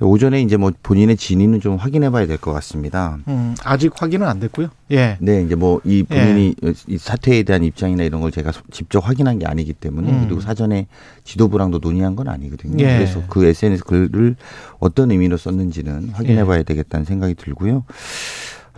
오전에 0.01 0.43
이제 0.43 0.57
뭐 0.57 0.73
본인의 0.83 1.17
진위는 1.17 1.61
좀 1.61 1.77
확인해 1.77 2.11
봐야 2.11 2.27
될 2.27 2.37
것 2.39 2.53
같습니다. 2.55 3.19
음, 3.29 3.55
아직 3.63 3.93
확인은 3.95 4.27
안 4.27 4.41
됐고요. 4.41 4.69
예. 4.91 5.17
네, 5.21 5.43
이제 5.43 5.55
뭐 5.55 5.81
이 5.85 6.03
본인이 6.03 6.55
이 6.89 6.99
사태에 6.99 7.45
대한 7.45 7.63
입장이나 7.63 8.03
이런 8.03 8.21
걸 8.21 8.33
제가 8.33 8.51
직접 8.73 9.07
확인한 9.07 9.39
게 9.39 9.47
아니기 9.47 9.73
때문에 9.73 10.11
음. 10.11 10.25
그리고 10.27 10.41
사전에 10.41 10.89
지도부랑도 11.23 11.79
논의한 11.79 12.17
건 12.17 12.29
아니거든요. 12.29 12.83
예. 12.85 12.97
그래서 12.99 13.23
그 13.29 13.45
SNS 13.45 13.85
글을 13.85 14.35
어떤 14.81 15.13
의미로 15.13 15.37
썼는지는 15.37 16.09
예. 16.09 16.13
확인해 16.13 16.45
봐야 16.45 16.63
되겠다는 16.65 17.05
생각이 17.05 17.35
들고요. 17.35 17.85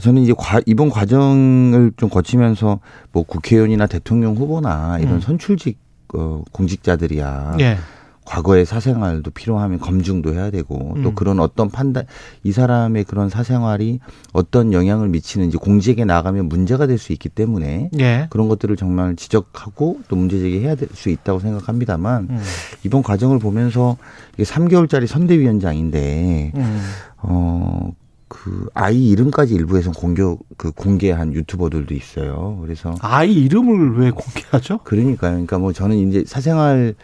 저는 0.01 0.23
이제 0.23 0.35
과, 0.37 0.61
이번 0.67 0.91
과정을 0.91 1.93
좀 1.97 2.11
거치면서 2.11 2.81
뭐 3.13 3.23
국회의원이나 3.23 3.87
대통령 3.87 4.35
후보나 4.37 4.99
이런 4.99 5.15
음. 5.15 5.21
선출직 5.21 5.79
어, 6.15 6.43
공직자들이야 6.53 7.57
예. 7.61 7.79
과거의 8.25 8.65
사생활도 8.65 9.31
필요하면 9.33 9.79
검증도 9.81 10.33
해야 10.35 10.51
되고 10.51 10.95
또 11.03 11.11
음. 11.11 11.15
그런 11.15 11.41
어떤 11.41 11.69
판단 11.71 12.05
이 12.43 12.53
사람의 12.53 13.05
그런 13.05 13.29
사생활이 13.29 14.01
어떤 14.33 14.73
영향을 14.73 15.09
미치는지 15.09 15.59
공직에 15.59 16.05
나가면 16.05 16.49
문제가 16.49 16.87
될 16.87 16.99
수 16.99 17.13
있기 17.13 17.29
때문에 17.29 17.91
예. 17.99 18.27
그런 18.31 18.49
것들을 18.49 18.77
정말 18.77 19.15
지적하고 19.17 20.01
또 20.09 20.17
문제 20.17 20.39
제기해야 20.39 20.75
될 20.77 20.89
수 20.95 21.09
있다고 21.11 21.41
생각합니다만 21.41 22.29
음, 22.31 22.43
이번 22.85 23.03
과정을 23.03 23.39
보면서 23.41 23.97
이게 24.35 24.45
3개월짜리 24.45 25.07
선대위원장인데 25.07 26.53
음, 26.55 26.81
어그 27.23 28.69
아이 28.75 29.09
이름까지 29.09 29.55
일부에서 29.55 29.93
공개 29.93 30.23
그 30.57 30.71
공개한 30.73 31.33
유튜버들도 31.35 31.95
있어요. 31.95 32.59
그래서 32.63 32.95
아이 33.01 33.33
이름을 33.33 33.99
왜 33.99 34.11
공개하죠? 34.11 34.79
그러니까요. 34.85 35.33
그러니까 35.33 35.59
뭐 35.59 35.73
저는 35.73 35.97
이제 36.09 36.25
사생활을 36.27 36.95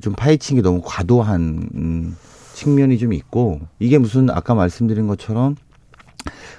좀 0.00 0.14
파헤친 0.14 0.56
게 0.56 0.62
너무 0.62 0.80
과도한 0.84 1.68
음, 1.74 2.16
측면이 2.54 2.98
좀 2.98 3.12
있고 3.12 3.60
이게 3.78 3.98
무슨 3.98 4.30
아까 4.30 4.54
말씀드린 4.54 5.06
것처럼 5.06 5.56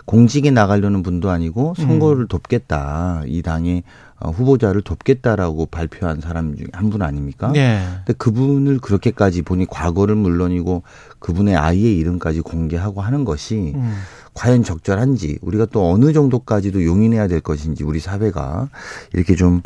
공직에 0.06 0.52
나가려는 0.52 1.04
분도 1.04 1.30
아니고 1.30 1.74
선거를 1.76 2.24
음. 2.24 2.28
돕겠다 2.28 3.24
이 3.26 3.42
당의 3.42 3.84
어, 4.20 4.32
후보자를 4.32 4.82
돕겠다라고 4.82 5.68
발표한 5.68 6.22
사람 6.22 6.56
중에 6.56 6.68
한분 6.74 7.04
아닙니까? 7.04 7.52
예. 7.56 7.82
근데 7.98 8.14
그분을 8.14 8.80
그렇게까지 8.80 9.44
보니 9.44 9.68
과거를 9.68 10.16
물론이고 10.16 10.84
그분의 11.20 11.56
아이의 11.56 11.98
이름까지 11.98 12.42
공개하고 12.42 13.02
하는 13.02 13.26
것이 13.26 13.74
음. 13.76 13.96
과연 14.34 14.64
적절한지 14.64 15.40
우리가 15.42 15.66
또 15.68 15.92
어느 15.92 16.14
정도까지도 16.14 16.84
용인해야 16.86 17.28
될 17.28 17.42
것인지 17.42 17.84
우리 17.84 18.00
사회가 18.00 18.70
이렇게 19.14 19.36
좀 19.36 19.62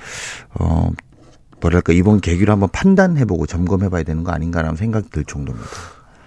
어. 0.59 0.89
뭐랄까 1.61 1.93
이번 1.93 2.19
계기로 2.21 2.51
한번 2.53 2.69
판단해보고 2.71 3.45
점검해봐야 3.45 4.03
되는 4.03 4.23
거 4.23 4.31
아닌가라는 4.31 4.75
생각이 4.75 5.09
들 5.09 5.23
정도입니다. 5.25 5.67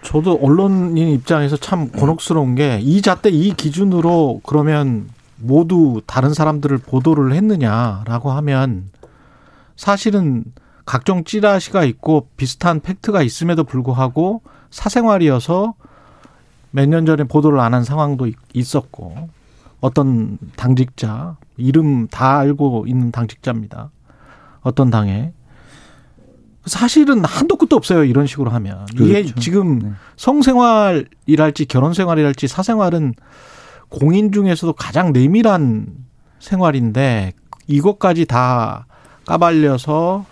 저도 0.03 0.39
언론인 0.43 1.09
입장에서 1.09 1.57
참 1.57 1.89
곤혹스러운 1.89 2.55
게 2.55 2.79
이 2.83 3.01
잣대 3.03 3.31
이 3.31 3.53
기준으로 3.55 4.41
그러면 4.47 5.09
모두 5.37 6.03
다른 6.07 6.33
사람들을 6.35 6.79
보도를 6.79 7.33
했느냐라고 7.35 8.31
하면 8.33 8.91
사실은 9.77 10.45
각종 10.87 11.25
찌라시가 11.25 11.85
있고 11.85 12.29
비슷한 12.37 12.81
팩트가 12.81 13.23
있음에도 13.23 13.65
불구하고 13.65 14.43
사생활이어서 14.71 15.75
몇 16.71 16.87
년 16.89 17.07
전에 17.07 17.25
보도를 17.25 17.59
안 17.61 17.73
한 17.75 17.85
상황도 17.85 18.27
있- 18.27 18.37
있었고 18.53 19.29
어떤 19.81 20.39
당직자 20.57 21.37
이름 21.57 22.09
다 22.09 22.39
알고 22.39 22.85
있는 22.89 23.11
당직자입니다. 23.13 23.91
어떤 24.65 24.91
당에 24.91 25.33
사실은 26.67 27.25
한도 27.25 27.57
끝도 27.57 27.77
없어요. 27.77 28.05
이런 28.05 28.27
식으로 28.27 28.51
하면 28.51 28.87
이게 28.95 29.23
그렇죠. 29.23 29.35
지금 29.39 29.79
네. 29.79 29.91
성생활이랄지 30.17 31.67
결혼생활이랄지 31.67 32.49
사생활은 32.49 33.15
공인 33.91 34.33
중에서도 34.33 34.73
가장 34.73 35.13
내밀한 35.13 35.87
생활인데 36.41 37.33
이것까지 37.67 38.25
다 38.25 38.87
까발려서 39.27 40.25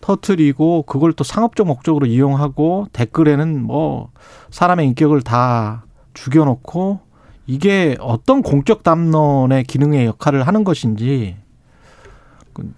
터트리고 0.00 0.82
그걸 0.82 1.12
또 1.12 1.24
상업적 1.24 1.66
목적으로 1.66 2.06
이용하고 2.06 2.86
댓글에는 2.92 3.62
뭐 3.62 4.10
사람의 4.50 4.86
인격을 4.88 5.22
다 5.22 5.84
죽여놓고 6.14 7.00
이게 7.48 7.96
어떤 8.00 8.42
공적 8.42 8.84
담론의 8.84 9.64
기능의 9.64 10.06
역할을 10.06 10.46
하는 10.46 10.62
것인지 10.62 11.36
그 11.36 11.45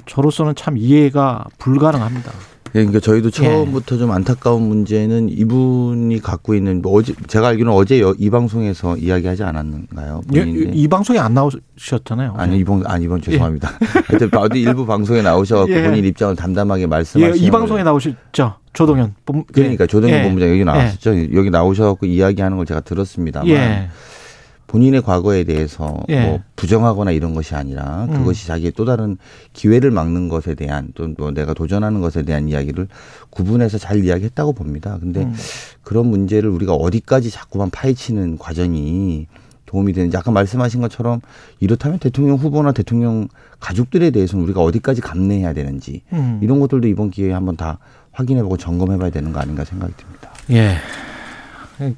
저로서는 0.07 0.55
참 0.55 0.76
이해가 0.76 1.45
불가능합니다. 1.59 2.33
그러니까 2.70 3.01
저희도 3.01 3.29
예. 3.29 3.31
처음부터 3.31 3.97
좀 3.97 4.11
안타까운 4.11 4.62
문제는 4.68 5.31
이분이 5.31 6.20
갖고 6.20 6.55
있는 6.55 6.83
뭐 6.83 6.93
어제 6.99 7.14
제가 7.26 7.49
알기로는 7.49 7.74
어제 7.74 7.99
여- 8.03 8.14
이 8.18 8.29
방송에서 8.29 8.99
이야기하지 8.99 9.43
않았는가요? 9.43 10.20
이, 10.31 10.39
본인이? 10.39 10.70
이 10.79 10.87
방송에 10.87 11.18
안 11.18 11.33
나오셨잖아요. 11.33 12.35
아니 12.37 12.59
이번 12.59 12.85
아니 12.87 13.07
이번 13.07 13.22
죄송합니다. 13.22 13.70
하여튼 14.07 14.29
어디 14.37 14.61
일부 14.61 14.85
방송에 14.85 15.22
나오셔갖고 15.22 15.72
예. 15.72 15.83
본인 15.83 16.05
입장을 16.05 16.37
담담하게 16.37 16.83
예, 16.83 16.87
말씀하시는 16.87 17.39
이 17.43 17.51
방송에 17.51 17.83
나오셨죠. 17.83 18.57
조동현. 18.74 19.14
본- 19.24 19.45
그러니까 19.51 19.87
조동현 19.87 20.18
예. 20.18 20.22
본부장 20.24 20.51
여기 20.51 20.62
나왔었죠. 20.62 21.33
여기 21.35 21.49
나오셔갖고 21.49 22.05
이야기하는 22.05 22.59
걸 22.59 22.66
제가 22.66 22.81
들었습니다만 22.81 23.49
예. 23.49 23.89
본인의 24.69 25.03
과거에 25.03 25.45
대해서 25.45 25.99
예. 26.11 26.27
뭐 26.27 26.41
부정하거나 26.55 27.11
이런 27.11 27.35
것이 27.35 27.55
아니라 27.55 28.07
음. 28.09 28.19
그것이 28.19 28.47
자기의 28.47 28.73
또 28.77 28.85
다른 28.85 29.16
기회를 29.53 29.91
막는 29.91 30.29
것에 30.29 30.55
대한 30.55 30.93
또 30.95 31.09
뭐 31.19 31.33
내가 31.33 31.55
도전하는 31.55 32.01
것에 32.01 32.23
대한 32.23 32.49
이야기를 32.49 32.87
구분해서 33.31 33.79
잘 33.79 34.05
이야기했다고 34.05 34.53
봅니다. 34.53 34.99
근데 35.01 35.23
음. 35.23 35.35
그런 35.83 36.07
문제를 36.07 36.49
우리가 36.51 36.75
어디까지 36.75 37.31
자꾸만 37.31 37.71
파헤치는 37.71 38.39
과정이 38.39 39.27
도움이 39.66 39.93
되는지 39.95 40.16
아까 40.16 40.31
말씀하신 40.31 40.81
것처럼 40.81 41.21
이렇다면 41.61 41.99
대통령 41.99 42.37
후보나 42.37 42.73
대통령 42.73 43.29
가족들에 43.61 44.11
대해서는 44.11 44.45
우리가 44.45 44.62
어디까지 44.62 45.01
감내해야 45.01 45.55
되는지 45.55 46.03
음. 46.12 46.41
이런 46.43 46.61
것들도 46.61 46.87
이번 46.89 47.11
기회에 47.11 47.33
한번 47.33 47.57
다 47.57 47.79
확인해보고 48.12 48.57
점검해봐야 48.59 49.11
되는 49.11 49.33
거 49.33 49.41
아닌가 49.41 49.64
생각이 49.64 49.93
듭니다. 49.97 50.31
예. 50.51 50.77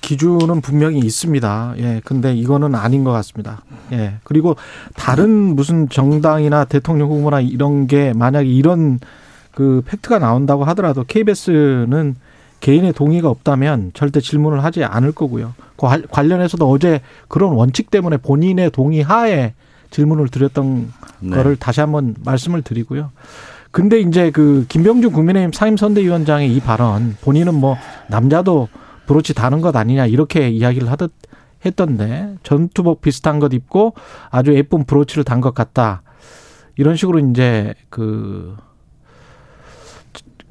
기준은 0.01 0.61
분명히 0.61 0.99
있습니다. 0.99 1.75
예. 1.79 2.01
근데 2.05 2.35
이거는 2.35 2.75
아닌 2.75 3.05
것 3.05 3.13
같습니다. 3.13 3.63
예. 3.93 4.15
그리고 4.25 4.57
다른 4.95 5.31
무슨 5.57 5.89
정당이나 5.89 6.65
대통령 6.65 7.09
후보나 7.11 7.41
이런 7.41 7.87
게 7.87 8.13
만약에 8.13 8.49
이런 8.49 8.99
그 9.53 9.83
팩트가 9.87 10.19
나온다고 10.19 10.65
하더라도 10.65 11.05
KBS는 11.07 12.17
개인의 12.61 12.93
동의가 12.93 13.29
없다면 13.31 13.93
절대 13.95 14.21
질문을 14.21 14.63
하지 14.63 14.85
않을 14.85 15.13
거고요. 15.13 15.55
그 15.77 15.87
관- 15.87 16.07
관련해서도 16.11 16.69
어제 16.71 17.01
그런 17.29 17.53
원칙 17.55 17.91
때문에 17.91 18.19
본인의 18.19 18.71
동의 18.71 19.01
하에 19.03 19.55
질문을 19.91 20.29
드렸던 20.29 20.93
네. 21.21 21.37
거를 21.37 21.57
다시 21.57 21.81
한번 21.81 22.15
말씀을 22.25 22.63
드리고요. 22.63 23.11
근데 23.71 24.01
이제 24.01 24.31
그 24.31 24.67
김병준 24.69 25.13
국민의힘 25.13 25.53
상임선대위원장의 25.53 26.53
이 26.55 26.61
발언 26.61 27.17
본인은 27.23 27.55
뭐 27.55 27.77
남자도 28.09 28.69
브로치 29.11 29.35
다는 29.35 29.61
것 29.61 29.75
아니냐 29.75 30.07
이렇게 30.07 30.49
이야기를 30.51 30.89
하듯 30.89 31.13
했던데 31.67 32.37
전투복 32.45 33.01
비슷한 33.01 33.41
것 33.41 33.53
입고 33.53 33.95
아주 34.31 34.55
예쁜 34.55 34.85
브로치를 34.85 35.25
단 35.25 35.41
것 35.41 35.53
같다 35.53 36.03
이런 36.77 36.95
식으로 36.95 37.19
이제 37.19 37.75
그 37.89 38.57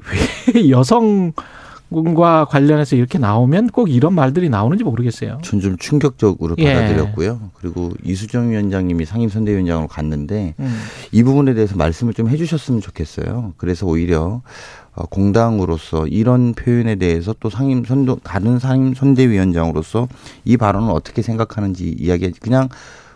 왜 0.56 0.70
여성과 0.70 2.46
관련해서 2.50 2.96
이렇게 2.98 3.18
나오면 3.18 3.70
꼭 3.70 3.90
이런 3.90 4.14
말들이 4.14 4.50
나오는지 4.50 4.84
모르겠어요. 4.84 5.40
전 5.44 5.62
좀 5.62 5.78
충격적으로 5.78 6.56
예. 6.58 6.74
받아들였고요. 6.74 7.52
그리고 7.56 7.92
이수정 8.04 8.50
위원장님이 8.52 9.06
상임선대위원장으로 9.06 9.88
갔는데 9.88 10.56
음. 10.60 10.80
이 11.14 11.24
부분에 11.24 11.54
대해서 11.54 11.76
말씀을 11.78 12.14
좀 12.14 12.28
해주셨으면 12.30 12.82
좋겠어요. 12.82 13.54
그래서 13.58 13.86
오히려 13.86 14.42
어, 14.89 14.89
공당으로서 15.06 16.08
이런 16.08 16.54
표현에 16.54 16.96
대해서 16.96 17.34
또 17.40 17.50
상임 17.50 17.84
선도 17.84 18.20
다른 18.24 18.60
상임 18.60 18.94
선대위원장으로서 18.94 20.08
이 20.46 20.58
발언을 20.58 20.92
어떻게 20.92 21.22
생각하는지 21.22 21.96
이야기 21.98 22.32
그냥 22.32 22.70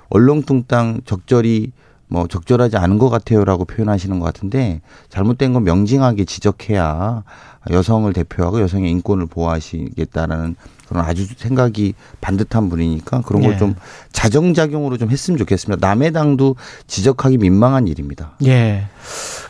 얼렁뚱땅 0.10 1.02
적절히 1.06 1.72
뭐 2.08 2.28
적절하지 2.28 2.78
않은 2.78 3.00
것 3.00 3.10
같아요라고 3.10 3.66
표현하시는 3.66 4.20
것 4.20 4.26
같은데 4.26 4.82
잘못된 5.10 5.54
건 5.54 5.64
명징하게 5.64 6.26
지적해야 6.26 7.24
여성을 7.72 8.12
대표하고 8.14 8.62
여성의 8.62 8.92
인권을 8.92 9.26
보호하시겠다라는 9.26 10.56
그런 10.88 11.06
아주 11.06 11.26
생각이 11.26 11.96
반듯한 12.22 12.70
분이니까 12.70 13.22
그런 13.22 13.44
예. 13.44 13.48
걸좀 13.48 13.76
자정작용으로 14.12 14.98
좀 14.98 15.10
했으면 15.10 15.40
좋겠습니다. 15.40 15.86
남의 15.86 16.12
당도 16.12 16.56
지적하기 16.86 17.40
민망한 17.40 17.88
일입니다. 17.88 18.34
예. 18.46 18.86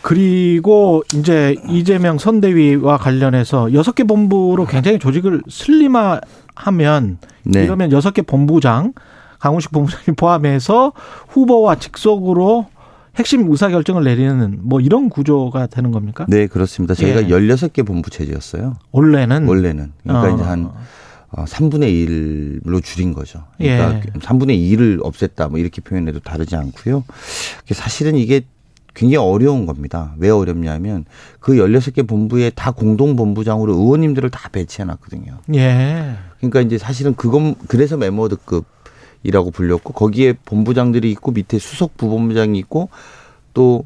그리고 0.04 1.02
이제 1.16 1.56
이재명 1.70 2.18
선대위와 2.18 2.98
관련해서 2.98 3.74
여섯 3.74 3.96
개 3.96 4.04
본부로 4.04 4.66
굉장히 4.66 5.00
조직을 5.00 5.42
슬림화하면 5.48 7.18
네. 7.44 7.64
이러면 7.64 7.94
여섯 7.94 8.14
개 8.14 8.22
본부장 8.22 8.94
강훈식 9.40 9.72
본부장님 9.72 10.16
포함해서 10.16 10.92
후보와 11.30 11.76
직속으로 11.76 12.68
핵심 13.16 13.50
의사결정을 13.50 14.04
내리는 14.04 14.60
뭐 14.62 14.82
이런 14.82 15.10
구조가 15.10 15.68
되는 15.68 15.92
겁니까? 15.92 16.26
네, 16.28 16.48
그렇습니다. 16.48 16.96
저희가 16.96 17.24
예. 17.24 17.28
16개 17.30 17.86
본부 17.86 18.10
체제였어요. 18.10 18.76
원래는 18.92 19.48
원래는. 19.48 19.94
그러니까 20.04 20.32
어. 20.32 20.36
이제 20.36 20.44
한 20.44 20.72
어, 21.30 21.46
3분의 21.46 22.62
1로 22.66 22.84
줄인 22.84 23.14
거죠. 23.14 23.44
그러니까 23.58 23.96
예. 23.96 24.20
3분의 24.20 24.58
2를 24.72 25.02
없앴다 25.02 25.50
뭐 25.50 25.60
이렇게 25.60 25.82
표현해도 25.82 26.20
다르지 26.20 26.58
않고요. 26.58 27.06
사실은 27.72 28.16
이게 28.16 28.42
굉장히 28.94 29.18
어려운 29.18 29.66
겁니다. 29.66 30.14
왜 30.18 30.30
어렵냐면 30.30 31.06
그 31.40 31.54
16개 31.54 32.08
본부에 32.08 32.52
다 32.52 32.72
공동 32.72 33.16
본부장으로 33.16 33.74
의원님들을 33.74 34.30
다 34.30 34.50
배치해 34.50 34.86
놨거든요. 34.86 35.40
예. 35.56 36.16
그러니까 36.38 36.62
이제 36.62 36.78
사실은 36.78 37.16
그건 37.16 37.56
그래서 37.68 37.98
메모드급이라고 37.98 39.52
불렸고 39.52 39.94
거기에 39.94 40.34
본부장들이 40.46 41.10
있고 41.12 41.32
밑에 41.32 41.58
수석 41.58 41.98
부본부장이 41.98 42.58
있고 42.60 42.90
또 43.54 43.86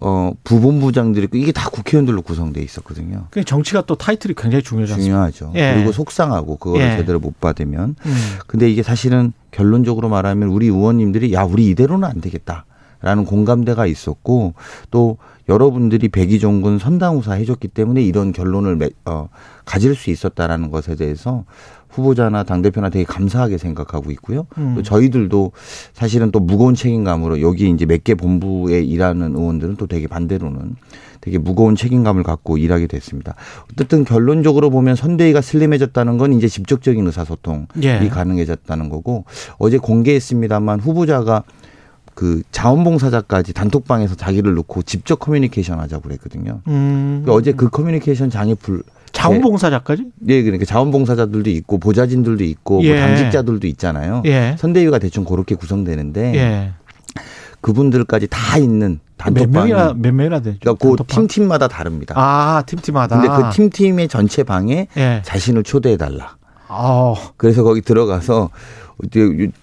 어, 0.00 0.32
부본부장들이 0.44 1.24
있고 1.24 1.36
이게 1.36 1.52
다 1.52 1.70
국회의원들로 1.70 2.22
구성돼 2.22 2.60
있었거든요. 2.60 3.26
그 3.30 3.44
정치가 3.44 3.82
또 3.82 3.96
타이틀이 3.96 4.34
굉장히 4.34 4.62
않습니까? 4.62 4.96
중요하죠. 4.96 5.52
예. 5.54 5.74
그리고 5.74 5.92
속상하고 5.92 6.56
그거를 6.56 6.84
예. 6.84 6.96
제대로 6.96 7.18
못 7.18 7.40
받으면. 7.40 7.96
음. 8.04 8.16
근데 8.46 8.70
이게 8.70 8.82
사실은 8.82 9.32
결론적으로 9.50 10.08
말하면 10.08 10.48
우리 10.50 10.66
의원님들이 10.66 11.32
야 11.32 11.42
우리 11.42 11.68
이대로는 11.68 12.08
안 12.08 12.20
되겠다. 12.20 12.64
라는 13.00 13.24
공감대가 13.24 13.86
있었고 13.86 14.54
또 14.90 15.18
여러분들이 15.48 16.08
백의종군 16.08 16.78
선당우사 16.78 17.34
해줬기 17.34 17.68
때문에 17.68 18.02
이런 18.02 18.32
결론을 18.32 18.76
매, 18.76 18.90
어, 19.04 19.28
가질 19.64 19.94
수 19.94 20.10
있었다라는 20.10 20.70
것에 20.70 20.94
대해서 20.94 21.44
후보자나 21.88 22.42
당대표나 22.44 22.90
되게 22.90 23.04
감사하게 23.04 23.56
생각하고 23.56 24.10
있고요. 24.12 24.46
음. 24.58 24.74
또 24.76 24.82
저희들도 24.82 25.52
사실은 25.94 26.30
또 26.30 26.38
무거운 26.38 26.74
책임감으로 26.74 27.40
여기 27.40 27.70
이제 27.70 27.86
몇 27.86 28.04
개 28.04 28.14
본부에 28.14 28.80
일하는 28.82 29.34
의원들은 29.34 29.76
또 29.76 29.86
되게 29.86 30.06
반대로는 30.06 30.76
되게 31.20 31.38
무거운 31.38 31.74
책임감을 31.76 32.22
갖고 32.22 32.58
일하게 32.58 32.86
됐습니다. 32.86 33.34
어쨌든 33.72 34.04
결론적으로 34.04 34.70
보면 34.70 34.96
선대위가 34.96 35.40
슬림해졌다는 35.40 36.18
건 36.18 36.32
이제 36.34 36.46
직접적인 36.46 37.06
의사소통이 37.06 37.66
예. 37.82 38.08
가능해졌다는 38.08 38.88
거고 38.90 39.24
어제 39.58 39.78
공개했습니다만 39.78 40.80
후보자가 40.80 41.42
그 42.18 42.42
자원봉사자까지 42.50 43.52
단톡방에서 43.52 44.16
자기를 44.16 44.54
놓고 44.54 44.82
직접 44.82 45.20
커뮤니케이션 45.20 45.78
하자고 45.78 46.02
그랬거든요. 46.02 46.62
음. 46.66 47.20
그러니까 47.22 47.32
어제 47.32 47.52
그 47.52 47.70
커뮤니케이션 47.70 48.28
장이 48.28 48.56
불 48.56 48.82
자원봉사자까지? 49.12 50.06
네, 50.18 50.42
그러니까 50.42 50.64
자원봉사자들도 50.64 51.48
있고 51.50 51.78
보좌진들도 51.78 52.42
있고 52.42 52.82
예. 52.82 52.94
뭐 52.94 53.00
당직자들도 53.00 53.68
있잖아요. 53.68 54.24
예. 54.26 54.56
선대위가 54.58 54.98
대충 54.98 55.24
그렇게 55.24 55.54
구성되는데 55.54 56.34
예. 56.34 56.72
그분들까지 57.60 58.26
다 58.28 58.58
있는 58.58 58.98
몇 59.16 59.24
단톡방이 59.24 59.70
명이나 59.70 59.94
몇 59.96 60.12
명이나 60.12 60.40
되죠? 60.40 60.58
그러니까 60.60 60.82
그 60.82 60.88
단톡방? 60.96 61.28
팀팀마다 61.28 61.68
다릅니다. 61.68 62.14
아, 62.16 62.64
팀팀마다. 62.66 63.20
근데 63.20 63.28
그 63.28 63.54
팀팀의 63.54 64.08
전체 64.08 64.42
방에 64.42 64.88
예. 64.96 65.22
자신을 65.24 65.62
초대해 65.62 65.96
달라. 65.96 66.36
어. 66.68 67.14
그래서 67.36 67.62
거기 67.62 67.80
들어가서 67.80 68.50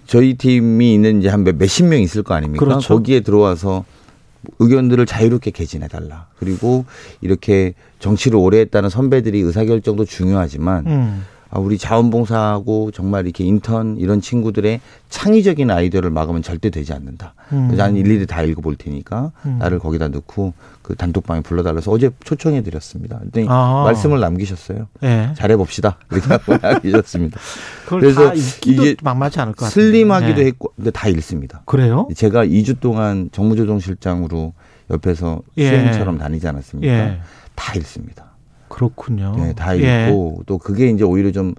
저희 0.08 0.34
팀이 0.36 0.94
있는 0.94 1.20
이제 1.20 1.30
한 1.30 1.44
몇- 1.44 1.56
몇십 1.58 1.86
명 1.86 2.02
있을 2.02 2.24
거 2.24 2.34
아닙니까? 2.34 2.64
그렇죠. 2.66 2.94
거기에 2.96 3.20
들어와서 3.22 3.86
의견들을 4.60 5.06
자유롭게 5.06 5.52
개진해 5.52 5.88
달라. 5.88 6.28
그리고 6.38 6.86
이렇게 7.22 7.74
정치를 8.00 8.38
오래 8.38 8.60
했다는 8.60 8.90
선배들이 8.90 9.40
의사결정도 9.42 10.06
중요하지만 10.06 10.86
음. 10.88 11.26
아, 11.56 11.60
우리 11.60 11.78
자원봉사하고 11.78 12.92
정말 12.92 13.24
이렇게 13.24 13.46
인턴 13.46 13.96
이런 13.98 14.20
친구들의 14.20 14.82
창의적인 15.08 15.72
아이디어를 15.72 16.10
막으면 16.10 16.42
절대 16.42 16.70
되지 16.70 16.92
않는다. 16.92 17.34
음. 17.54 17.68
그래서 17.68 17.84
나는 17.84 17.96
일일이 17.96 18.26
다 18.26 18.42
읽어볼 18.42 18.76
테니까 18.76 19.32
음. 19.46 19.58
나를 19.60 19.80
거기다 19.80 20.10
넣고 20.10 20.54
그 20.82 20.96
단톡방에 20.96 21.42
불러달라서 21.42 21.92
어제 21.92 22.10
초청해 22.26 22.62
드렸습니다. 22.62 23.20
그랬더니 23.20 23.48
아. 23.50 23.84
말씀을 23.86 24.20
남기셨어요. 24.20 24.88
예. 25.04 25.32
잘해봅시다. 25.38 25.98
이렇게 26.12 26.28
하고 26.28 26.58
남기셨습니다. 26.62 27.40
그래서 27.86 28.34
이게 28.66 28.98
만만치 29.02 29.40
않을 29.40 29.54
것 29.54 29.66
같아요. 29.66 29.72
슬림하기도 29.72 30.42
했고, 30.42 30.74
근데 30.76 30.92
다 30.92 31.08
읽습니다. 31.08 31.62
그래요? 31.64 32.10
제가 32.14 32.46
2주 32.46 32.82
동안 32.82 33.30
정무조정실장으로 33.32 34.54
옆에서 34.90 35.42
예. 35.58 35.70
수행처럼 35.70 36.18
다니지 36.18 36.46
않았습니까? 36.50 36.94
예. 36.94 37.20
다 37.56 37.74
읽습니다. 37.76 38.35
그렇군요. 38.70 39.36
네, 39.38 39.54
다 39.54 39.78
예. 39.80 40.08
읽고 40.08 40.44
또 40.46 40.58
그게 40.58 40.90
이제 40.90 41.04
오히려 41.04 41.32
좀 41.32 41.54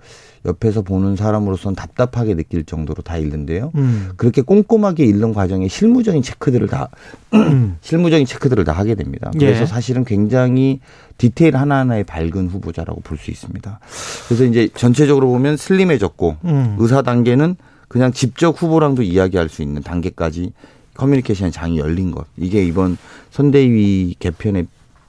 옆에서 0.45 0.83
보는 0.83 1.17
사람으로서는 1.17 1.75
답답하게 1.75 2.35
느낄 2.35 2.65
정도로 2.65 3.03
다 3.03 3.17
읽는데요. 3.17 3.73
음. 3.75 4.11
그렇게 4.17 4.43
꼼꼼하게 4.43 5.05
읽는 5.05 5.35
과정에 5.35 5.67
실무적인 5.67 6.23
체크들을 6.23 6.69
다 6.69 6.89
음. 7.35 7.77
실무적인 7.83 8.27
체크들을 8.27 8.65
다 8.65 8.73
하게 8.73 8.95
됩니다. 8.95 9.31
그래서 9.39 9.63
예. 9.63 9.67
사실은 9.67 10.05
굉장히 10.05 10.81
디테일 11.19 11.57
하나하나에 11.57 12.03
밝은 12.05 12.49
후보자라고 12.49 13.01
볼 13.01 13.19
수 13.19 13.31
있습니다. 13.31 13.81
그래서 14.29 14.45
이제 14.45 14.69
전체적으로 14.75 15.29
보면 15.29 15.57
슬림해졌고 15.57 16.37
음. 16.45 16.77
의사 16.79 17.03
단계는 17.03 17.57
그냥 17.89 18.13
직접 18.13 18.61
후보랑도 18.61 19.03
이야기할 19.03 19.49
수 19.49 19.63
있는 19.63 19.83
단계까지 19.83 20.53
커뮤니케이션 20.95 21.51
장이 21.51 21.79
열린 21.79 22.11
것. 22.11 22.27
이게 22.37 22.65
이번 22.65 22.97
선대위 23.31 24.17
개편의 24.19 24.67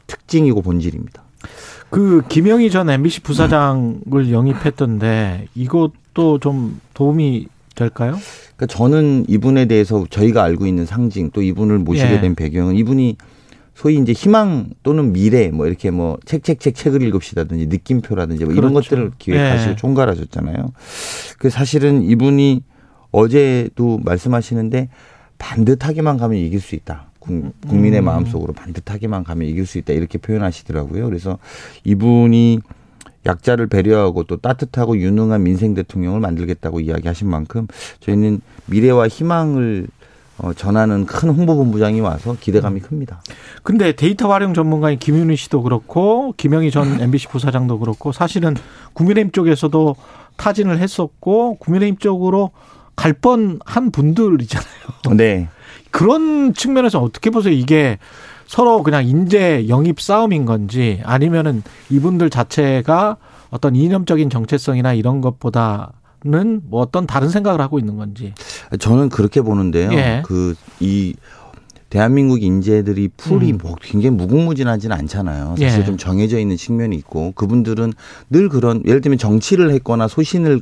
특징이고 0.08 0.62
본질입니다. 0.62 1.27
그 1.90 2.22
김영희 2.28 2.70
전 2.70 2.90
MBC 2.90 3.22
부사장을 3.22 4.32
영입했던데 4.32 5.48
이것도 5.56 6.40
좀 6.40 6.80
도움이 6.94 7.48
될까요? 7.76 8.18
그러니까 8.56 8.66
저는 8.68 9.26
이분에 9.28 9.66
대해서 9.66 10.06
저희가 10.10 10.44
알고 10.44 10.66
있는 10.66 10.86
상징 10.86 11.30
또 11.32 11.42
이분을 11.42 11.78
모시게 11.80 12.14
예. 12.14 12.22
된 12.22 12.36
배경은 12.36 12.76
이분이 12.76 13.18
소위 13.76 13.98
이제 14.00 14.12
희망 14.12 14.72
또는 14.82 15.14
미래 15.14 15.50
뭐 15.50 15.68
이렇게 15.68 15.92
뭐 15.92 16.18
책 16.26 16.42
책 16.42 16.60
책 16.60 16.74
책을 16.74 17.04
읽읍시다든지 17.04 17.68
느낌표라든지 17.68 18.46
뭐 18.46 18.54
이런 18.54 18.74
그렇죠. 18.74 18.90
것들을 18.90 19.12
기획하시고 19.20 19.72
예. 19.72 19.76
총괄하셨잖아요. 19.76 20.74
그 21.38 21.52
사실은 21.52 22.02
이분이 22.02 22.64
어제도 23.12 24.00
말씀하시는데 24.04 24.90
반듯하게만 25.38 26.18
가면 26.18 26.40
이길 26.40 26.60
수 26.60 26.74
있다. 26.74 27.07
국- 27.28 27.54
국민의 27.68 28.00
음. 28.02 28.06
마음속으로 28.06 28.54
반듯하게만 28.54 29.24
가면 29.24 29.48
이길 29.48 29.66
수 29.66 29.78
있다 29.78 29.94
이렇게 29.94 30.18
표현하시더라고요. 30.18 31.06
그래서 31.06 31.38
이분이 31.84 32.60
약자를 33.26 33.68
배려하고 33.68 34.24
또 34.24 34.38
따뜻하고 34.38 34.98
유능한 34.98 35.44
민생 35.44 35.74
대통령을 35.74 36.20
만들겠다고 36.22 36.80
이야기하신 36.80 37.28
만큼 37.30 37.68
저희는 38.00 38.42
미래와 38.68 39.08
희망을 39.10 39.88
어, 40.40 40.54
전하는 40.54 41.08
큰 41.08 41.30
홍보본부장이 41.32 42.00
와서 42.00 42.38
기대감이 42.40 42.80
큽니다. 42.80 43.22
근데 43.64 43.94
데이터 43.94 44.32
활용 44.32 44.54
전문가인 44.54 45.00
김윤희 45.00 45.36
씨도 45.36 45.64
그렇고 45.64 46.34
김영희 46.38 46.70
전 46.70 47.02
MBC 47.02 47.28
부사장도 47.30 47.80
그렇고 47.80 48.12
사실은 48.12 48.56
국민의힘 48.94 49.32
쪽에서도 49.32 49.96
타진을 50.38 50.78
했었고 50.80 51.56
국민의힘 51.56 51.98
쪽으로 51.98 52.52
갈 52.96 53.14
뻔한 53.14 53.90
분들이잖아요. 53.92 55.16
네. 55.18 55.50
그런 55.92 56.54
측면에서 56.54 57.00
어떻게 57.00 57.30
보세요? 57.30 57.54
이게 57.54 57.98
서로 58.46 58.82
그냥 58.82 59.06
인재 59.08 59.68
영입 59.68 60.00
싸움인 60.00 60.46
건지 60.46 61.02
아니면은 61.04 61.64
이분들 61.90 62.30
자체가 62.30 63.18
어떤 63.50 63.76
이념적인 63.76 64.30
정체성이나 64.30 64.94
이런 64.94 65.22
것보다는 65.22 66.62
뭐 66.64 66.82
어떤 66.82 67.06
다른 67.08 67.30
생각을 67.30 67.62
하고 67.62 67.80
있는 67.80 67.98
건지. 67.98 68.34
저는 68.80 69.10
그렇게 69.10 69.42
보는데요. 69.42 69.92
예. 69.94 70.24
그이 70.26 71.14
대한민국 71.90 72.44
인재들이 72.44 73.10
풀이 73.16 73.54
음. 73.54 73.60
뭐 73.62 73.76
굉장히 73.82 74.16
무궁무진하지는 74.18 74.96
않잖아요. 74.96 75.56
사실 75.58 75.82
예. 75.82 75.86
좀 75.86 75.98
정해져 75.98 76.38
있는 76.38 76.58
측면이 76.58 76.96
있고 76.98 77.32
그분들은 77.34 77.94
늘 78.30 78.50
그런 78.50 78.84
예를 78.86 79.00
들면 79.02 79.18
정치를 79.18 79.72
했거나 79.72 80.08
소신을 80.08 80.62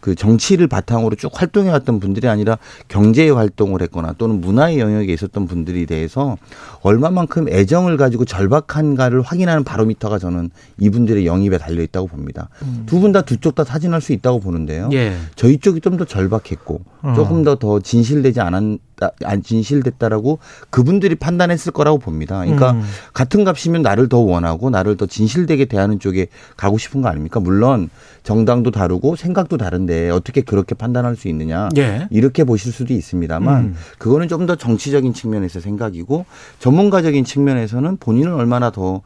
그 0.00 0.14
정치를 0.14 0.66
바탕으로 0.66 1.14
쭉 1.16 1.30
활동해 1.34 1.70
왔던 1.70 2.00
분들이 2.00 2.28
아니라 2.28 2.58
경제 2.88 3.28
활동을 3.30 3.82
했거나 3.82 4.14
또는 4.18 4.40
문화의 4.40 4.78
영역에 4.80 5.12
있었던 5.12 5.46
분들이 5.46 5.86
대해서 5.86 6.36
얼마만큼 6.82 7.48
애정을 7.48 7.96
가지고 7.96 8.24
절박한가를 8.24 9.22
확인하는 9.22 9.64
바로미터가 9.64 10.18
저는 10.18 10.50
이분들의 10.78 11.26
영입에 11.26 11.58
달려 11.58 11.82
있다고 11.82 12.06
봅니다. 12.08 12.48
두분 12.86 13.12
다 13.12 13.20
두 13.22 13.36
쪽다 13.36 13.64
타진할 13.64 14.00
수 14.00 14.12
있다고 14.12 14.40
보는데요. 14.40 14.88
예. 14.92 15.14
저희 15.36 15.58
쪽이 15.58 15.80
좀 15.80 15.90
더 15.90 16.04
절박했고 16.04 16.80
어. 17.02 17.12
조금 17.16 17.42
더더 17.42 17.80
진실되지 17.80 18.40
않았다, 18.40 19.10
안 19.24 19.42
진실됐다라고 19.42 20.38
그분들이 20.70 21.16
판단했을 21.16 21.72
거라고 21.72 21.98
봅니다. 21.98 22.38
그러니까 22.40 22.70
음. 22.72 22.82
같은 23.12 23.44
값이면 23.44 23.82
나를 23.82 24.08
더 24.08 24.18
원하고 24.18 24.70
나를 24.70 24.96
더 24.96 25.06
진실되게 25.06 25.64
대하는 25.64 25.98
쪽에 25.98 26.28
가고 26.56 26.78
싶은 26.78 27.02
거 27.02 27.08
아닙니까? 27.08 27.40
물론 27.40 27.90
정당도 28.22 28.70
다르고 28.70 29.16
생각도 29.16 29.56
다른데 29.56 29.89
어떻게 30.10 30.40
그렇게 30.42 30.74
판단할 30.74 31.16
수 31.16 31.26
있느냐? 31.28 31.68
예. 31.76 32.06
이렇게 32.10 32.44
보실 32.44 32.70
수도 32.72 32.92
있습니다만 32.94 33.62
음. 33.64 33.74
그거는 33.98 34.28
좀 34.28 34.46
더 34.46 34.56
정치적인 34.56 35.12
측면에서 35.14 35.60
생각이고 35.60 36.24
전문가적인 36.60 37.24
측면에서는 37.24 37.96
본인을 37.98 38.32
얼마나 38.32 38.70
더 38.70 39.02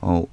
어, 0.00 0.24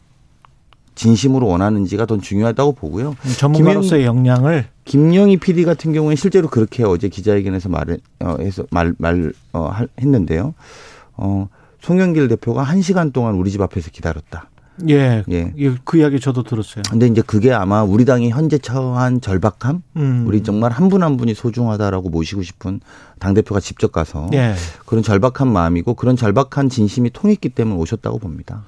진심으로 0.96 1.46
원하는지가 1.48 2.06
더 2.06 2.18
중요하다고 2.18 2.74
보고요. 2.74 3.16
전문가로서의 3.38 4.06
역량을 4.06 4.66
김영희 4.86 5.38
PD 5.38 5.66
같은 5.66 5.92
경우에 5.92 6.16
실제로 6.16 6.48
그렇게 6.48 6.84
어제 6.86 7.10
기자회견에서 7.10 7.68
말을 7.70 8.00
어, 8.22 8.38
해서 8.40 8.66
말말 8.72 9.34
어, 9.52 9.64
할- 9.68 9.90
했는데요. 10.00 10.54
어, 11.18 11.50
송영길 11.82 12.30
대표가 12.30 12.64
한 12.64 12.82
시간 12.82 13.12
동안 13.12 13.36
우리 13.36 13.52
집 13.52 13.62
앞에서 13.62 13.90
기다렸다. 13.92 14.50
예. 14.90 15.24
예. 15.32 15.54
예, 15.58 15.76
그 15.84 15.98
이야기 15.98 16.20
저도 16.20 16.44
들었어요. 16.44 16.84
근데 16.90 17.08
이제 17.08 17.22
그게 17.22 17.54
아마 17.54 17.84
우리 17.84 18.06
당이 18.06 18.30
현재 18.30 18.58
처한 18.58 19.22
절박함, 19.22 19.84
음. 19.96 20.26
우리 20.28 20.44
정말 20.44 20.72
한분한 20.72 21.18
분이 21.18 21.34
소중하다라고 21.34 22.10
모시고 22.10 22.44
싶은 22.44 22.82
당 23.20 23.34
대표가 23.34 23.60
직접 23.60 23.92
가서 23.92 24.30
예. 24.34 24.56
그런 24.86 25.04
절박한 25.04 25.48
마음이고 25.48 25.94
그런 25.94 26.16
절박한 26.16 26.70
진심이 26.70 27.10
통했기 27.12 27.50
때문에 27.50 27.80
오셨다고 27.80 28.20
봅니다. 28.20 28.64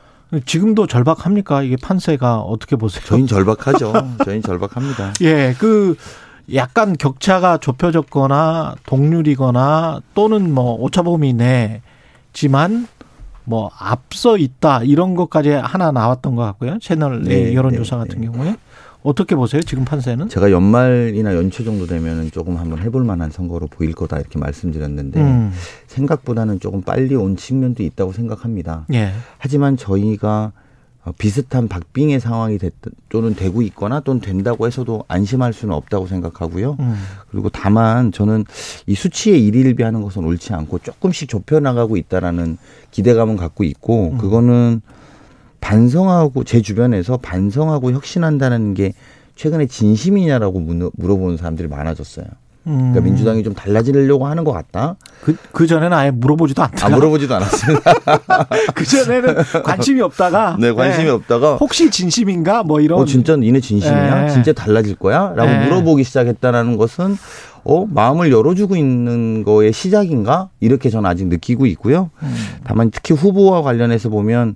지금도 0.45 0.87
절박합니까? 0.87 1.63
이게 1.63 1.77
판세가 1.81 2.39
어떻게 2.39 2.75
보세요? 2.75 3.03
저희는 3.05 3.27
절박하죠. 3.27 3.93
저희는 4.25 4.41
절박합니다. 4.41 5.13
예, 5.21 5.55
그 5.57 5.95
약간 6.53 6.95
격차가 6.97 7.57
좁혀졌거나 7.57 8.75
동률이거나 8.85 10.01
또는 10.13 10.53
뭐 10.53 10.75
오차범위 10.81 11.33
내지만 11.33 12.87
뭐 13.47 13.71
앞서 13.79 14.37
있다 14.37 14.83
이런 14.83 15.15
것까지 15.15 15.51
하나 15.51 15.93
나왔던 15.93 16.35
것 16.35 16.43
같고요. 16.43 16.79
채널 16.81 17.21
A 17.31 17.45
네, 17.45 17.53
여론조사 17.53 17.95
네, 17.95 18.03
같은 18.03 18.19
네. 18.19 18.27
경우에 18.27 18.55
어떻게 19.03 19.35
보세요? 19.35 19.61
지금 19.61 19.85
판세는? 19.85 20.27
제가 20.27 20.51
연말이나 20.51 21.33
연초 21.33 21.63
정도 21.63 21.87
되면은 21.87 22.31
조금 22.31 22.57
한번 22.57 22.79
해볼 22.79 23.05
만한 23.05 23.31
선거로 23.31 23.67
보일 23.67 23.93
거다 23.93 24.19
이렇게 24.19 24.37
말씀드렸는데 24.37 25.21
음. 25.21 25.53
생각보다는 25.87 26.59
조금 26.59 26.81
빨리 26.81 27.15
온 27.15 27.37
측면도 27.37 27.83
있다고 27.83 28.11
생각합니다. 28.11 28.85
예. 28.93 29.13
하지만 29.37 29.77
저희가 29.77 30.51
어, 30.51 30.66
비슷한 31.17 31.67
박빙의 31.67 32.19
상황이 32.19 32.57
됐든 32.57 32.91
또는 33.09 33.35
되고 33.35 33.61
있거나 33.61 33.99
또는 33.99 34.21
된다고 34.21 34.65
해서도 34.67 35.03
안심할 35.07 35.53
수는 35.53 35.73
없다고 35.75 36.07
생각하고요. 36.07 36.77
음. 36.79 36.95
그리고 37.31 37.49
다만 37.49 38.11
저는 38.11 38.45
이 38.85 38.95
수치에 38.95 39.37
일일비하는 39.37 40.01
것은 40.01 40.23
옳지 40.23 40.53
않고 40.53 40.79
조금씩 40.79 41.29
좁혀 41.29 41.59
나가고 41.59 41.97
있다라는 41.97 42.57
기대감은 42.91 43.37
갖고 43.37 43.63
있고 43.63 44.11
음. 44.13 44.17
그거는 44.17 44.81
반성하고 45.61 46.43
제 46.43 46.61
주변에서 46.61 47.17
반성하고 47.17 47.91
혁신한다는 47.91 48.73
게 48.73 48.93
최근에 49.35 49.67
진심이냐라고 49.67 50.59
문- 50.59 50.91
물어보는 50.93 51.37
사람들이 51.37 51.67
많아졌어요. 51.67 52.25
그러니까 52.68 52.99
음. 52.99 53.03
민주당이 53.03 53.43
좀 53.43 53.53
달라지려고 53.53 54.28
하는 54.28 54.43
것 54.43 54.51
같다. 54.51 54.97
그, 55.24 55.38
그 55.53 55.65
전에는 55.68 55.95
아예 55.95 56.11
물어보지도 56.11 56.61
않다가. 56.61 56.93
아 56.93 56.95
물어보지도 56.97 57.36
않았습니다. 57.36 57.93
그 58.76 58.86
전에는 58.86 59.36
관심이 59.63 60.01
없다가. 60.01 60.57
네, 60.59 60.74
관심이 60.74 61.07
예. 61.07 61.11
없다가 61.11 61.55
혹시 61.55 61.89
진심인가? 61.89 62.63
뭐 62.63 62.82
이런. 62.82 62.99
어 62.99 63.05
진짜 63.05 63.38
니네 63.38 63.61
진심이야? 63.61 64.26
예. 64.26 64.30
진짜 64.30 64.51
달라질 64.51 64.95
거야? 64.95 65.34
라고 65.36 65.49
예. 65.49 65.59
물어보기 65.63 66.03
시작했다라는 66.03 66.76
것은 66.76 67.18
어 67.63 67.86
마음을 67.86 68.32
열어주고 68.32 68.76
있는 68.76 69.45
거의 69.45 69.72
시작인가? 69.72 70.49
이렇게 70.59 70.89
저는 70.89 71.09
아직 71.09 71.28
느끼고 71.28 71.68
있고요. 71.68 72.09
음. 72.22 72.36
다만 72.65 72.91
특히 72.91 73.15
후보와 73.15 73.61
관련해서 73.61 74.09
보면 74.09 74.55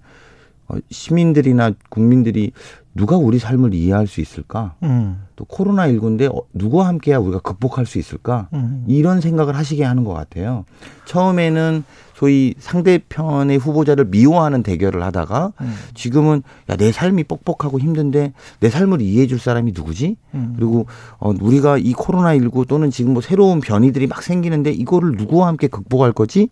어, 0.68 0.76
시민들이나 0.90 1.72
국민들이 1.90 2.52
누가 2.94 3.16
우리 3.16 3.40
삶을 3.40 3.74
이해할 3.74 4.08
수 4.08 4.20
있을까? 4.20 4.76
음. 4.84 5.24
또 5.42 5.46
코로나 5.46 5.88
19인데 5.88 6.32
어, 6.32 6.44
누구와 6.54 6.88
함께야 6.88 7.18
우리가 7.18 7.40
극복할 7.40 7.88
수 7.88 7.98
있을까? 7.98 8.48
음. 8.54 8.86
이런 8.88 9.22
생각을 9.22 9.56
하시게 9.56 9.84
하는 9.84 10.04
것 10.04 10.14
같아요. 10.14 10.66
처음에는 11.06 11.84
소위 12.14 12.54
상대편의 12.60 13.58
후보자를 13.58 14.06
미워하는 14.06 14.62
대결을 14.62 15.02
하다가 15.02 15.54
음. 15.62 15.74
지금은 15.96 16.44
야 16.70 16.76
내 16.76 16.92
삶이 16.92 17.24
뻑뻑하고 17.24 17.80
힘든데 17.80 18.34
내 18.60 18.70
삶을 18.70 19.02
이해해 19.02 19.26
줄 19.26 19.40
사람이 19.40 19.72
누구지? 19.76 20.16
음. 20.36 20.54
그리고 20.56 20.86
어 21.18 21.32
우리가 21.42 21.80
이 21.80 21.94
코로나 21.94 22.36
19 22.36 22.66
또는 22.68 22.92
지금 22.92 23.14
뭐 23.14 23.24
새로운 23.24 23.62
변이들이 23.62 24.06
막 24.06 24.22
생기는데 24.22 24.70
이거를 24.72 25.14
누구와 25.14 25.48
함께 25.48 25.66
극복할 25.68 26.12
거지? 26.12 26.50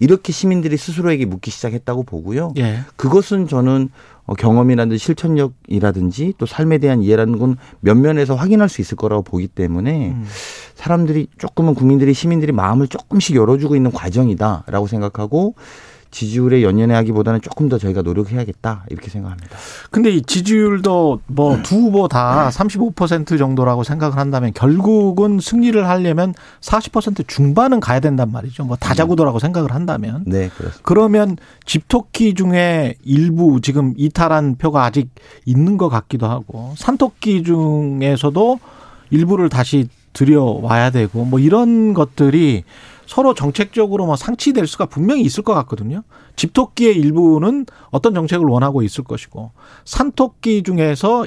이렇게 0.00 0.32
시민들이 0.32 0.76
스스로에게 0.76 1.26
묻기 1.26 1.50
시작했다고 1.50 2.02
보고요. 2.02 2.54
예. 2.58 2.80
그것은 2.96 3.46
저는 3.46 3.90
어, 4.24 4.34
경험이라든지 4.34 4.98
실천력이라든지 4.98 6.34
또 6.38 6.46
삶에 6.46 6.78
대한 6.78 7.02
이해라는 7.02 7.38
건 7.38 7.56
면면에서 7.80 8.34
확인할 8.34 8.68
수 8.68 8.80
있을 8.80 8.96
거라고 8.96 9.22
보기 9.22 9.46
때문에 9.46 10.10
음. 10.10 10.26
사람들이 10.74 11.28
조금은 11.36 11.74
국민들이 11.74 12.14
시민들이 12.14 12.52
마음을 12.52 12.88
조금씩 12.88 13.36
열어주고 13.36 13.76
있는 13.76 13.92
과정이다라고 13.92 14.86
생각하고 14.86 15.54
지지율에 16.10 16.62
연연해 16.62 16.94
하기보다는 16.94 17.40
조금 17.40 17.68
더 17.68 17.78
저희가 17.78 18.02
노력해야겠다 18.02 18.84
이렇게 18.90 19.10
생각합니다. 19.10 19.56
근데 19.90 20.10
이 20.10 20.22
지지율도 20.22 21.20
뭐 21.26 21.60
두 21.62 21.76
후보 21.76 22.08
다 22.08 22.48
35% 22.50 23.38
정도라고 23.38 23.84
생각을 23.84 24.16
한다면 24.16 24.52
결국은 24.54 25.38
승리를 25.40 25.88
하려면 25.88 26.34
40% 26.60 27.28
중반은 27.28 27.80
가야 27.80 28.00
된단 28.00 28.32
말이죠. 28.32 28.64
뭐 28.64 28.76
다자구도라고 28.76 29.38
생각을 29.38 29.72
한다면. 29.74 30.24
네, 30.26 30.48
그렇습니다. 30.48 30.80
그러면 30.82 31.36
집토끼 31.64 32.34
중에 32.34 32.94
일부 33.04 33.60
지금 33.60 33.94
이탈한 33.96 34.56
표가 34.56 34.84
아직 34.84 35.10
있는 35.44 35.76
것 35.76 35.88
같기도 35.88 36.26
하고 36.26 36.74
산토끼 36.76 37.42
중에서도 37.44 38.58
일부를 39.10 39.48
다시 39.48 39.88
들여와야 40.12 40.90
되고 40.90 41.24
뭐 41.24 41.38
이런 41.38 41.94
것들이 41.94 42.64
서로 43.10 43.34
정책적으로 43.34 44.06
뭐 44.06 44.14
상치될 44.14 44.68
수가 44.68 44.86
분명히 44.86 45.22
있을 45.22 45.42
것 45.42 45.52
같거든요. 45.52 46.04
집토끼의 46.36 46.94
일부는 46.94 47.66
어떤 47.90 48.14
정책을 48.14 48.46
원하고 48.46 48.82
있을 48.82 49.02
것이고 49.02 49.50
산토끼 49.84 50.62
중에서 50.62 51.26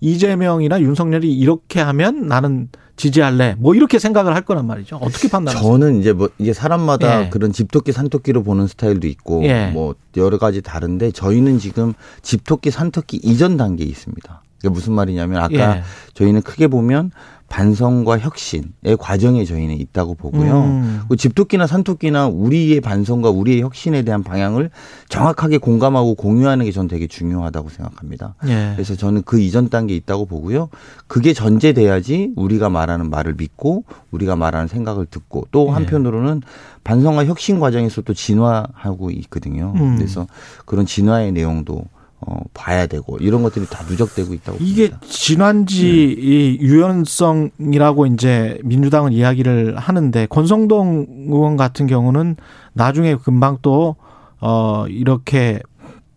이재명이나 0.00 0.80
윤석열이 0.80 1.32
이렇게 1.32 1.80
하면 1.80 2.28
나는 2.28 2.68
지지할래. 2.94 3.56
뭐 3.58 3.74
이렇게 3.74 3.98
생각을 3.98 4.32
할 4.32 4.42
거란 4.42 4.68
말이죠. 4.68 4.98
어떻게 5.02 5.28
판단하세요? 5.28 5.68
저는 5.68 5.98
이제 5.98 6.12
뭐 6.12 6.28
이게 6.38 6.52
사람마다 6.52 7.24
예. 7.24 7.30
그런 7.30 7.50
집토끼 7.50 7.90
산토끼로 7.90 8.44
보는 8.44 8.68
스타일도 8.68 9.08
있고 9.08 9.42
예. 9.42 9.72
뭐 9.72 9.96
여러 10.16 10.38
가지 10.38 10.62
다른데 10.62 11.10
저희는 11.10 11.58
지금 11.58 11.94
집토끼 12.22 12.70
산토끼 12.70 13.16
이전 13.16 13.56
단계에 13.56 13.88
있습니다. 13.88 14.40
그게 14.58 14.68
무슨 14.68 14.92
말이냐면 14.92 15.42
아까 15.42 15.78
예. 15.78 15.82
저희는 16.14 16.42
크게 16.42 16.68
보면 16.68 17.10
반성과 17.48 18.18
혁신의 18.18 18.96
과정에 18.98 19.44
저희는 19.44 19.78
있다고 19.78 20.14
보고요. 20.14 20.62
음. 20.62 21.00
그 21.08 21.16
집토끼나 21.16 21.66
산토끼나 21.66 22.26
우리의 22.28 22.80
반성과 22.80 23.30
우리의 23.30 23.60
혁신에 23.62 24.02
대한 24.02 24.22
방향을 24.22 24.70
정확하게 25.08 25.58
공감하고 25.58 26.14
공유하는 26.14 26.64
게 26.66 26.74
전 26.74 26.88
되게 26.88 27.06
중요하다고 27.06 27.68
생각합니다. 27.68 28.34
예. 28.48 28.72
그래서 28.74 28.96
저는 28.96 29.22
그 29.24 29.38
이전 29.38 29.68
단계에 29.68 29.96
있다고 29.98 30.26
보고요. 30.26 30.68
그게 31.06 31.32
전제돼야지 31.32 32.32
우리가 32.34 32.68
말하는 32.68 33.10
말을 33.10 33.34
믿고 33.36 33.84
우리가 34.10 34.34
말하는 34.34 34.66
생각을 34.66 35.06
듣고 35.06 35.46
또 35.52 35.68
예. 35.68 35.70
한편으로는 35.70 36.42
반성과 36.82 37.26
혁신 37.26 37.60
과정에서 37.60 38.02
또 38.02 38.12
진화하고 38.12 39.12
있거든요. 39.12 39.72
음. 39.76 39.96
그래서 39.96 40.26
그런 40.66 40.84
진화의 40.86 41.30
내용도 41.30 41.84
어, 42.26 42.40
봐야 42.54 42.86
되고 42.86 43.18
이런 43.18 43.42
것들이 43.42 43.66
다 43.66 43.84
누적되고 43.88 44.32
있다고 44.34 44.58
이게 44.60 44.88
봅니다. 44.90 45.06
진환지 45.06 46.16
이 46.18 46.58
유연성이라고 46.60 48.06
이제 48.06 48.58
민주당은 48.64 49.12
이야기를 49.12 49.76
하는데 49.76 50.26
권성동 50.26 51.26
의원 51.28 51.56
같은 51.56 51.86
경우는 51.86 52.36
나중에 52.72 53.16
금방 53.16 53.58
또 53.62 53.96
어, 54.40 54.86
이렇게 54.88 55.60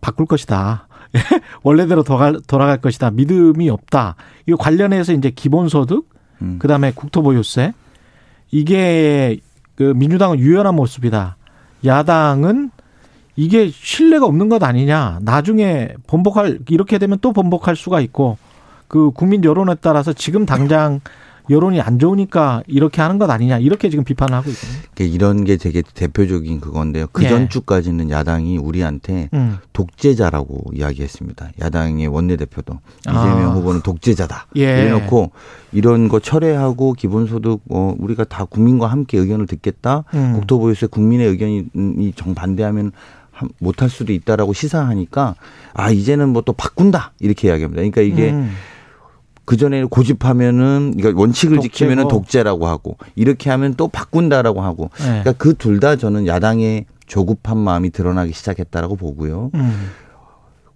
바꿀 0.00 0.26
것이다. 0.26 0.86
원래대로 1.62 2.02
돌아갈, 2.02 2.38
돌아갈 2.46 2.80
것이다. 2.80 3.10
믿음이 3.10 3.68
없다. 3.70 4.16
이 4.46 4.52
관련해서 4.52 5.12
이제 5.12 5.30
기본소득, 5.30 6.08
음. 6.42 6.56
그 6.58 6.68
다음에 6.68 6.92
국토보유세 6.92 7.72
이게 8.50 9.38
그 9.74 9.82
민주당은 9.96 10.38
유연한 10.38 10.74
모습이다. 10.74 11.36
야당은 11.84 12.70
이게 13.38 13.70
신뢰가 13.70 14.26
없는 14.26 14.48
것 14.48 14.64
아니냐. 14.64 15.20
나중에 15.22 15.90
번복할 16.08 16.58
이렇게 16.68 16.98
되면 16.98 17.18
또 17.20 17.32
번복할 17.32 17.76
수가 17.76 18.00
있고 18.00 18.36
그 18.88 19.12
국민 19.12 19.44
여론에 19.44 19.76
따라서 19.80 20.12
지금 20.12 20.44
당장 20.44 21.00
여론이 21.48 21.80
안 21.80 22.00
좋으니까 22.00 22.62
이렇게 22.66 23.00
하는 23.00 23.16
것 23.16 23.30
아니냐. 23.30 23.58
이렇게 23.58 23.90
지금 23.90 24.02
비판을 24.04 24.34
하고. 24.34 24.50
그러니까 24.92 25.14
이런 25.14 25.44
게 25.44 25.56
되게 25.56 25.82
대표적인 25.94 26.60
그건데요. 26.60 27.06
그 27.12 27.22
예. 27.24 27.28
전 27.28 27.48
주까지는 27.48 28.10
야당이 28.10 28.58
우리한테 28.58 29.30
음. 29.32 29.56
독재자라고 29.72 30.72
이야기했습니다. 30.74 31.50
야당의 31.60 32.08
원내대표도 32.08 32.74
아. 33.06 33.10
이재명 33.10 33.54
후보는 33.54 33.82
독재자다. 33.82 34.48
예. 34.56 34.62
이래놓고 34.62 35.30
이런 35.70 36.08
거 36.08 36.18
철회하고 36.18 36.94
기본소득 36.94 37.60
어, 37.70 37.94
우리가 37.98 38.24
다 38.24 38.44
국민과 38.44 38.88
함께 38.88 39.16
의견을 39.16 39.46
듣겠다. 39.46 40.04
음. 40.14 40.32
국토보유세 40.34 40.88
국민의 40.88 41.28
의견이 41.28 42.12
정반대하면 42.16 42.86
한- 42.86 42.92
못할 43.58 43.88
수도 43.88 44.12
있다라고 44.12 44.52
시사하니까 44.52 45.34
아 45.74 45.90
이제는 45.90 46.30
뭐 46.30 46.42
또 46.42 46.52
바꾼다 46.52 47.12
이렇게 47.20 47.48
이야기합니다. 47.48 47.80
그러니까 47.80 48.00
이게 48.02 48.30
음. 48.30 48.50
그 49.44 49.56
전에 49.56 49.84
고집하면은 49.84 50.94
그러니까 50.96 51.20
원칙을 51.20 51.56
독재고. 51.56 51.72
지키면은 51.72 52.08
독재라고 52.08 52.66
하고 52.66 52.96
이렇게 53.16 53.50
하면 53.50 53.74
또 53.74 53.88
바꾼다라고 53.88 54.60
하고 54.62 54.90
네. 54.98 55.04
그러니까 55.04 55.32
그 55.32 55.54
둘 55.54 55.80
다 55.80 55.96
저는 55.96 56.26
야당의 56.26 56.86
조급한 57.06 57.56
마음이 57.58 57.90
드러나기 57.90 58.32
시작했다라고 58.32 58.96
보고요. 58.96 59.50
음. 59.54 59.90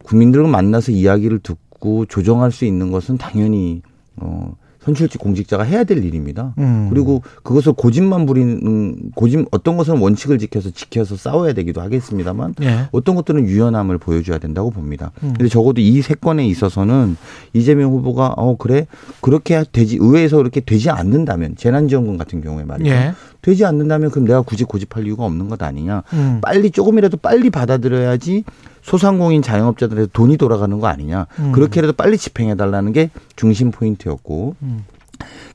국민들과 0.05 0.49
만나서 0.49 0.93
이야기를 0.93 1.41
듣고 1.41 2.07
조정할 2.07 2.51
수 2.53 2.65
있는 2.65 2.91
것은 2.91 3.19
당연히 3.19 3.83
어 4.17 4.55
선출직 4.85 5.21
공직자가 5.21 5.63
해야 5.63 5.85
될 5.85 6.05
일입니다. 6.05 6.55
음. 6.59 6.89
그리고 6.91 7.23
그것을 7.43 7.73
고집만 7.73 8.27
부리는 8.27 9.11
고집 9.15 9.47
어떤 9.51 9.77
것은 9.77 9.99
원칙을 9.99 10.39
지켜서 10.39 10.71
지켜서 10.71 11.17
싸워야 11.17 11.53
되기도 11.53 11.81
하겠습니다만 11.81 12.55
예. 12.63 12.89
어떤 12.91 13.15
것들은 13.15 13.47
유연함을 13.47 13.99
보여줘야 13.99 14.39
된다고 14.39 14.71
봅니다. 14.71 15.13
음. 15.23 15.35
근데 15.37 15.49
적어도 15.49 15.81
이세 15.81 16.15
건에 16.15 16.47
있어서는 16.47 17.17
이재명 17.53 17.93
후보가 17.93 18.35
어 18.37 18.57
그래 18.57 18.87
그렇게 19.21 19.63
되지 19.71 19.99
의회에서 20.01 20.39
그렇게 20.39 20.61
되지 20.61 20.91
않는다면 20.91 21.57
재난지원금 21.57 22.19
같은 22.19 22.41
경우에 22.41 22.65
말이죠. 22.65 22.91
예. 22.91 23.13
되지 23.41 23.65
않는다면 23.65 24.11
그럼 24.11 24.27
내가 24.27 24.43
굳이 24.43 24.65
고집할 24.65 25.07
이유가 25.07 25.25
없는 25.25 25.49
것 25.49 25.63
아니냐. 25.63 26.03
음. 26.13 26.41
빨리 26.43 26.71
조금이라도 26.71 27.19
빨리 27.19 27.51
받아들여야지 27.51 28.45
소상공인 28.83 29.43
자영업자들한테 29.43 30.11
돈이 30.13 30.37
돌아가는 30.37 30.79
거 30.79 30.87
아니냐. 30.89 31.27
음. 31.39 31.53
그렇게라도 31.53 31.93
빨리 31.95 32.19
집행해 32.19 32.57
달라는 32.57 32.93
게 32.93 33.11
중심 33.37 33.71
포인트였고 33.71 34.57
음. 34.63 34.85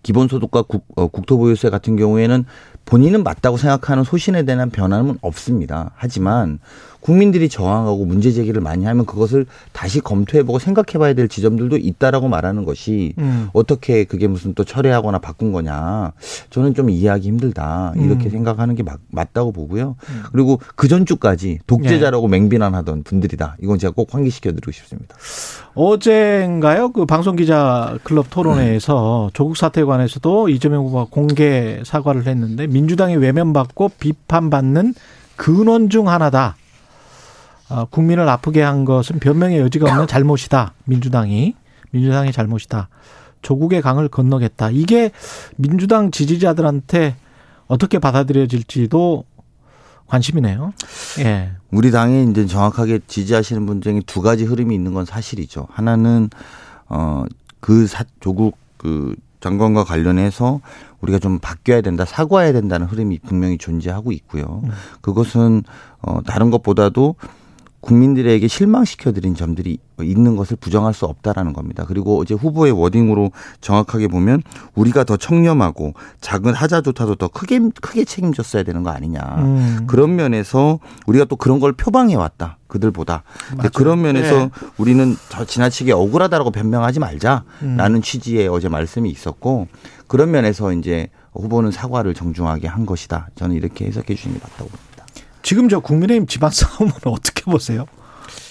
기본소득과 0.04 0.64
국, 0.64 0.86
어, 0.96 1.08
국토보유세 1.08 1.70
같은 1.70 1.98
경우에는 1.98 2.46
본인은 2.86 3.24
맞다고 3.24 3.58
생각하는 3.58 4.06
소신에 4.06 4.44
대한 4.44 4.70
변함은 4.70 5.18
없습니다. 5.22 5.92
하지만 5.96 6.60
국민들이 7.08 7.48
저항하고 7.48 8.04
문제 8.04 8.34
제기를 8.34 8.62
많이 8.62 8.84
하면 8.84 9.06
그것을 9.06 9.46
다시 9.72 10.02
검토해보고 10.02 10.60
생각해봐야 10.60 11.14
될 11.14 11.30
지점들도 11.30 11.78
있다라고 11.78 12.28
말하는 12.28 12.66
것이 12.66 13.14
음. 13.18 13.48
어떻게 13.54 14.04
그게 14.04 14.28
무슨 14.28 14.54
또 14.54 14.66
철회하거나 14.66 15.20
바꾼 15.20 15.54
거냐 15.54 16.12
저는 16.50 16.74
좀 16.74 16.90
이해하기 16.90 17.26
힘들다 17.26 17.94
이렇게 17.96 18.26
음. 18.26 18.30
생각하는 18.30 18.76
게 18.76 18.84
맞, 18.84 19.00
맞다고 19.10 19.54
보고요. 19.54 19.96
그리고 20.34 20.60
그 20.76 20.90
전주까지 20.90 21.60
독재자라고 21.66 22.28
네. 22.28 22.40
맹비난하던 22.40 23.04
분들이다. 23.04 23.56
이건 23.64 23.80
제가 23.80 23.94
꼭 23.96 24.14
환기시켜드리고 24.14 24.70
싶습니다. 24.74 25.16
어제인가요? 25.76 26.92
그 26.92 27.06
방송 27.06 27.38
기자 27.38 27.98
클럽 28.04 28.30
토론회에서 28.30 29.30
조국 29.32 29.56
사태에 29.56 29.86
관해서도 29.86 30.50
이재명 30.50 30.84
후보가 30.84 31.08
공개 31.10 31.80
사과를 31.86 32.28
했는데 32.28 32.68
민주당이 32.68 33.16
외면받고 33.16 33.92
비판받는 33.98 34.94
근원 35.38 35.90
중 35.90 36.10
하나다. 36.10 36.58
아, 37.70 37.86
국민을 37.90 38.28
아프게 38.30 38.62
한 38.62 38.86
것은 38.86 39.20
변명의 39.20 39.60
여지가 39.60 39.90
없는 39.90 40.08
잘못이다. 40.08 40.74
민주당이 40.86 41.56
민주당의 41.92 42.32
잘못이다. 42.32 42.90
조국의 43.42 43.82
강을 43.82 44.08
건너겠다. 44.08 44.72
이게 44.72 45.12
민주당 45.56 46.12
지지자들한테 46.12 47.16
어떻게 47.68 48.00
받아들여질지도 48.00 49.26
관심이네요. 50.08 50.74
예. 51.20 51.52
우리 51.70 51.92
당에 51.92 52.24
이제 52.24 52.46
정확하게 52.46 53.02
지지하시는 53.08 53.66
분 53.66 53.82
중에 53.82 54.02
두 54.06 54.22
가지 54.22 54.46
흐름이 54.46 54.74
있는 54.74 54.94
건 54.94 55.06
사실이죠. 55.06 55.68
하나는 55.70 56.30
어그 56.88 57.88
조국 58.22 58.58
그 58.78 59.16
장관과 59.42 59.84
관련해서 59.84 60.62
우리가 61.02 61.20
좀 61.20 61.40
바뀌어야 61.40 61.82
된다, 61.82 62.06
사과해야 62.06 62.54
된다는 62.54 62.88
흐름이 62.88 63.20
분명히 63.20 63.58
존재하고 63.58 64.12
있고요. 64.14 64.64
그것은 65.02 65.64
어 66.02 66.22
다른 66.26 66.50
것보다도 66.50 67.16
국민들에게 67.88 68.46
실망시켜드린 68.50 69.34
점들이 69.34 69.78
있는 70.02 70.36
것을 70.36 70.58
부정할 70.58 70.94
수 70.94 71.06
없다라는 71.06 71.54
겁니다. 71.54 71.86
그리고 71.88 72.20
어제 72.20 72.34
후보의 72.34 72.74
워딩으로 72.74 73.32
정확하게 73.62 74.10
보면 74.10 74.44
우리가 74.76 75.06
더 75.06 75.16
청렴하고 75.16 75.94
작은 76.20 76.54
하자조차도 76.54 77.16
더 77.16 77.30
크게 77.30 77.62
크게 77.82 78.04
책임졌어야 78.04 78.64
되는 78.64 78.84
거 78.84 78.90
아니냐. 78.90 79.22
음. 79.38 79.88
그런 79.88 80.18
면에서 80.18 80.80
우리가 81.06 81.24
또 81.26 81.38
그런 81.38 81.62
걸 81.62 81.72
표방해 81.72 82.16
왔다. 82.16 82.58
그들보다. 82.68 83.24
그런 83.74 84.02
면에서 84.02 84.36
네. 84.36 84.50
우리는 84.78 85.16
더 85.30 85.46
지나치게 85.46 85.94
억울하다라고 85.94 86.52
변명하지 86.52 87.00
말자라는 87.00 87.46
음. 87.96 88.02
취지의 88.02 88.50
어제 88.50 88.68
말씀이 88.68 89.10
있었고 89.10 89.68
그런 90.08 90.32
면에서 90.32 90.74
이제 90.74 91.08
후보는 91.32 91.72
사과를 91.72 92.14
정중하게 92.14 92.68
한 92.68 92.86
것이다. 92.86 93.30
저는 93.36 93.56
이렇게 93.56 93.86
해석해 93.86 94.14
주시는 94.14 94.38
게 94.38 94.42
맞다고 94.44 94.70
봅니다. 94.70 94.87
지금 95.48 95.70
저 95.70 95.80
국민의힘 95.80 96.28
집안 96.28 96.52
싸움은 96.52 96.92
어떻게 97.06 97.44
보세요? 97.44 97.86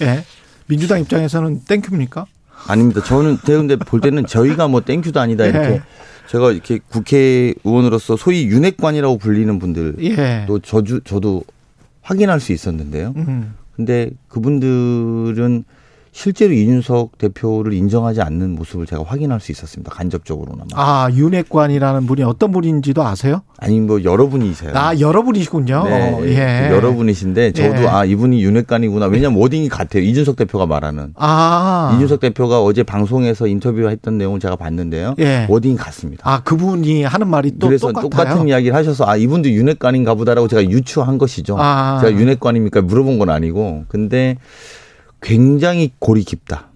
예. 0.00 0.24
민주당 0.66 0.98
입장에서는 0.98 1.64
thank 1.68 1.86
you입니까? 1.86 2.24
아닙니다. 2.68 3.04
저는 3.04 3.36
근데 3.44 3.76
볼 3.76 4.00
때는 4.00 4.24
저희가 4.24 4.66
뭐 4.68 4.80
thank 4.80 5.00
you도 5.00 5.20
아니다 5.20 5.44
이렇게 5.44 5.74
예. 5.74 5.82
제가 6.30 6.52
이렇게 6.52 6.78
국회의원으로서 6.88 8.16
소위 8.16 8.46
윤핵관이라고 8.46 9.18
불리는 9.18 9.58
분들 9.58 9.96
예. 10.00 10.46
또 10.48 10.58
저주 10.58 11.02
저도 11.04 11.44
확인할 12.00 12.40
수 12.40 12.52
있었는데요. 12.52 13.12
음. 13.16 13.54
근데 13.76 14.08
그분들은 14.28 15.64
실제로 16.16 16.54
이준석 16.54 17.18
대표를 17.18 17.74
인정하지 17.74 18.22
않는 18.22 18.54
모습을 18.54 18.86
제가 18.86 19.04
확인할 19.06 19.38
수 19.38 19.52
있었습니다. 19.52 19.92
간접적으로나마. 19.92 20.64
아, 20.72 21.10
윤핵관이라는 21.12 22.06
분이 22.06 22.22
어떤 22.22 22.52
분인지도 22.52 23.02
아세요? 23.02 23.42
아니 23.58 23.78
뭐 23.80 24.02
여러 24.02 24.30
분이세요. 24.30 24.72
아, 24.74 24.98
여러 24.98 25.27
분이시군요. 25.27 25.84
네, 25.84 26.18
예. 26.24 26.74
여러 26.74 27.06
분이신데 27.06 27.52
저도 27.52 27.82
예. 27.82 27.86
아 27.86 28.04
이분이 28.06 28.42
윤핵관이구나. 28.42 29.06
왜냐면 29.06 29.38
워딩이 29.38 29.68
같아요. 29.68 30.02
이준석 30.04 30.36
대표가 30.36 30.64
말하는. 30.64 31.12
아. 31.16 31.92
이준석 31.94 32.20
대표가 32.20 32.62
어제 32.62 32.82
방송에서 32.82 33.46
인터뷰했던 33.46 34.16
내용을 34.16 34.40
제가 34.40 34.56
봤는데요. 34.56 35.16
예. 35.18 35.46
워딩이 35.50 35.76
같습니다. 35.76 36.22
아, 36.26 36.40
그분이 36.42 37.02
하는 37.02 37.28
말이 37.28 37.58
또 37.58 37.66
그래서 37.66 37.88
똑같아요. 37.88 38.08
똑같은 38.08 38.48
이야기를 38.48 38.74
하셔서 38.74 39.04
아 39.06 39.16
이분도 39.16 39.50
윤핵관인가 39.50 40.14
보다라고 40.14 40.48
제가 40.48 40.64
유추한 40.64 41.18
것이죠. 41.18 41.58
아. 41.58 41.98
제가 42.00 42.18
윤핵관입니까 42.18 42.80
물어본 42.80 43.18
건 43.18 43.28
아니고 43.28 43.84
근데 43.88 44.38
굉장히 45.26 45.90
골이 45.98 46.22
깊다. 46.22 46.68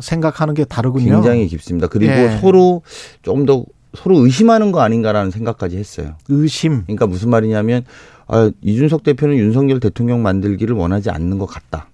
생각하는 0.00 0.54
게 0.54 0.64
다르군요. 0.64 1.14
굉장히 1.14 1.48
깊습니다. 1.48 1.88
그리고 1.88 2.12
예. 2.12 2.38
서로 2.40 2.82
좀더 3.22 3.64
서로 3.94 4.18
의심하는 4.18 4.70
거 4.70 4.80
아닌가라는 4.80 5.32
생각까지 5.32 5.76
했어요. 5.76 6.14
의심. 6.28 6.82
그러니까 6.84 7.08
무슨 7.08 7.30
말이냐면 7.30 7.84
아, 8.28 8.50
이준석 8.62 9.02
대표는 9.02 9.36
윤석열 9.36 9.80
대통령 9.80 10.22
만들기를 10.22 10.74
원하지 10.76 11.10
않는 11.10 11.38
것 11.38 11.48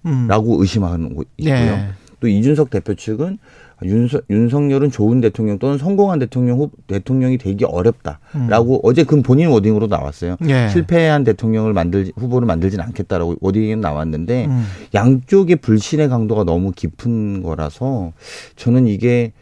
음. 0.05 0.27
같다라고 0.27 0.61
의심하는 0.61 1.15
거 1.15 1.23
있고요. 1.37 1.55
예. 1.55 1.89
또 2.19 2.27
이준석 2.27 2.69
대표 2.69 2.93
측은 2.93 3.39
윤석, 3.83 4.23
윤석열은 4.29 4.91
좋은 4.91 5.21
대통령 5.21 5.59
또는 5.59 5.77
성공한 5.77 6.19
대통령 6.19 6.59
후, 6.59 6.69
대통령이 6.87 7.37
되기 7.37 7.65
어렵다라고 7.65 8.81
어제 8.83 9.03
그 9.03 9.21
본인 9.21 9.49
워딩으로 9.49 9.87
나왔어요. 9.87 10.37
음. 10.41 10.49
예. 10.49 10.69
실패한 10.69 11.23
대통령을 11.23 11.73
만들 11.73 12.11
후보를 12.15 12.45
만들지는 12.45 12.83
않겠다라고 12.85 13.35
워딩이 13.41 13.75
나왔는데 13.77 14.45
음. 14.45 14.65
양쪽의 14.93 15.57
불신의 15.57 16.09
강도가 16.09 16.43
너무 16.43 16.71
깊은 16.71 17.43
거라서 17.43 18.13
저는 18.55 18.87
이게 18.87 19.33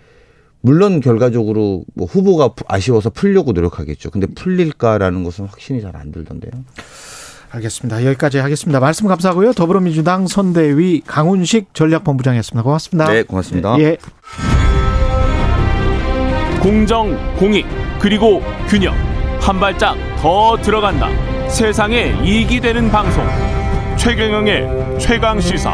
물론 0.62 1.00
결과적으로 1.00 1.86
뭐 1.94 2.06
후보가 2.06 2.54
아쉬워서 2.68 3.10
풀려고 3.10 3.54
노력하겠죠. 3.54 4.12
근데 4.12 4.28
풀릴까라는 4.28 5.24
것은 5.24 5.46
확신이 5.46 5.82
잘 5.82 5.96
안 5.96 6.12
들던데요. 6.12 6.52
알겠습니다. 7.52 8.06
여기까지 8.06 8.38
하겠습니다. 8.38 8.80
말씀 8.80 9.08
감사하고요. 9.08 9.54
더불어민주당 9.54 10.28
선대위 10.28 11.02
강훈식 11.06 11.74
전략본부장이었습니다. 11.74 12.64
고맙습니다. 12.64 13.12
네, 13.12 13.24
고맙습니다. 13.24 13.80
예. 13.80 13.98
공정, 16.62 17.18
공익, 17.38 17.66
그리고 18.00 18.42
균형. 18.68 18.96
한 19.40 19.60
발짝 19.60 19.96
더 20.22 20.58
들어간다. 20.62 21.10
세상에 21.50 22.16
이익이 22.24 22.60
되는 22.60 22.90
방송. 22.90 23.26
최경영의 23.98 25.00
최강 25.00 25.40
시사. 25.40 25.74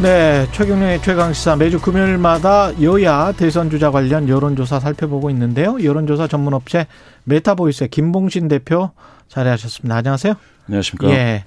네, 0.00 0.46
최경영의 0.52 1.02
최강시사 1.02 1.56
매주 1.56 1.80
금요일마다 1.80 2.80
여야 2.82 3.32
대선 3.32 3.68
주자 3.68 3.90
관련 3.90 4.28
여론조사 4.28 4.78
살펴보고 4.78 5.28
있는데요. 5.30 5.82
여론조사 5.82 6.28
전문업체 6.28 6.86
메타보이스의 7.24 7.88
김봉신 7.88 8.46
대표 8.46 8.90
자리하셨습니다. 9.26 9.96
안녕하세요. 9.96 10.34
안녕하십니까. 10.68 11.10
예. 11.14 11.44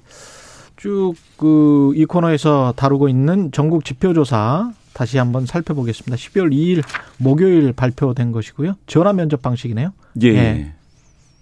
쭉 0.76 1.14
그 1.38 1.92
이 1.96 2.04
코너에서 2.04 2.74
다루고 2.76 3.08
있는 3.08 3.50
전국 3.52 3.84
지표조사 3.84 4.70
다시 4.92 5.16
한번 5.18 5.46
살펴보겠습니다. 5.46 6.16
12월 6.16 6.52
2일 6.52 6.82
목요일 7.18 7.72
발표된 7.72 8.32
것이고요. 8.32 8.74
전화 8.86 9.12
면접 9.14 9.40
방식이네요. 9.42 9.92
예. 10.22 10.28
예. 10.28 10.34
예. 10.36 10.72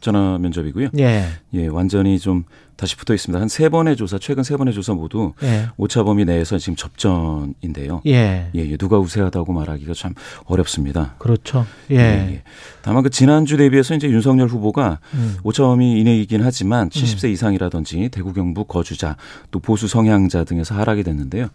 전화 0.00 0.38
면접이고요. 0.38 0.88
예. 0.98 1.24
예, 1.54 1.66
완전히 1.66 2.18
좀 2.18 2.44
다시 2.80 2.96
붙어 2.96 3.12
있습니다. 3.12 3.38
한 3.38 3.46
세 3.50 3.68
번의 3.68 3.94
조사, 3.96 4.18
최근 4.18 4.42
세 4.42 4.56
번의 4.56 4.72
조사 4.72 4.94
모두 4.94 5.34
예. 5.42 5.68
오차 5.76 6.02
범위 6.02 6.24
내에서 6.24 6.56
지금 6.56 6.76
접전인데요. 6.76 8.00
예. 8.06 8.50
예, 8.54 8.58
예, 8.70 8.76
누가 8.78 8.98
우세하다고 8.98 9.52
말하기가 9.52 9.92
참 9.92 10.14
어렵습니다. 10.46 11.14
그렇죠. 11.18 11.66
예. 11.90 11.96
예. 11.96 12.42
다만 12.80 13.02
그 13.02 13.10
지난주 13.10 13.58
대비해서 13.58 13.94
이제 13.94 14.08
윤석열 14.08 14.48
후보가 14.48 14.98
음. 15.12 15.36
오차 15.42 15.62
범위 15.64 16.00
이내이긴 16.00 16.42
하지만 16.42 16.88
70세 16.88 17.30
이상이라든지 17.32 18.08
대구 18.10 18.32
경북 18.32 18.68
거주자 18.68 19.16
또 19.50 19.58
보수 19.60 19.86
성향자 19.86 20.44
등에서 20.44 20.74
하락이 20.74 21.02
됐는데요. 21.02 21.48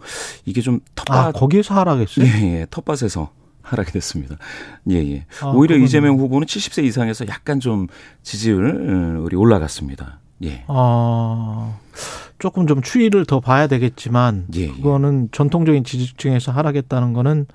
이게 0.46 0.62
좀 0.62 0.82
아, 1.10 1.32
텃밭 1.32 1.34
거기에서 1.36 1.74
하락했어요? 1.74 2.26
예, 2.28 2.60
예, 2.62 2.66
텃밭에서 2.70 3.32
하락이 3.64 3.92
됐습니다. 3.94 4.36
예, 4.92 4.96
예. 4.98 5.26
아, 5.42 5.48
오히려 5.48 5.74
그건- 5.74 5.86
이재명 5.88 6.20
후보는 6.20 6.46
70세 6.46 6.84
이상에서 6.84 7.26
약간 7.30 7.60
좀 7.60 7.88
지지율이 8.22 9.36
올라갔습니다. 9.36 10.20
예. 10.44 10.64
어, 10.68 11.80
조금 12.40 12.68
좀 12.68 12.82
추이를 12.82 13.26
더 13.26 13.40
봐야 13.40 13.68
되겠지만 13.68 14.48
예, 14.56 14.62
예. 14.62 14.68
그거는 14.68 15.30
전통적인 15.32 15.84
지지층에서 15.84 16.52
하락했다는 16.52 17.14
거는 17.14 17.48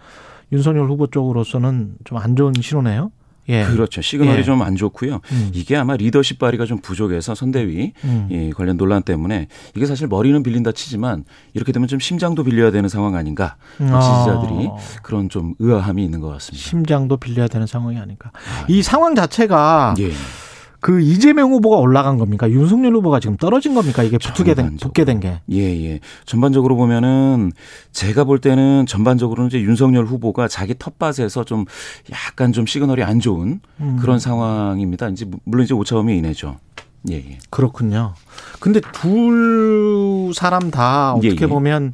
윤석열 0.52 0.88
후보 0.88 1.06
쪽으로서는 1.06 1.94
좀 2.04 2.18
안 2.18 2.36
좋은 2.36 2.52
신호네요. 2.60 3.12
예. 3.48 3.64
그렇죠. 3.64 4.00
시그널이 4.00 4.38
예. 4.38 4.42
좀안 4.44 4.76
좋고요. 4.76 5.20
음. 5.32 5.50
이게 5.52 5.76
아마 5.76 5.96
리더십 5.96 6.38
발휘가 6.38 6.66
좀 6.66 6.78
부족해서 6.78 7.34
선대위 7.34 7.92
음. 8.04 8.28
이 8.30 8.52
관련 8.52 8.76
논란 8.76 9.02
때문에 9.02 9.48
이게 9.74 9.86
사실 9.86 10.06
머리는 10.06 10.40
빌린다 10.42 10.70
치지만 10.72 11.24
이렇게 11.54 11.72
되면 11.72 11.88
좀 11.88 11.98
심장도 11.98 12.44
빌려야 12.44 12.70
되는 12.70 12.88
상황 12.88 13.16
아닌가 13.16 13.56
아. 13.80 14.00
지지자들이 14.00 14.70
그런 15.02 15.28
좀 15.28 15.54
의아함이 15.58 16.04
있는 16.04 16.20
것 16.20 16.28
같습니다. 16.28 16.64
심장도 16.64 17.16
빌려야 17.16 17.48
되는 17.48 17.66
상황이 17.66 17.98
아닐까. 17.98 18.30
이 18.68 18.82
상황 18.82 19.14
자체가 19.16 19.94
예. 19.98 20.12
그 20.80 21.00
이재명 21.00 21.50
후보가 21.50 21.76
올라간 21.76 22.16
겁니까? 22.18 22.50
윤석열 22.50 22.94
후보가 22.96 23.20
지금 23.20 23.36
떨어진 23.36 23.74
겁니까? 23.74 24.02
이게 24.02 24.16
붙게 24.18 24.54
된. 24.54 24.76
붙게 24.76 25.04
된 25.04 25.20
게. 25.20 25.40
예, 25.50 25.58
예. 25.58 26.00
전반적으로 26.24 26.76
보면은 26.76 27.52
제가 27.92 28.24
볼 28.24 28.40
때는 28.40 28.86
전반적으로는 28.86 29.48
이제 29.48 29.60
윤석열 29.60 30.06
후보가 30.06 30.48
자기 30.48 30.74
텃밭에서 30.78 31.44
좀 31.44 31.66
약간 32.10 32.52
좀 32.52 32.64
시그널이 32.64 33.02
안 33.02 33.20
좋은 33.20 33.60
음. 33.80 33.96
그런 34.00 34.18
상황입니다. 34.18 35.08
이제 35.10 35.26
물론 35.44 35.64
이제 35.64 35.74
오차범위 35.74 36.16
이내죠. 36.16 36.56
예, 37.10 37.16
예. 37.16 37.38
그렇군요. 37.50 38.14
근데 38.58 38.80
둘 38.92 40.32
사람 40.34 40.70
다 40.70 41.14
예, 41.22 41.28
어떻게 41.28 41.44
예. 41.44 41.48
보면 41.48 41.92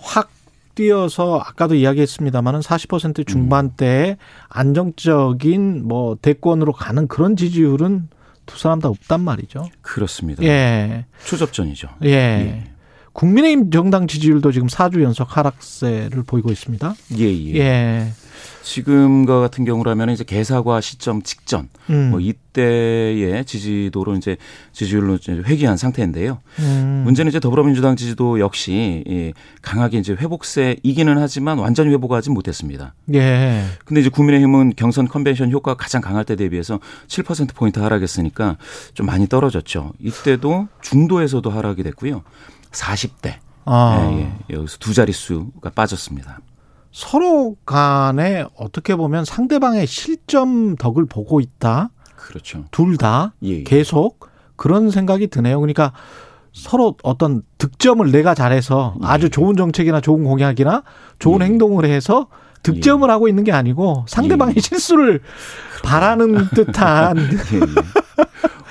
확 0.00 0.30
뛰어서 0.74 1.38
아까도 1.38 1.74
이야기했습니다만은 1.74 2.60
40% 2.60 3.26
중반대에 3.26 4.18
안정적인 4.48 5.86
뭐 5.88 6.16
대권으로 6.20 6.72
가는 6.72 7.08
그런 7.08 7.34
지지율은 7.34 8.08
두 8.46 8.58
사람 8.58 8.80
다 8.80 8.88
없단 8.88 9.20
말이죠. 9.20 9.68
그렇습니다. 9.82 10.42
예. 10.44 11.04
초접전이죠. 11.24 11.88
예. 12.04 12.08
예. 12.10 12.64
국민의힘 13.12 13.70
정당 13.70 14.06
지지율도 14.06 14.52
지금 14.52 14.68
4주 14.68 15.02
연속 15.02 15.36
하락세를 15.36 16.22
보이고 16.24 16.52
있습니다. 16.52 16.94
예, 17.18 17.24
예. 17.24 17.54
예. 17.56 18.12
지금과 18.66 19.38
같은 19.38 19.64
경우라면 19.64 20.10
이제 20.10 20.24
개사과 20.24 20.80
시점 20.80 21.22
직전 21.22 21.68
음. 21.88 22.10
뭐 22.10 22.18
이때의 22.18 23.44
지지도로 23.44 24.16
이제 24.16 24.36
지지율로 24.72 25.14
이제 25.14 25.32
회귀한 25.32 25.76
상태인데요. 25.76 26.40
음. 26.58 27.02
문제는 27.04 27.30
이제 27.30 27.38
더불어민주당 27.38 27.94
지지도 27.94 28.40
역시 28.40 29.04
예, 29.08 29.32
강하게 29.62 29.98
이제 29.98 30.14
회복세 30.14 30.78
이기는 30.82 31.16
하지만 31.16 31.58
완전히 31.58 31.92
회복하지 31.92 32.30
못했습니다. 32.30 32.94
예. 33.14 33.62
근데 33.84 34.00
이제 34.00 34.10
국민의힘은 34.10 34.72
경선 34.76 35.06
컨벤션 35.06 35.52
효과가 35.52 35.76
가장 35.80 36.02
강할 36.02 36.24
때 36.24 36.34
대비해서 36.34 36.80
7% 37.06 37.54
포인트 37.54 37.78
하락했으니까 37.78 38.56
좀 38.94 39.06
많이 39.06 39.28
떨어졌죠. 39.28 39.92
이때도 40.00 40.66
중도에서도 40.82 41.48
하락이 41.48 41.84
됐고요. 41.84 42.24
40대 42.72 43.36
아. 43.64 44.10
예, 44.10 44.22
예. 44.22 44.56
여기서 44.56 44.78
두 44.78 44.92
자릿수가 44.92 45.70
빠졌습니다. 45.70 46.40
서로 46.96 47.56
간에 47.66 48.46
어떻게 48.56 48.96
보면 48.96 49.26
상대방의 49.26 49.86
실점 49.86 50.76
덕을 50.76 51.04
보고 51.04 51.40
있다. 51.40 51.90
그렇죠. 52.16 52.64
둘다 52.70 53.34
예, 53.44 53.48
예. 53.50 53.62
계속 53.64 54.30
그런 54.56 54.90
생각이 54.90 55.26
드네요. 55.26 55.60
그러니까 55.60 55.92
서로 56.54 56.96
어떤 57.02 57.42
득점을 57.58 58.10
내가 58.10 58.34
잘해서 58.34 58.94
예. 59.02 59.06
아주 59.06 59.28
좋은 59.28 59.56
정책이나 59.56 60.00
좋은 60.00 60.24
공약이나 60.24 60.84
좋은 61.18 61.42
예. 61.42 61.44
행동을 61.44 61.84
해서 61.84 62.28
득점을 62.62 63.08
하고 63.10 63.28
있는 63.28 63.44
게 63.44 63.52
아니고 63.52 64.06
상대방의 64.08 64.54
예. 64.56 64.60
실수를 64.62 65.20
바라는 65.84 66.48
듯한 66.54 67.18
예, 67.52 67.56
예. 67.56 67.60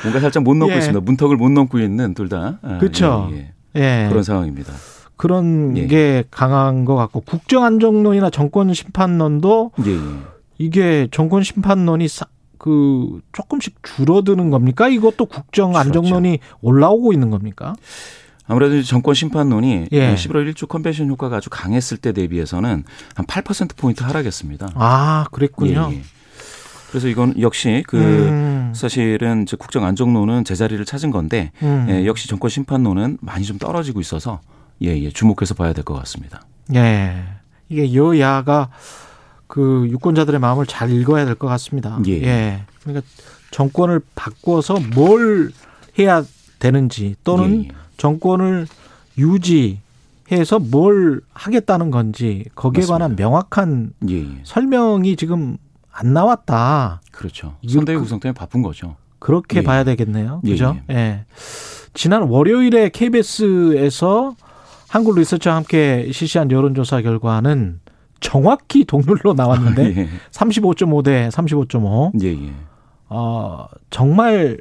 뭔가 0.01 0.19
살짝 0.19 0.41
못 0.41 0.55
넘고 0.57 0.73
예. 0.73 0.79
있습니다. 0.79 0.99
문턱을 0.99 1.37
못 1.37 1.51
넘고 1.51 1.77
있는 1.77 2.15
둘 2.15 2.27
다. 2.27 2.57
아, 2.63 2.79
그렇죠. 2.79 3.29
예, 3.33 3.53
예. 3.75 4.05
예. 4.05 4.09
그런 4.09 4.23
상황입니다. 4.23 4.73
그런 5.17 5.77
예. 5.77 5.87
게 5.87 6.23
강한 6.31 6.85
것 6.85 6.95
같고 6.95 7.21
국정 7.21 7.63
안정론이나 7.63 8.29
정권 8.29 8.73
심판론도 8.73 9.71
예, 9.85 9.91
예. 9.91 9.99
이게 10.57 11.07
정권 11.11 11.43
심판론이 11.43 12.07
사- 12.07 12.25
그 12.57 13.19
조금씩 13.31 13.75
줄어드는 13.83 14.49
겁니까? 14.49 14.87
이것도 14.87 15.25
국정 15.25 15.75
안정론이 15.75 16.39
올라오고 16.61 17.13
있는 17.13 17.29
겁니까? 17.29 17.75
아무래도 18.47 18.81
정권 18.83 19.13
심판론이 19.13 19.87
예. 19.91 20.15
11월 20.15 20.51
1주 20.53 20.67
컨벤션 20.67 21.09
효과가 21.09 21.37
아주 21.37 21.49
강했을 21.49 21.97
때 21.97 22.11
대비해서는 22.11 22.83
한 23.15 23.25
8% 23.25 23.75
포인트 23.75 24.03
하락했습니다. 24.03 24.69
아, 24.75 25.25
그랬군요. 25.31 25.89
예, 25.91 25.95
예. 25.97 26.01
그래서 26.89 27.07
이건 27.07 27.33
역시 27.41 27.83
그 27.87 27.97
음, 27.97 28.71
사실은 28.73 29.45
국정 29.59 29.83
안정론은 29.83 30.45
제자리를 30.45 30.83
찾은 30.85 31.11
건데 31.11 31.51
음. 31.61 31.87
예, 31.89 32.05
역시 32.05 32.27
정권 32.29 32.49
심판론은 32.49 33.17
많이 33.21 33.43
좀 33.45 33.57
떨어지고 33.57 33.99
있어서 33.99 34.39
예, 34.81 34.97
예, 34.97 35.09
주목해서 35.09 35.53
봐야 35.55 35.73
될 35.73 35.83
것 35.83 35.93
같습니다. 35.95 36.41
예. 36.73 37.23
이게 37.69 37.93
여야가 37.93 38.69
그 39.47 39.87
유권자들의 39.89 40.39
마음을 40.39 40.65
잘 40.65 40.91
읽어야 40.91 41.25
될 41.25 41.35
것 41.35 41.47
같습니다. 41.47 41.99
예. 42.07 42.63
그러니까 42.83 43.05
정권을 43.51 44.01
바꿔서 44.15 44.77
뭘 44.95 45.51
해야 45.97 46.23
되는지 46.59 47.15
또는 47.23 47.63
예, 47.63 47.67
예. 47.67 47.71
정권을 47.97 48.67
유지해서 49.17 50.59
뭘 50.59 51.21
하겠다는 51.33 51.91
건지 51.91 52.45
거기에 52.55 52.81
맞습니다. 52.81 52.93
관한 52.93 53.15
명확한 53.15 53.93
예, 54.09 54.15
예. 54.21 54.27
설명이 54.43 55.15
지금 55.15 55.57
안 55.91 56.13
나왔다. 56.13 57.01
그렇죠. 57.11 57.55
이거 57.61 57.73
선대위 57.75 57.97
그- 57.97 58.03
구성 58.03 58.19
때문에 58.19 58.33
바쁜 58.37 58.61
거죠. 58.61 58.95
그렇게 59.19 59.59
예. 59.59 59.63
봐야 59.63 59.83
되겠네요. 59.83 60.41
예, 60.45 60.49
그죠? 60.51 60.77
예. 60.89 61.23
지난 61.93 62.23
월요일에 62.23 62.89
KBS에서 62.89 64.35
한국 64.95 65.19
리서치와 65.19 65.57
함께 65.57 66.09
실시한 66.13 66.49
여론조사 66.49 67.01
결과는 67.01 67.81
정확히 68.21 68.85
동률로 68.85 69.33
나왔는데 69.33 69.83
예, 69.99 70.09
35.5 70.31 71.03
대 71.03 71.27
35.5. 71.27 72.23
예, 72.23 72.47
예. 72.47 72.53
어, 73.09 73.67
정말 73.89 74.57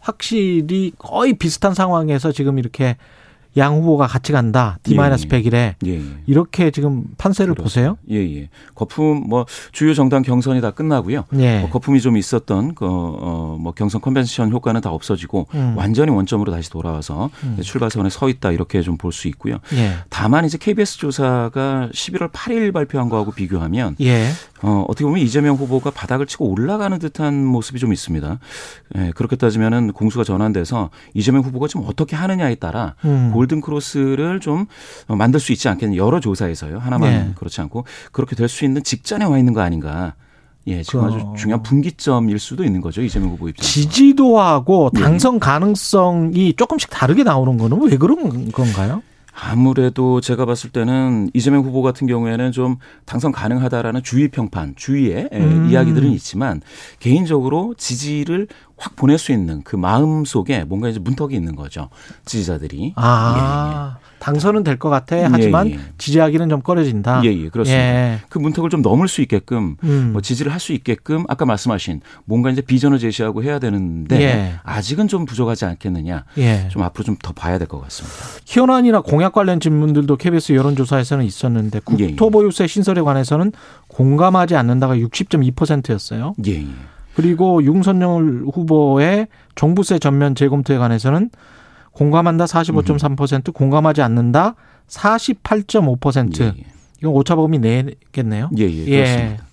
확실히 0.00 0.90
거의 0.98 1.34
비슷한 1.34 1.74
상황에서 1.74 2.32
지금 2.32 2.58
이렇게 2.58 2.96
양 3.56 3.76
후보가 3.76 4.06
같이 4.06 4.32
간다. 4.32 4.78
D-100일에 4.82 5.74
예, 5.84 5.90
예. 5.90 6.02
이렇게 6.26 6.70
지금 6.70 7.04
판세를 7.18 7.54
보세요. 7.54 7.98
예, 8.10 8.16
예. 8.16 8.48
거품 8.74 9.24
뭐 9.28 9.44
주요 9.72 9.92
정당 9.94 10.22
경선이 10.22 10.60
다 10.60 10.70
끝나고요. 10.70 11.24
예. 11.38 11.60
뭐 11.60 11.68
거품이 11.70 12.00
좀 12.00 12.16
있었던 12.16 12.74
그, 12.74 12.86
어, 12.88 13.56
뭐 13.60 13.72
경선 13.72 14.00
컨벤션 14.00 14.50
효과는 14.50 14.80
다 14.80 14.90
없어지고 14.90 15.48
음. 15.54 15.74
완전히 15.76 16.10
원점으로 16.12 16.50
다시 16.50 16.70
돌아와서 16.70 17.28
음. 17.44 17.58
출발선에 17.62 18.08
서 18.10 18.28
있다 18.28 18.52
이렇게 18.52 18.80
좀 18.80 18.96
볼 18.96 19.12
수 19.12 19.26
있고요. 19.28 19.58
예. 19.74 19.96
다만 20.10 20.44
이제 20.44 20.56
KBS 20.58 20.98
조사가 20.98 21.88
11월 21.92 22.30
8일 22.30 22.72
발표한 22.72 23.08
거하고 23.08 23.32
비교하면 23.32 23.96
예. 24.00 24.28
어, 24.62 24.84
어떻게 24.88 25.04
보면 25.04 25.18
이재명 25.20 25.56
후보가 25.56 25.90
바닥을 25.90 26.26
치고 26.26 26.46
올라가는 26.48 26.96
듯한 26.98 27.44
모습이 27.44 27.80
좀 27.80 27.92
있습니다. 27.92 28.38
예, 28.98 29.12
그렇게 29.16 29.34
따지면은 29.36 29.92
공수가 29.92 30.22
전환돼서 30.24 30.90
이재명 31.14 31.42
후보가 31.42 31.66
좀 31.66 31.82
어떻게 31.86 32.14
하느냐에 32.14 32.54
따라 32.54 32.94
음. 33.04 33.32
골든 33.42 33.60
크로스를 33.60 34.38
좀 34.40 34.66
어, 35.08 35.16
만들 35.16 35.40
수 35.40 35.52
있지 35.52 35.68
않겠냐 35.68 35.96
여러 35.96 36.20
조사에서요 36.20 36.78
하나만 36.78 37.10
네. 37.10 37.32
그렇지 37.36 37.60
않고 37.62 37.84
그렇게 38.12 38.36
될 38.36 38.48
수 38.48 38.64
있는 38.64 38.82
직전에 38.84 39.24
와 39.24 39.38
있는 39.38 39.52
거 39.54 39.60
아닌가 39.62 40.14
예 40.66 40.82
지금 40.82 41.04
아주 41.04 41.16
그- 41.18 41.36
중요한 41.38 41.62
분기점일 41.62 42.38
수도 42.38 42.64
있는 42.64 42.80
거죠 42.82 43.00
이재명 43.02 43.30
후보 43.30 43.48
입장에서 43.48 43.72
지지도하고 43.72 44.90
예. 44.96 45.00
당선 45.00 45.40
가능성이 45.40 46.52
조금씩 46.54 46.90
다르게 46.90 47.24
나오는 47.24 47.56
거는 47.58 47.80
왜 47.90 47.96
그런 47.96 48.52
건가요? 48.52 49.02
아무래도 49.34 50.20
제가 50.20 50.44
봤을 50.44 50.68
때는 50.70 51.30
이재명 51.32 51.64
후보 51.64 51.80
같은 51.80 52.06
경우에는 52.06 52.52
좀 52.52 52.76
당선 53.06 53.32
가능하다라는 53.32 54.02
주위 54.02 54.28
평판, 54.28 54.74
주위의 54.76 55.30
에, 55.32 55.38
음. 55.40 55.70
이야기들은 55.70 56.10
있지만 56.10 56.60
개인적으로 57.00 57.74
지지를 57.78 58.46
확 58.82 58.96
보낼 58.96 59.16
수 59.16 59.30
있는 59.30 59.62
그 59.62 59.76
마음 59.76 60.24
속에 60.24 60.64
뭔가 60.64 60.88
이제 60.88 60.98
문턱이 60.98 61.36
있는 61.36 61.54
거죠. 61.54 61.88
지지자들이. 62.24 62.94
아, 62.96 63.98
당선은 64.18 64.64
될 64.64 64.76
것 64.78 64.88
같아. 64.90 65.16
하지만 65.30 65.68
예, 65.68 65.74
예. 65.74 65.78
지지하기는 65.98 66.48
좀 66.48 66.62
꺼려진다. 66.62 67.22
예, 67.24 67.28
예, 67.32 67.48
그렇습니다. 67.48 67.80
예. 67.84 68.18
그 68.28 68.38
문턱을 68.40 68.70
좀 68.70 68.82
넘을 68.82 69.06
수 69.06 69.20
있게끔 69.22 69.76
음. 69.84 70.10
뭐 70.12 70.20
지지를 70.20 70.50
할 70.52 70.58
수 70.58 70.72
있게끔 70.72 71.24
아까 71.28 71.44
말씀하신 71.44 72.00
뭔가 72.24 72.50
이제 72.50 72.60
비전을 72.60 72.98
제시하고 72.98 73.42
해야 73.44 73.58
되는데 73.60 74.20
예. 74.20 74.54
아직은 74.64 75.06
좀 75.08 75.26
부족하지 75.26 75.64
않겠느냐. 75.66 76.24
예. 76.38 76.68
좀 76.68 76.82
앞으로 76.82 77.04
좀 77.04 77.16
더 77.22 77.32
봐야 77.32 77.58
될 77.58 77.68
것 77.68 77.80
같습니다. 77.82 78.16
현안이나 78.46 79.00
공약 79.00 79.32
관련 79.32 79.60
질문들도 79.60 80.16
KBS 80.16 80.52
여론조사에서는 80.54 81.24
있었는데 81.24 81.80
예, 81.98 82.02
예. 82.02 82.06
국토보유세 82.08 82.66
신설에 82.66 83.00
관해서는 83.02 83.52
공감하지 83.86 84.56
않는다가 84.56 84.96
60.2%였어요. 84.96 86.34
예, 86.46 86.52
예. 86.52 86.66
그리고 87.14 87.62
윤석열 87.62 88.44
후보의 88.52 89.28
종부세 89.54 89.98
전면 89.98 90.34
재검토에 90.34 90.78
관해서는 90.78 91.30
공감한다 91.92 92.46
45.3%, 92.46 93.52
공감하지 93.52 94.02
않는다 94.02 94.54
48.5%. 94.88 96.40
예, 96.40 96.46
예. 96.46 96.64
이건 97.00 97.12
오차범위 97.12 97.58
내겠네요. 97.58 98.50
예, 98.58 98.64
예, 98.64 98.84
그렇습니다. 98.84 99.44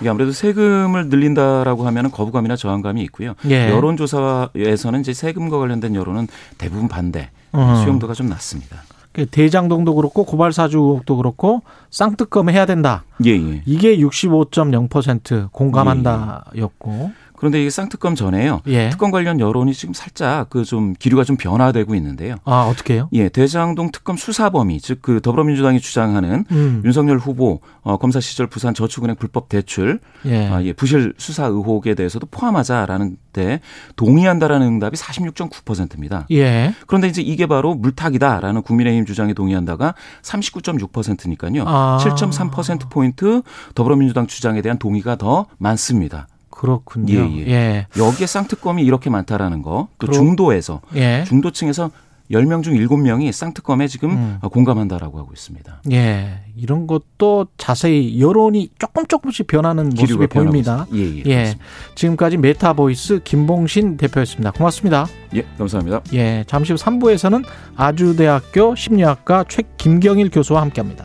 이게 0.00 0.08
아무래도 0.08 0.32
세금을 0.32 1.08
늘린다라고 1.08 1.86
하면 1.86 2.10
거부감이나 2.10 2.56
저항감이 2.56 3.02
있고요. 3.04 3.34
예. 3.48 3.70
여론조사에서는 3.70 5.00
이제 5.00 5.12
세금과 5.12 5.58
관련된 5.58 5.94
여론은 5.94 6.28
대부분 6.58 6.88
반대, 6.88 7.30
어. 7.52 7.80
수용도가 7.82 8.14
좀 8.14 8.28
낮습니다. 8.28 8.82
그 9.12 9.26
대장동도 9.26 9.94
그렇고 9.94 10.24
고발사주 10.24 10.78
의혹도 10.78 11.16
그렇고 11.16 11.62
쌍특검 11.90 12.48
해야 12.50 12.66
된다. 12.66 13.04
예, 13.24 13.30
예. 13.32 13.62
이게 13.66 13.96
65.0% 13.98 15.52
공감한다였고. 15.52 17.10
그런데 17.42 17.60
이게 17.60 17.70
쌍특검 17.70 18.14
전에요. 18.14 18.60
예. 18.68 18.88
특검 18.90 19.10
관련 19.10 19.40
여론이 19.40 19.74
지금 19.74 19.94
살짝 19.94 20.48
그 20.48 20.62
좀 20.64 20.94
기류가 20.96 21.24
좀 21.24 21.36
변화되고 21.36 21.92
있는데요. 21.96 22.36
아, 22.44 22.68
어떻게요? 22.70 23.08
예, 23.12 23.28
대장동 23.28 23.90
특검 23.90 24.16
수사 24.16 24.48
범위, 24.48 24.80
즉 24.80 25.02
그 25.02 25.20
더불어민주당이 25.20 25.80
주장하는 25.80 26.44
음. 26.52 26.82
윤석열 26.84 27.18
후보 27.18 27.60
어, 27.82 27.96
검사 27.96 28.20
시절 28.20 28.46
부산 28.46 28.74
저축은행 28.74 29.16
불법 29.16 29.48
대출, 29.48 29.98
예. 30.24 30.46
아, 30.46 30.62
예, 30.62 30.72
부실 30.72 31.14
수사 31.18 31.46
의혹에 31.46 31.96
대해서도 31.96 32.28
포함하자라는 32.30 33.16
데 33.32 33.58
동의한다라는 33.96 34.66
응답이 34.68 34.96
46.9%입니다. 34.96 36.26
예. 36.30 36.72
그런데 36.86 37.08
이제 37.08 37.22
이게 37.22 37.46
바로 37.46 37.74
물타기다라는 37.74 38.62
국민의힘 38.62 39.04
주장에 39.04 39.34
동의한다가 39.34 39.94
39.6%니까요. 40.22 41.64
아. 41.66 41.98
7.3% 42.00 42.88
포인트 42.90 43.42
더불어민주당 43.74 44.26
주장에 44.28 44.62
대한 44.62 44.78
동의가 44.78 45.16
더 45.16 45.46
많습니다. 45.58 46.28
그렇군요. 46.62 47.12
예, 47.12 47.36
예. 47.38 47.50
예. 47.50 47.86
여기에 47.98 48.26
쌍특검이 48.28 48.84
이렇게 48.84 49.10
많다라는 49.10 49.62
거, 49.62 49.88
또 49.98 50.06
그럼- 50.06 50.12
중도에서 50.14 50.80
예. 50.94 51.24
중도층에서 51.26 51.90
10명 52.30 52.62
중 52.62 52.74
7명이 52.74 53.30
쌍특검에 53.32 53.88
지금 53.88 54.10
음. 54.10 54.38
공감한다라고 54.40 55.18
하고 55.18 55.32
있습니다. 55.34 55.82
예. 55.90 56.38
이런 56.56 56.86
것도 56.86 57.48
자세히 57.58 58.20
여론이 58.22 58.70
조금 58.78 59.06
조금씩 59.06 59.48
변하는 59.48 59.90
모습이 59.90 60.28
보입니다. 60.28 60.86
있습니다. 60.92 61.20
예, 61.28 61.30
예. 61.30 61.30
예. 61.48 61.54
지금까지 61.96 62.36
메타보이스 62.38 63.20
김봉신 63.24 63.96
대표였습니다. 63.98 64.52
고맙습니다. 64.52 65.06
예, 65.34 65.44
감사합니다. 65.58 66.00
예. 66.14 66.44
잠시 66.46 66.72
후 66.72 66.78
3부에서는 66.78 67.44
아주대학교 67.76 68.76
심리학과 68.76 69.44
최 69.48 69.62
김경일 69.76 70.30
교수와 70.30 70.62
함께 70.62 70.80
합니다. 70.80 71.04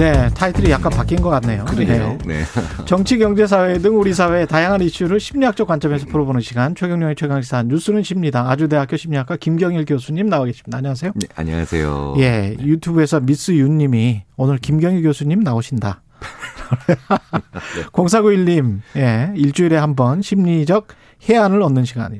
네, 0.00 0.30
타이틀이 0.30 0.70
약간 0.70 0.90
바뀐 0.90 1.20
것 1.20 1.28
같네요. 1.28 1.62
그러게요. 1.66 2.16
네. 2.24 2.40
정치, 2.86 3.18
경제, 3.18 3.46
사회 3.46 3.76
등 3.76 4.00
우리 4.00 4.14
사회의 4.14 4.46
다양한 4.46 4.80
이슈를 4.80 5.20
심리학적 5.20 5.68
관점에서 5.68 6.06
풀어보는 6.06 6.40
시간 6.40 6.74
최경영의 6.74 7.16
최강시사 7.16 7.64
뉴스는 7.64 8.02
십니다. 8.02 8.48
아주대학교 8.50 8.96
심리학과 8.96 9.36
김경일 9.36 9.84
교수님 9.84 10.30
나와 10.30 10.46
계십니다. 10.46 10.78
안녕하세요. 10.78 11.12
네, 11.16 11.26
안녕하세요. 11.34 12.14
예, 12.16 12.56
유튜브에서 12.60 13.20
미스 13.20 13.52
윤님이 13.52 14.22
오늘 14.38 14.56
김경일 14.56 15.02
교수님 15.02 15.40
나오신다. 15.40 16.00
0491님, 17.92 18.80
예, 18.96 19.32
일주일에 19.36 19.76
한 19.76 19.94
번 19.96 20.22
심리적 20.22 20.88
해안을 21.28 21.60
얻는 21.60 21.84
시간. 21.84 22.18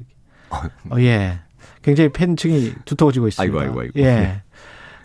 어, 0.50 0.96
예. 0.98 1.38
굉장히 1.80 2.10
팬층이 2.12 2.74
두터워지고 2.84 3.28
있습니다. 3.28 3.58
아이고, 3.58 3.58
아이고, 3.58 3.80
아이고. 3.80 4.00
예. 4.00 4.42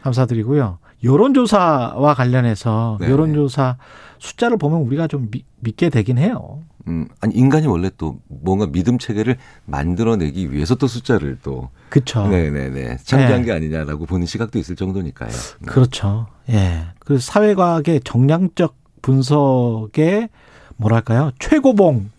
감사드리고요. 0.02 0.80
여론조사와 1.04 2.14
관련해서 2.14 2.98
네네. 3.00 3.12
여론조사 3.12 3.78
숫자를 4.20 4.58
보면 4.58 4.82
우리가 4.82 5.08
좀 5.08 5.30
미- 5.32 5.44
믿게 5.60 5.90
되긴 5.90 6.18
해요. 6.18 6.60
음, 6.88 7.08
아니 7.20 7.34
인간이 7.36 7.66
원래 7.68 7.90
또 7.98 8.20
뭔가 8.28 8.68
믿음 8.68 8.98
체계를 9.00 9.38
만들어내기 9.66 10.52
위해서 10.52 10.76
또 10.76 10.88
숫자를 10.88 11.40
또 11.42 11.70
그렇죠. 11.90 12.28
네네네 12.28 12.98
창조한 13.04 13.42
네. 13.42 13.46
게 13.46 13.52
아니냐라고 13.54 14.06
보는 14.06 14.26
시각도 14.28 14.60
있을 14.60 14.76
정도니까요. 14.76 15.30
네. 15.30 15.66
그렇죠. 15.66 16.28
예. 16.50 16.86
그 17.00 17.18
사회과학의 17.20 18.02
정량적 18.04 18.76
분석의 19.02 20.30
뭐랄까요? 20.78 21.32
최고봉 21.40 22.10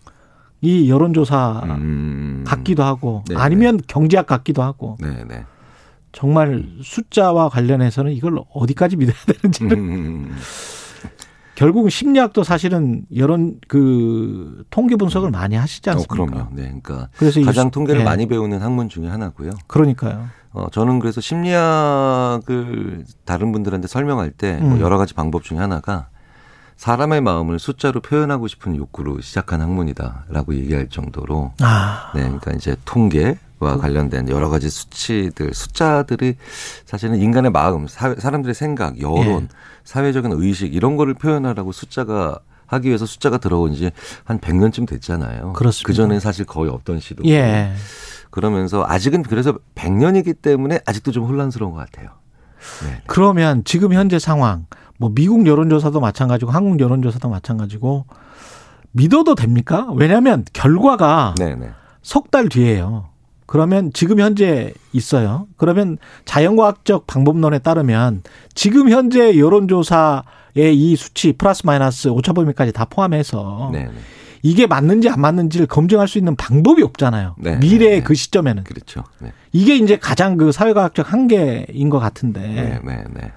이 0.61 0.89
여론조사 0.89 1.61
음, 1.65 2.43
같기도 2.45 2.83
하고 2.83 3.23
네네. 3.27 3.39
아니면 3.39 3.79
경제학 3.87 4.25
같기도 4.27 4.63
하고 4.63 4.97
네네. 4.99 5.45
정말 6.11 6.65
숫자와 6.81 7.49
관련해서는 7.49 8.11
이걸 8.13 8.39
어디까지 8.53 8.95
믿어야 8.97 9.15
되는지를 9.27 9.77
음, 9.77 10.35
결국은 11.55 11.89
심리학도 11.89 12.43
사실은 12.43 13.03
여론 13.15 13.59
그 13.67 14.63
통계 14.69 14.95
분석을 14.95 15.31
많이 15.31 15.55
하시지 15.55 15.89
어, 15.89 15.93
않습니까? 15.93 16.25
그럼요. 16.25 16.49
네, 16.51 16.63
그러니까 16.63 17.09
그래서 17.17 17.39
이 17.39 17.43
가장 17.43 17.67
수- 17.67 17.71
통계를 17.71 18.01
예. 18.01 18.05
많이 18.05 18.27
배우는 18.27 18.61
학문 18.61 18.89
중에 18.89 19.07
하나고요. 19.07 19.51
그러니까요. 19.67 20.27
어, 20.53 20.67
저는 20.71 20.99
그래서 20.99 21.19
심리학을 21.21 23.05
다른 23.25 23.51
분들한테 23.51 23.87
설명할 23.87 24.31
때뭐 24.31 24.75
음. 24.75 24.79
여러 24.79 24.97
가지 24.97 25.13
방법 25.13 25.43
중에 25.43 25.57
하나가 25.57 26.07
사람의 26.77 27.21
마음을 27.21 27.57
숫자로 27.57 28.01
표현하고 28.01 28.47
싶은 28.47 28.75
욕구로 28.75 29.21
시작한 29.21 29.61
학문이다라고 29.61 30.53
얘기할 30.55 30.89
정도로 30.89 31.53
아, 31.61 32.11
네, 32.13 32.21
그러니까 32.21 32.51
이제 32.51 32.75
통계 32.85 33.37
와 33.59 33.77
관련된 33.77 34.29
여러 34.29 34.49
가지 34.49 34.69
수치들, 34.69 35.53
숫자들이 35.53 36.35
사실은 36.85 37.19
인간의 37.19 37.51
마음, 37.51 37.87
사, 37.87 38.13
사람들의 38.15 38.53
생각, 38.53 39.01
여론, 39.01 39.43
예. 39.43 39.47
사회적인 39.83 40.31
의식 40.33 40.75
이런 40.75 40.95
거를 40.95 41.13
표현하라고 41.15 41.71
숫자가 41.71 42.39
하기 42.67 42.89
위해서 42.89 43.05
숫자가 43.05 43.37
들어온 43.37 43.73
지 43.73 43.89
한 44.25 44.39
100년쯤 44.39 44.87
됐잖아요. 44.87 45.53
그렇습니다. 45.53 45.87
그 45.87 45.93
전에 45.93 46.19
사실 46.19 46.45
거의 46.45 46.69
없던 46.69 46.99
시도. 46.99 47.23
예. 47.25 47.71
그러면서 48.29 48.85
아직은 48.85 49.23
그래서 49.23 49.57
100년이기 49.75 50.41
때문에 50.41 50.79
아직도 50.85 51.11
좀 51.11 51.23
혼란스러운 51.23 51.71
것 51.73 51.79
같아요. 51.79 52.09
네. 52.83 53.01
그러면 53.07 53.63
지금 53.63 53.93
현재 53.93 54.19
상황, 54.19 54.65
뭐 54.99 55.09
미국 55.15 55.47
여론조사도 55.47 55.99
마찬가지고 56.01 56.51
한국 56.51 56.79
여론조사도 56.79 57.29
마찬가지고 57.29 58.05
믿어도 58.91 59.35
됩니까? 59.35 59.87
왜냐하면 59.95 60.43
결과가 60.53 61.35
네, 61.39 61.55
네. 61.55 61.69
석달 62.01 62.49
뒤에요. 62.49 63.09
그러면 63.47 63.91
지금 63.93 64.19
현재 64.19 64.73
있어요. 64.91 65.47
그러면 65.55 65.97
자연과학적 66.25 67.07
방법론에 67.07 67.59
따르면 67.59 68.21
지금 68.53 68.89
현재 68.89 69.39
여론조사의 69.39 70.75
이 70.75 70.95
수치 70.95 71.31
플러스 71.31 71.65
마이너스 71.65 72.09
오차범위까지 72.09 72.73
다 72.73 72.85
포함해서 72.85 73.69
네, 73.71 73.85
네. 73.85 73.91
이게 74.43 74.67
맞는지 74.67 75.09
안 75.09 75.21
맞는지를 75.21 75.65
검증할 75.65 76.07
수 76.07 76.17
있는 76.17 76.35
방법이 76.35 76.83
없잖아요. 76.83 77.35
네, 77.39 77.55
미래의 77.55 77.91
네, 77.91 77.97
네. 77.99 78.03
그 78.03 78.13
시점에는 78.13 78.65
그렇죠. 78.65 79.03
네. 79.19 79.31
이게 79.53 79.75
이제 79.77 79.97
가장 79.97 80.37
그 80.37 80.51
사회과학적 80.51 81.11
한계인 81.11 81.89
것 81.89 81.99
같은데 81.99 82.41
네, 82.41 82.79
네, 82.83 83.03
네. 83.13 83.31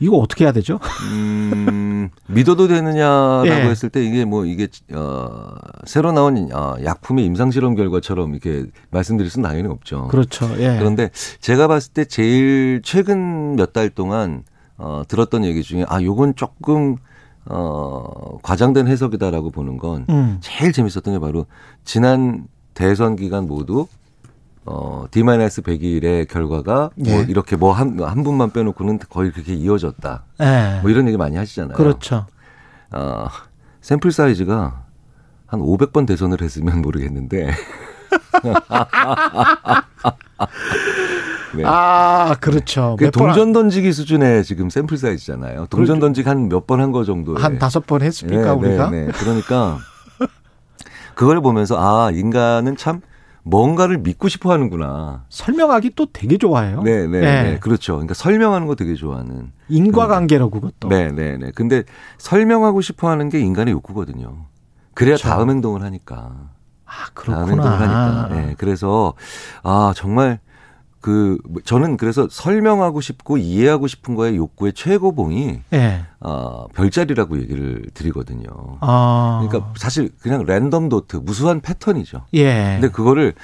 이거 0.00 0.16
어떻게 0.16 0.44
해야 0.44 0.52
되죠? 0.52 0.78
음, 1.12 2.10
믿어도 2.28 2.68
되느냐라고 2.68 3.46
예. 3.48 3.70
했을 3.70 3.88
때 3.88 4.04
이게 4.04 4.24
뭐 4.24 4.44
이게 4.44 4.68
어 4.92 5.48
새로 5.86 6.12
나온 6.12 6.48
어, 6.52 6.76
약품의 6.82 7.24
임상 7.24 7.50
실험 7.50 7.74
결과처럼 7.74 8.32
이렇게 8.32 8.66
말씀드릴 8.90 9.30
수는 9.30 9.48
당연히 9.48 9.68
없죠. 9.68 10.08
그렇죠. 10.08 10.48
예. 10.58 10.76
그런데 10.78 11.10
제가 11.40 11.66
봤을 11.68 11.92
때 11.92 12.04
제일 12.04 12.80
최근 12.84 13.56
몇 13.56 13.72
달 13.72 13.90
동안 13.90 14.44
어 14.76 15.02
들었던 15.08 15.44
얘기 15.44 15.62
중에 15.62 15.84
아 15.88 16.00
요건 16.02 16.34
조금 16.36 16.96
어 17.46 18.38
과장된 18.42 18.86
해석이다라고 18.88 19.50
보는 19.50 19.78
건 19.78 20.06
음. 20.10 20.38
제일 20.40 20.72
재밌었던 20.72 21.14
게 21.14 21.18
바로 21.18 21.46
지난 21.84 22.46
대선 22.74 23.16
기간 23.16 23.46
모두 23.46 23.86
어 24.70 25.06
D-100일의 25.10 26.28
결과가 26.28 26.90
뭐 26.96 27.06
예. 27.12 27.24
이렇게 27.28 27.56
뭐 27.56 27.72
한 27.72 27.98
한 28.00 28.22
분만 28.22 28.50
빼놓고는 28.50 28.98
거의 29.08 29.32
그렇게 29.32 29.54
이어졌다. 29.54 30.24
예. 30.42 30.78
뭐 30.82 30.90
이런 30.90 31.06
얘기 31.08 31.16
많이 31.16 31.36
하시잖아요. 31.36 31.74
그렇죠. 31.76 32.26
어, 32.90 33.28
샘플 33.80 34.12
사이즈가 34.12 34.82
한 35.46 35.60
500번 35.60 36.06
대선을 36.06 36.42
했으면 36.42 36.82
모르겠는데. 36.82 37.50
네. 41.56 41.62
아, 41.64 42.36
그렇죠. 42.40 42.96
그 42.98 43.10
동전 43.10 43.52
던지기 43.52 43.92
수준의 43.92 44.44
지금 44.44 44.68
샘플 44.68 44.98
사이즈잖아요. 44.98 45.66
동전 45.70 45.98
던지기 45.98 46.28
한 46.28 46.48
몇 46.48 46.66
번 46.66 46.80
한 46.80 46.92
거 46.92 47.04
정도. 47.04 47.36
한 47.36 47.58
다섯 47.58 47.86
번 47.86 48.02
했습니까, 48.02 48.54
우리가? 48.54 48.90
네, 48.90 49.06
네. 49.06 49.12
그러니까 49.12 49.78
그걸 51.14 51.40
보면서 51.40 51.76
아 51.78 52.10
인간은 52.10 52.76
참 52.76 53.00
뭔가를 53.48 53.98
믿고 53.98 54.28
싶어 54.28 54.52
하는구나. 54.52 55.24
설명하기 55.30 55.92
또 55.96 56.06
되게 56.12 56.36
좋아해요. 56.36 56.82
네, 56.82 57.06
네, 57.06 57.18
예. 57.18 57.20
네. 57.22 57.58
그렇죠. 57.58 57.94
그러니까 57.94 58.14
설명하는 58.14 58.66
거 58.66 58.74
되게 58.74 58.94
좋아하는. 58.94 59.52
인과관계로 59.68 60.50
그것도. 60.50 60.88
네, 60.88 61.10
네, 61.10 61.38
네. 61.38 61.50
근데 61.54 61.84
설명하고 62.18 62.80
싶어 62.82 63.08
하는 63.08 63.28
게 63.30 63.40
인간의 63.40 63.72
욕구거든요. 63.72 64.46
그래야 64.94 65.16
그렇죠. 65.16 65.28
다음 65.28 65.50
행동을 65.50 65.82
하니까. 65.82 66.50
아, 66.84 66.92
다음 67.14 67.48
행동을 67.50 67.78
그렇구나. 67.78 68.22
하니까. 68.22 68.34
네, 68.34 68.54
그래서 68.58 69.14
아, 69.62 69.92
정말 69.96 70.40
그 71.00 71.38
저는 71.64 71.96
그래서 71.96 72.26
설명하고 72.30 73.00
싶고 73.00 73.38
이해하고 73.38 73.86
싶은 73.86 74.14
거의 74.14 74.36
욕구의 74.36 74.72
최고봉이 74.72 75.60
예. 75.72 76.02
어, 76.20 76.66
별자리라고 76.74 77.38
얘기를 77.40 77.84
드리거든요. 77.94 78.48
아. 78.80 79.46
그러니까 79.46 79.72
사실 79.76 80.10
그냥 80.20 80.44
랜덤 80.44 80.88
도트 80.88 81.16
무수한 81.16 81.60
패턴이죠. 81.60 82.22
예. 82.34 82.78
근데 82.80 82.88
그거를 82.88 83.34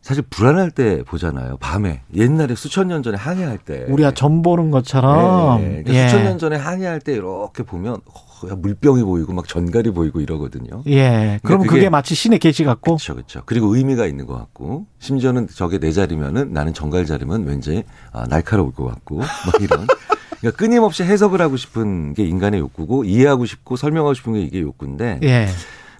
사실 0.00 0.24
불안할 0.28 0.70
때 0.70 1.02
보잖아요. 1.04 1.56
밤에 1.58 2.02
옛날에 2.14 2.54
수천 2.54 2.88
년 2.88 3.02
전에 3.02 3.16
항해할 3.16 3.58
때 3.58 3.86
우리가 3.88 4.12
점 4.12 4.42
보는 4.42 4.70
것처럼 4.70 5.60
예, 5.62 5.68
그러니까 5.68 5.94
예. 5.94 6.08
수천 6.08 6.24
년 6.24 6.38
전에 6.38 6.56
항해할 6.56 7.00
때 7.00 7.12
이렇게 7.12 7.62
보면 7.62 7.98
어, 8.44 8.48
야, 8.50 8.54
물병이 8.56 9.02
보이고 9.04 9.32
막 9.32 9.46
전갈이 9.48 9.90
보이고 9.92 10.20
이러거든요. 10.20 10.82
예. 10.86 11.40
그럼 11.42 11.60
그게- 11.62 11.70
그게 11.76 11.88
마치 11.90 12.14
신의 12.14 12.38
계시 12.38 12.64
같고 12.64 12.92
그렇죠, 12.96 13.14
그렇죠. 13.14 13.42
그리고 13.46 13.74
의미가 13.76 14.06
있는 14.06 14.26
것 14.26 14.34
같고 14.36 14.86
심지어는 14.98 15.48
저게 15.54 15.78
내 15.78 15.92
자리면은 15.92 16.52
나는 16.52 16.72
정갈 16.74 17.06
자리면 17.06 17.44
왠지 17.44 17.84
아, 18.12 18.26
날카로울 18.28 18.72
것 18.72 18.84
같고 18.86 19.18
막 19.18 19.28
이런. 19.60 19.86
그러니까 20.40 20.58
끊임없이 20.58 21.04
해석을 21.04 21.40
하고 21.40 21.56
싶은 21.56 22.14
게 22.14 22.24
인간의 22.24 22.58
욕구고 22.60 23.04
이해하고 23.04 23.46
싶고 23.46 23.76
설명하고 23.76 24.14
싶은 24.14 24.32
게 24.32 24.40
이게 24.42 24.60
욕구인데 24.60 25.20
예. 25.22 25.46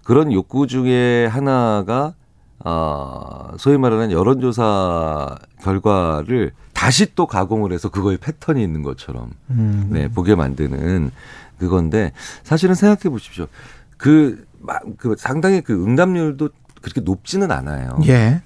그런 0.04 0.32
욕구 0.32 0.66
중에 0.66 1.26
하나가 1.26 2.14
아, 2.64 3.52
소위 3.58 3.76
말하는 3.78 4.10
여론조사 4.12 5.36
결과를 5.62 6.52
다시 6.72 7.14
또 7.14 7.26
가공을 7.26 7.72
해서 7.72 7.88
그거에 7.88 8.16
패턴이 8.16 8.62
있는 8.62 8.82
것처럼 8.82 9.30
음. 9.50 9.88
네, 9.90 10.08
보게 10.08 10.34
만드는 10.34 11.10
그건데 11.66 12.12
사실은 12.42 12.74
생각해 12.74 13.10
보십시오. 13.10 13.46
그, 13.96 14.44
마- 14.60 14.80
그 14.98 15.14
상당히 15.16 15.60
그 15.60 15.72
응답률도 15.84 16.48
그렇게 16.80 17.00
높지는 17.00 17.52
않아요. 17.52 17.96
예. 18.08 18.42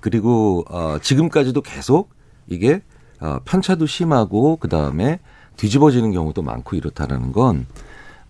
그리고 0.00 0.64
어, 0.70 0.96
지금까지도 1.02 1.60
계속 1.60 2.10
이게 2.48 2.80
어, 3.20 3.38
편차도 3.44 3.84
심하고 3.86 4.56
그 4.56 4.68
다음에 4.68 5.20
뒤집어지는 5.56 6.12
경우도 6.12 6.40
많고 6.42 6.76
이렇다라는 6.76 7.32
건 7.32 7.66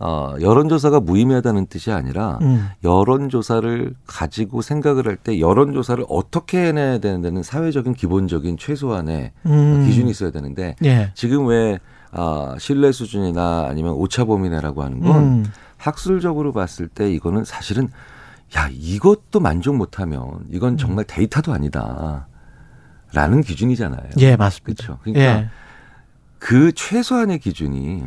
어, 0.00 0.34
여론조사가 0.40 0.98
무의미하다는 0.98 1.66
뜻이 1.66 1.92
아니라 1.92 2.38
음. 2.42 2.66
여론조사를 2.82 3.94
가지고 4.05 4.61
생각을 4.61 5.07
할 5.07 5.16
때 5.16 5.38
여론조사를 5.38 6.05
어떻게 6.09 6.59
해내야 6.66 6.98
되는 6.98 7.22
데는 7.22 7.44
사회적인 7.44 7.94
기본적인 7.94 8.57
최소한의 8.59 9.30
음. 9.46 9.84
기준이 9.86 10.11
있어야 10.11 10.32
되는데 10.32 10.74
예. 10.84 11.12
지금 11.14 11.46
왜 11.46 11.78
아, 12.12 12.54
신뢰 12.58 12.92
수준이나 12.92 13.66
아니면 13.68 13.92
오차 13.94 14.24
범위 14.26 14.48
내라고 14.50 14.82
하는 14.82 15.00
건 15.00 15.16
음. 15.16 15.52
학술적으로 15.78 16.52
봤을 16.52 16.86
때 16.88 17.10
이거는 17.10 17.44
사실은 17.44 17.88
야 18.56 18.68
이것도 18.70 19.40
만족 19.40 19.76
못하면 19.76 20.44
이건 20.50 20.76
정말 20.76 21.04
데이터도 21.06 21.52
아니다. 21.52 22.26
라는 23.14 23.40
기준이잖아요. 23.42 24.10
예, 24.18 24.36
맞습니다. 24.36 24.84
그렇죠. 24.84 24.98
그러니까 25.02 25.22
예. 25.42 25.48
그 26.38 26.72
최소한의 26.72 27.38
기준이 27.40 28.04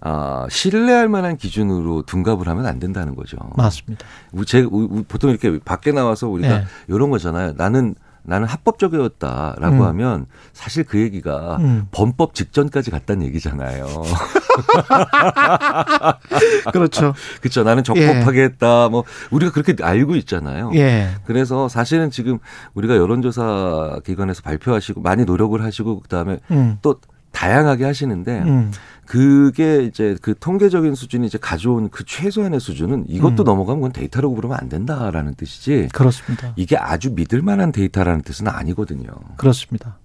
아, 0.00 0.46
신뢰할 0.50 1.08
만한 1.08 1.36
기준으로 1.36 2.02
둔갑을 2.02 2.48
하면 2.48 2.66
안 2.66 2.78
된다는 2.78 3.14
거죠. 3.14 3.36
맞습니다. 3.56 4.04
우- 4.32 4.44
제, 4.44 4.62
보통 5.08 5.30
이렇게 5.30 5.58
밖에 5.60 5.92
나와서 5.92 6.28
우리가 6.28 6.52
예. 6.54 6.64
이런 6.88 7.10
거잖아요. 7.10 7.52
나는 7.56 7.94
나는 8.24 8.46
합법적이었다라고 8.46 9.76
음. 9.76 9.82
하면 9.82 10.26
사실 10.52 10.84
그 10.84 11.00
얘기가 11.00 11.56
음. 11.60 11.86
범법 11.90 12.34
직전까지 12.34 12.90
갔다는 12.90 13.26
얘기잖아요. 13.26 13.86
그렇죠. 16.72 17.14
그렇죠. 17.40 17.64
나는 17.64 17.84
적법하게 17.84 18.42
했다. 18.44 18.88
뭐 18.88 19.04
우리가 19.30 19.52
그렇게 19.52 19.74
알고 19.82 20.16
있잖아요. 20.16 20.70
예. 20.74 21.10
그래서 21.24 21.68
사실은 21.68 22.10
지금 22.10 22.38
우리가 22.74 22.96
여론조사 22.96 24.00
기관에서 24.04 24.42
발표하시고 24.42 25.00
많이 25.00 25.24
노력을 25.24 25.60
하시고 25.62 26.00
그다음에 26.00 26.38
음. 26.50 26.78
또 26.82 27.00
다양하게 27.32 27.84
하시는데 27.84 28.42
음. 28.42 28.72
그게 29.06 29.82
이제 29.84 30.16
그 30.22 30.34
통계적인 30.38 30.94
수준이 30.94 31.26
이제 31.26 31.38
가져온 31.38 31.90
그 31.90 32.04
최소한의 32.04 32.60
수준은 32.60 33.06
이것도 33.08 33.42
음. 33.42 33.44
넘어가면 33.44 33.80
그건 33.80 33.92
데이터라고 33.92 34.34
부르면 34.34 34.56
안 34.60 34.68
된다라는 34.68 35.34
뜻이지. 35.34 35.88
그렇습니다. 35.92 36.52
이게 36.56 36.76
아주 36.76 37.12
믿을 37.12 37.42
만한 37.42 37.72
데이터라는 37.72 38.22
뜻은 38.22 38.48
아니거든요. 38.48 39.10
그렇습니다. 39.36 39.98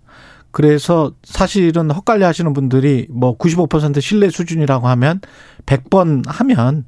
그래서 0.52 1.12
사실은 1.24 1.92
헛갈려 1.92 2.26
하시는 2.26 2.52
분들이 2.54 3.06
뭐 3.10 3.38
95% 3.38 4.02
신뢰 4.02 4.30
수준이라고 4.30 4.88
하면 4.88 5.22
100번 5.66 6.24
하면 6.28 6.86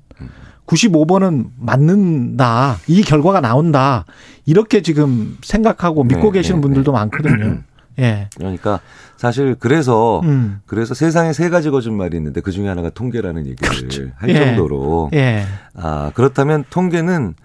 95번은 0.65 1.49
맞는다. 1.57 2.77
이 2.87 3.01
결과가 3.01 3.41
나온다. 3.41 4.05
이렇게 4.45 4.81
지금 4.81 5.37
생각하고 5.41 6.03
믿고 6.03 6.31
네, 6.31 6.39
계시는 6.39 6.57
네, 6.57 6.61
분들도 6.61 6.91
많거든요. 6.91 7.59
예. 7.99 8.29
그러니까 8.37 8.79
사실 9.17 9.55
그래서 9.59 10.21
음. 10.23 10.61
그래서 10.65 10.93
세상에 10.93 11.33
세 11.33 11.49
가지 11.49 11.69
거짓말이 11.69 12.17
있는데 12.17 12.41
그 12.41 12.51
중에 12.51 12.67
하나가 12.67 12.89
통계라는 12.89 13.45
얘기를 13.47 14.11
할 14.15 14.29
예. 14.29 14.33
정도로 14.33 15.09
예. 15.13 15.43
아 15.75 16.11
그렇다면 16.15 16.63
통계는 16.69 17.35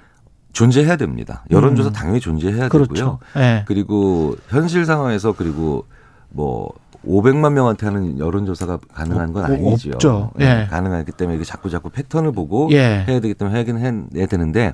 존재해야 0.52 0.96
됩니다. 0.96 1.44
여론조사 1.50 1.90
음. 1.90 1.92
당연히 1.92 2.20
존재해야 2.20 2.68
그렇죠. 2.68 2.94
되고요. 2.94 3.18
예. 3.36 3.64
그리고 3.66 4.36
현실 4.48 4.86
상황에서 4.86 5.32
그리고 5.32 5.84
뭐 6.30 6.72
500만 7.06 7.52
명한테 7.52 7.86
하는 7.86 8.18
여론조사가 8.18 8.78
가능한 8.92 9.32
건 9.32 9.42
어, 9.42 9.46
아니죠. 9.46 9.90
없죠. 9.92 10.30
네, 10.36 10.62
예. 10.62 10.66
가능하기 10.70 11.12
때문에 11.12 11.36
이게 11.36 11.44
자꾸 11.44 11.68
자꾸 11.70 11.90
패턴을 11.90 12.32
보고 12.32 12.68
예. 12.72 13.04
해야 13.06 13.20
되기 13.20 13.34
때문에 13.34 13.58
하긴 13.58 13.78
해야 14.16 14.26
되는데 14.26 14.72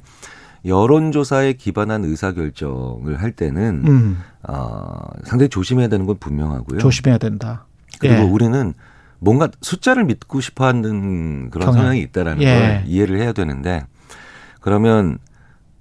여론조사에 0.64 1.54
기반한 1.54 2.04
의사결정을 2.04 3.20
할 3.20 3.32
때는 3.32 3.82
음. 3.86 4.18
어, 4.42 5.00
상당히 5.24 5.48
조심해야 5.48 5.88
되는 5.88 6.06
건 6.06 6.16
분명하고요. 6.18 6.78
조심해야 6.78 7.18
된다. 7.18 7.64
그리고 7.98 8.14
예. 8.16 8.22
우리는 8.22 8.74
뭔가 9.18 9.48
숫자를 9.61 10.04
믿고 10.04 10.40
싶어 10.40 10.66
하는 10.66 11.50
그런 11.50 11.66
경향. 11.66 11.82
성향이 11.82 12.00
있다라는 12.00 12.42
예. 12.42 12.58
걸 12.58 12.82
이해를 12.86 13.18
해야 13.20 13.32
되는데 13.32 13.84
그러면 14.61 15.18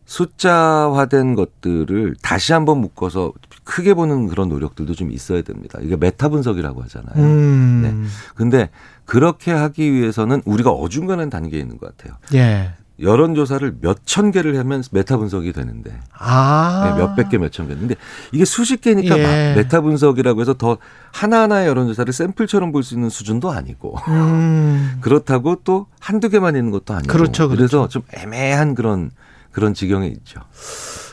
숫자화된 0.06 1.36
것들을 1.36 2.16
다시 2.22 2.52
한번 2.54 2.80
묶어서 2.80 3.32
크게 3.64 3.94
보는 3.94 4.28
그런 4.28 4.50
노력들도 4.50 4.96
좀 4.96 5.12
있어야 5.12 5.44
됩니다. 5.44 5.78
이게 5.84 5.96
메타 5.96 6.30
분석이라고 6.30 6.82
하잖아요. 6.84 7.24
음. 7.24 7.82
네. 7.84 8.10
근데 8.34 8.70
그렇게 9.06 9.52
하기 9.52 9.94
위해서는 9.94 10.42
우리가 10.46 10.72
어중간한 10.72 11.30
단계에 11.30 11.60
있는 11.60 11.78
것 11.78 11.96
같아요. 11.96 12.18
예. 12.34 12.72
여론 13.02 13.34
조사를 13.36 13.78
몇 13.82 14.00
천 14.06 14.32
개를 14.32 14.58
하면 14.60 14.84
메타 14.92 15.18
분석이 15.18 15.54
되는데 15.54 15.98
아. 16.18 16.94
네, 16.96 17.02
몇백 17.02 17.30
개, 17.30 17.38
몇천 17.38 17.68
개. 17.68 17.76
근데 17.76 17.96
이게 18.32 18.44
수십 18.46 18.82
개니까 18.82 19.18
예. 19.18 19.24
막 19.24 19.30
메타 19.56 19.82
분석이라고 19.82 20.42
해서 20.42 20.54
더 20.56 20.78
하나하나의 21.12 21.68
여론 21.68 21.88
조사를 21.88 22.12
샘플처럼 22.12 22.72
볼 22.72 22.84
수 22.84 22.96
있는 22.96 23.10
수준도 23.10 23.52
아니고 23.52 23.98
음. 24.08 24.98
그렇다고 25.02 25.58
또 25.64 25.88
한두 26.00 26.30
개만 26.30 26.56
있는 26.56 26.72
것도 26.72 26.94
아니고 26.94 27.12
그렇죠, 27.12 27.48
그렇죠. 27.50 27.62
래서좀 27.64 28.02
애매한 28.14 28.76
그런 28.76 29.12
그런 29.52 29.74
지경에 29.74 30.08
있죠. 30.08 30.42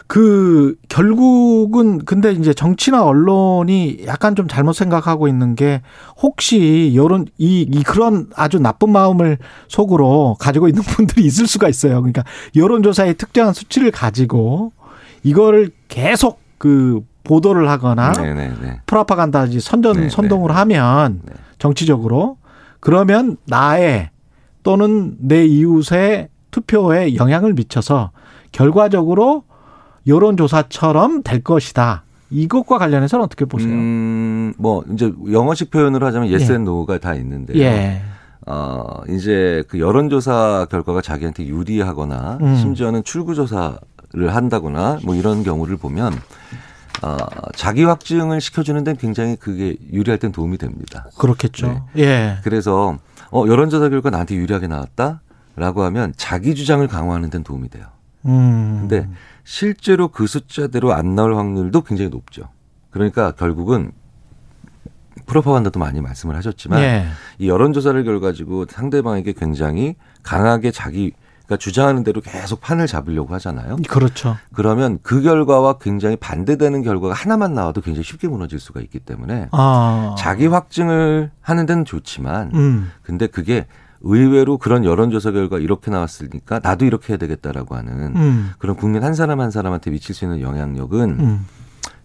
그 0.06 0.76
결국은 0.88 1.98
근데 2.04 2.30
이제 2.32 2.54
정치나 2.54 3.04
언론이 3.04 4.04
약간 4.06 4.36
좀 4.36 4.46
잘못 4.46 4.72
생각하고 4.74 5.26
있는 5.26 5.56
게 5.56 5.82
혹시 6.16 6.58
이런 6.92 7.26
이, 7.38 7.62
이 7.62 7.82
그런 7.82 8.28
아주 8.36 8.60
나쁜 8.60 8.90
마음을 8.90 9.38
속으로 9.68 10.36
가지고 10.38 10.68
있는 10.68 10.82
분들이 10.86 11.24
있을 11.24 11.46
수가 11.46 11.68
있어요. 11.68 12.00
그러니까 12.00 12.24
여론조사의 12.54 13.14
특정한 13.14 13.52
수치를 13.52 13.90
가지고 13.90 14.72
이거를 15.24 15.70
계속 15.88 16.40
그 16.58 17.04
보도를 17.24 17.68
하거나 17.68 18.12
네네네. 18.12 18.82
프라파간다지 18.86 19.58
선전 19.58 19.96
네, 20.02 20.08
선동을 20.08 20.48
네. 20.48 20.54
하면 20.54 21.20
네. 21.24 21.32
정치적으로 21.58 22.38
그러면 22.78 23.36
나의 23.46 24.10
또는 24.62 25.16
내 25.18 25.44
이웃의 25.44 26.28
투표에 26.52 27.16
영향을 27.16 27.54
미쳐서 27.54 28.12
결과적으로 28.52 29.45
여론조사처럼 30.06 31.22
될 31.22 31.42
것이다. 31.42 32.02
이것과 32.30 32.78
관련해서는 32.78 33.24
어떻게 33.24 33.44
보세요? 33.44 33.72
음, 33.72 34.52
뭐 34.58 34.84
이제 34.92 35.12
영어식 35.30 35.70
표현으로 35.70 36.06
하자면 36.06 36.28
yes 36.28 36.50
예. 36.50 36.54
and 36.54 36.68
no가 36.68 36.98
다 36.98 37.14
있는데요. 37.14 37.62
예. 37.62 38.02
어, 38.46 39.02
이제 39.08 39.62
그 39.68 39.78
여론조사 39.78 40.66
결과가 40.70 41.02
자기한테 41.02 41.46
유리하거나 41.46 42.38
음. 42.40 42.56
심지어는 42.56 43.04
출구조사를 43.04 43.78
한다거나 44.28 44.98
뭐 45.04 45.14
이런 45.14 45.42
경우를 45.42 45.76
보면 45.76 46.12
어, 47.02 47.16
자기 47.54 47.84
확증을 47.84 48.40
시켜주는 48.40 48.82
데는 48.82 48.96
굉장히 48.98 49.36
그게 49.36 49.76
유리할 49.92 50.18
땐 50.18 50.32
도움이 50.32 50.58
됩니다. 50.58 51.06
그렇겠죠. 51.18 51.86
예. 51.98 52.38
그래서 52.42 52.98
어, 53.30 53.44
여론조사 53.46 53.88
결과 53.88 54.10
나한테 54.10 54.36
유리하게 54.36 54.68
나왔다라고 54.68 55.82
하면 55.84 56.12
자기 56.16 56.54
주장을 56.54 56.86
강화하는 56.86 57.30
데는 57.30 57.44
도움이 57.44 57.68
돼요. 57.68 57.86
음. 58.26 58.78
근데 58.88 59.08
실제로 59.46 60.08
그 60.08 60.26
숫자대로 60.26 60.92
안 60.92 61.14
나올 61.14 61.36
확률도 61.36 61.82
굉장히 61.82 62.10
높죠. 62.10 62.48
그러니까 62.90 63.30
결국은 63.30 63.92
프로파간다도 65.26 65.78
많이 65.78 66.00
말씀을 66.00 66.34
하셨지만 66.34 66.80
예. 66.80 67.06
이 67.38 67.48
여론조사를 67.48 68.02
결 68.04 68.20
가지고 68.20 68.66
상대방에게 68.68 69.32
굉장히 69.32 69.94
강하게 70.24 70.72
자기 70.72 71.12
그러니까 71.46 71.58
주장하는 71.58 72.02
대로 72.02 72.20
계속 72.20 72.60
판을 72.60 72.88
잡으려고 72.88 73.32
하잖아요. 73.34 73.76
그렇죠. 73.88 74.36
그러면 74.52 74.98
그 75.04 75.22
결과와 75.22 75.78
굉장히 75.78 76.16
반대되는 76.16 76.82
결과가 76.82 77.14
하나만 77.14 77.54
나와도 77.54 77.82
굉장히 77.82 78.02
쉽게 78.02 78.26
무너질 78.26 78.58
수가 78.58 78.80
있기 78.80 78.98
때문에 78.98 79.48
아. 79.52 80.16
자기 80.18 80.48
확증을 80.48 81.30
하는 81.40 81.66
데는 81.66 81.84
좋지만 81.84 82.50
음. 82.52 82.90
근데 83.02 83.28
그게 83.28 83.66
의외로 84.00 84.58
그런 84.58 84.84
여론조사 84.84 85.32
결과 85.32 85.58
이렇게 85.58 85.90
나왔으니까 85.90 86.60
나도 86.62 86.84
이렇게 86.84 87.12
해야 87.12 87.18
되겠다라고 87.18 87.74
하는 87.74 88.16
음. 88.16 88.50
그런 88.58 88.76
국민 88.76 89.02
한 89.02 89.14
사람 89.14 89.40
한 89.40 89.50
사람한테 89.50 89.90
미칠 89.90 90.14
수 90.14 90.24
있는 90.24 90.40
영향력은 90.40 91.20
음. 91.20 91.46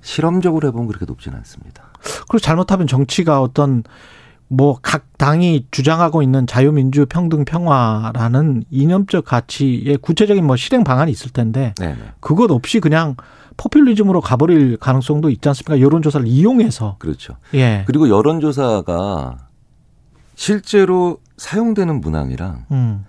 실험적으로 0.02 0.68
해보면 0.68 0.88
그렇게 0.88 1.06
높지는 1.06 1.38
않습니다. 1.40 1.84
그리고 2.28 2.40
잘못하면 2.40 2.88
정치가 2.88 3.42
어떤 3.42 3.84
뭐 4.48 4.80
각 4.82 5.18
당이 5.18 5.68
주장하고 5.72 6.22
있는 6.24 6.46
자유민주 6.46 7.06
평등 7.06 7.46
평화라는 7.46 8.66
이념적 8.70 9.24
가치의 9.24 9.98
구체적인 10.02 10.46
뭐 10.46 10.58
실행 10.58 10.84
방안이 10.84 11.10
있을 11.12 11.32
텐데 11.32 11.74
네네. 11.78 11.98
그것 12.20 12.52
없이 12.52 12.82
그냥 12.82 13.16
포퓰리즘으로 13.56 14.20
가버릴 14.20 14.76
가능성도 14.78 15.30
있지 15.30 15.48
않습니까? 15.48 15.80
여론조사를 15.80 16.28
이용해서 16.28 16.96
그렇죠. 17.00 17.36
예. 17.54 17.84
그리고 17.86 18.10
여론조사가 18.10 19.38
실제로 20.36 21.20
사용되는 21.38 22.02
문항이랑 22.02 22.66
음. 22.72 23.06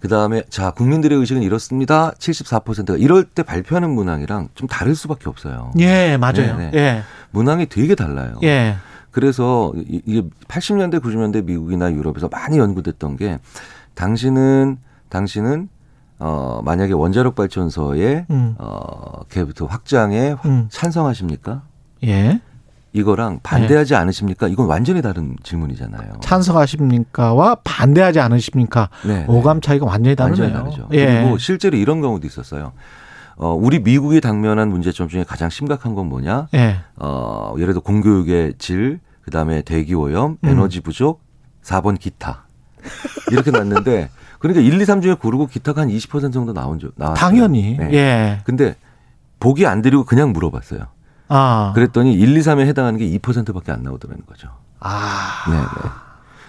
그 0.00 0.08
다음에 0.08 0.42
자 0.50 0.70
국민들의 0.70 1.18
의식은 1.18 1.42
이렇습니다. 1.42 2.10
74%가 2.12 2.96
이럴 2.98 3.24
때 3.24 3.42
발표하는 3.42 3.90
문항이랑 3.90 4.48
좀 4.54 4.68
다를 4.68 4.94
수밖에 4.94 5.28
없어요. 5.30 5.72
예, 5.78 6.16
맞아요. 6.18 6.56
네, 6.58 6.70
네. 6.70 6.70
예. 6.74 7.02
문항이 7.30 7.66
되게 7.66 7.94
달라요. 7.94 8.34
예. 8.42 8.76
그래서 9.10 9.72
이- 9.76 10.02
이게 10.04 10.22
80년대 10.48 11.00
90년대 11.00 11.44
미국이나 11.44 11.90
유럽에서 11.92 12.28
많이 12.28 12.58
연구됐던 12.58 13.16
게 13.16 13.38
당신은 13.94 14.76
당신은 15.08 15.68
어 16.18 16.60
만약에 16.64 16.92
원자력 16.92 17.34
발전소의 17.34 18.26
음. 18.30 18.54
어 18.58 19.22
개부터 19.30 19.66
확장에 19.66 20.30
확- 20.32 20.44
음. 20.46 20.66
찬성하십니까? 20.70 21.62
예. 22.04 22.40
이거랑 22.94 23.40
반대하지 23.42 23.96
않으십니까? 23.96 24.46
이건 24.46 24.66
완전히 24.66 25.02
다른 25.02 25.36
질문이잖아요. 25.42 26.20
찬성하십니까와 26.20 27.56
반대하지 27.64 28.20
않으십니까? 28.20 28.88
네, 29.04 29.18
네. 29.18 29.24
오감 29.26 29.60
차이가 29.60 29.84
완전히 29.84 30.14
완전히 30.18 30.52
다르네요. 30.52 30.62
다르죠. 30.62 30.88
예. 30.92 31.22
그리고 31.22 31.36
실제로 31.38 31.76
이런 31.76 32.00
경우도 32.00 32.24
있었어요. 32.24 32.72
어, 33.36 33.52
우리 33.52 33.80
미국이 33.80 34.20
당면한 34.20 34.68
문제점 34.68 35.08
중에 35.08 35.24
가장 35.24 35.50
심각한 35.50 35.96
건 35.96 36.08
뭐냐? 36.08 36.46
예. 36.54 36.76
어, 36.94 37.54
예를 37.58 37.74
들어 37.74 37.82
공교육의 37.82 38.54
질, 38.58 39.00
그 39.22 39.32
다음에 39.32 39.62
대기 39.62 39.94
오염, 39.94 40.38
음. 40.44 40.48
에너지 40.48 40.80
부족, 40.80 41.20
4번 41.64 41.98
기타. 41.98 42.44
이렇게 43.32 43.50
났는데, 43.50 44.08
그러니까 44.38 44.62
1, 44.62 44.80
2, 44.80 44.84
3 44.84 45.00
중에 45.00 45.14
고르고 45.14 45.48
기타가 45.48 45.80
한 45.80 45.88
20% 45.88 46.32
정도 46.32 46.52
나온 46.52 46.78
줄, 46.78 46.92
나왔어요. 46.94 47.18
당연히. 47.18 47.76
네. 47.76 47.92
예. 47.92 48.40
근데 48.44 48.76
보기 49.40 49.66
안 49.66 49.82
드리고 49.82 50.04
그냥 50.04 50.32
물어봤어요. 50.32 50.93
아. 51.36 51.72
그랬더니 51.74 52.14
1, 52.14 52.36
2, 52.36 52.40
3에 52.40 52.66
해당하는 52.66 52.98
게 52.98 53.06
2%밖에 53.18 53.72
안 53.72 53.82
나오더라는 53.82 54.24
거죠. 54.26 54.48
아. 54.78 55.44
네, 55.50 55.56
네. 55.56 55.90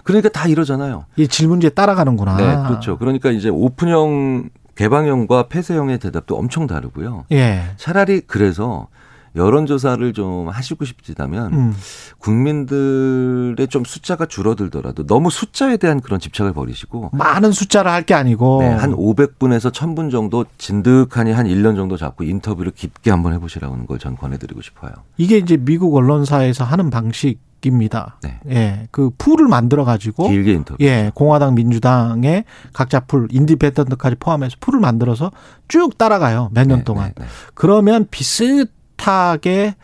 그러니까 0.04 0.30
다 0.30 0.48
이러잖아요. 0.48 1.06
이 1.16 1.28
질문지에 1.28 1.72
따라가는구나. 1.72 2.38
네, 2.38 2.56
그렇죠. 2.68 2.98
그러니까 3.00 3.32
이제 3.32 3.50
오픈형, 3.50 4.50
개방형과 4.76 5.48
폐쇄형의 5.48 5.98
대답도 5.98 6.38
엄청 6.38 6.68
다르고요. 6.68 7.26
예. 7.32 7.64
차라리 7.78 8.22
그래서 8.22 8.88
여론조사를 9.36 10.14
좀 10.14 10.48
하시고 10.50 10.86
싶지다면 10.86 11.54
음. 11.54 11.76
국민들의 12.20 13.68
좀 13.68 13.84
숫자가 13.86 14.26
줄어들더라도 14.26 15.06
너무 15.06 15.30
숫자에 15.30 15.78
대한 15.78 16.00
그런 16.02 16.20
집착을 16.20 16.54
버리시고 16.54 17.10
많은 17.14 17.52
숫자를 17.52 17.92
할 17.92 18.06
게 18.06 18.14
아니고. 18.14 18.60
네, 18.62 18.70
한 18.70 18.92
500분에서 18.96 19.72
1000분 19.72 20.12
정도 20.12 20.46
진득하니 20.60 21.32
한 21.32 21.48
1년 21.48 21.76
정도 21.76 21.98
잡고 21.98 22.24
인터뷰를 22.24 22.72
깊게 22.72 23.10
한번 23.10 23.34
해보시라는 23.34 23.88
걸 23.88 23.96
전 23.98 24.16
권해드리고 24.18 24.62
싶어요. 24.62 24.92
이게 25.18 25.38
이제 25.38 25.58
미국 25.58 25.96
언론사에서 25.96 26.64
하는 26.66 26.90
방식 26.92 27.40
입니다. 27.64 28.18
네. 28.22 28.40
예. 28.50 28.88
그 28.92 29.10
풀을 29.18 29.48
만들어 29.48 29.86
가지고 29.86 30.28
길게 30.30 30.54
인터뷰. 30.54 30.78
예, 30.84 31.12
공화당 31.16 31.56
민주당의 31.56 32.44
각자 32.74 33.00
풀 33.00 33.28
independent까지 33.32 34.18
포함해서 34.20 34.58
풀을 34.60 34.80
만들어서 34.80 35.32
쭉 35.68 35.98
따라가요. 35.98 36.52
몇년 36.54 36.80
네, 36.80 36.84
동안. 36.84 37.14
네, 37.16 37.24
네. 37.24 37.26
그러면 37.56 38.06
비슷 38.12 38.68
하게 38.98 39.76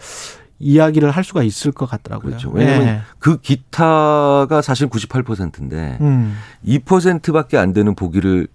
이야기를 0.59 1.09
할 1.11 1.23
수가 1.23 1.43
있을 1.43 1.71
것 1.71 1.87
같더라고요. 1.89 2.31
그렇죠. 2.31 2.51
왜냐하면 2.51 2.87
예. 2.87 3.01
그 3.19 3.41
기타가 3.41 4.61
사실 4.61 4.87
98%인데 4.87 5.97
음. 6.01 6.37
2%밖에 6.65 7.57
안 7.57 7.73
되는 7.73 7.95
보기를 7.95 8.47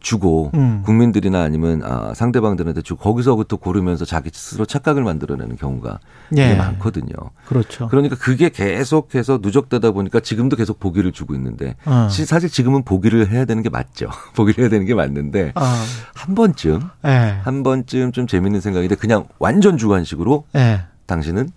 주고 0.00 0.50
음. 0.54 0.82
국민들이나 0.84 1.42
아니면 1.42 1.82
아, 1.84 2.12
상대방들한테 2.14 2.82
주고 2.82 3.02
거기서부터 3.02 3.56
고르면서 3.56 4.04
자기 4.04 4.30
스스로 4.32 4.64
착각을 4.64 5.02
만들어내는 5.02 5.56
경우가 5.56 5.98
예. 6.36 6.54
많거든요. 6.54 7.12
그렇죠. 7.46 7.88
그러니까 7.88 8.14
그게 8.16 8.48
계속해서 8.48 9.40
누적되다 9.42 9.90
보니까 9.90 10.20
지금도 10.20 10.54
계속 10.56 10.78
보기를 10.78 11.10
주고 11.12 11.34
있는데 11.34 11.74
어. 11.84 12.08
시- 12.10 12.24
사실 12.26 12.48
지금은 12.48 12.84
보기를 12.84 13.30
해야 13.30 13.44
되는 13.44 13.62
게 13.62 13.70
맞죠. 13.70 14.08
보기를 14.36 14.62
해야 14.62 14.70
되는 14.70 14.86
게 14.86 14.94
맞는데 14.94 15.52
아. 15.56 15.84
한 16.14 16.34
번쯤 16.36 16.80
예. 17.04 17.40
한 17.42 17.62
번쯤 17.64 18.12
좀 18.12 18.26
재밌는 18.28 18.60
생각인데 18.60 18.94
그냥 18.94 19.26
완전 19.40 19.76
주관식으로 19.78 20.44
예. 20.54 20.82
당신은 21.06 21.48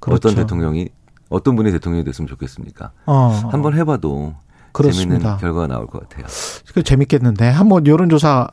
그렇죠. 0.00 0.28
어떤 0.28 0.34
대통령이 0.42 0.88
어떤 1.28 1.56
분이 1.56 1.70
대통령이 1.72 2.04
됐으면 2.04 2.26
좋겠습니까? 2.28 2.90
어. 3.06 3.48
한번 3.50 3.74
해봐도 3.74 4.34
그렇습니다. 4.74 5.14
재밌는 5.18 5.36
결과가 5.38 5.66
나올 5.68 5.86
것 5.86 6.00
같아요. 6.02 6.26
그 6.74 6.82
재밌겠는데 6.82 7.48
한번 7.48 7.86
여론조사 7.86 8.48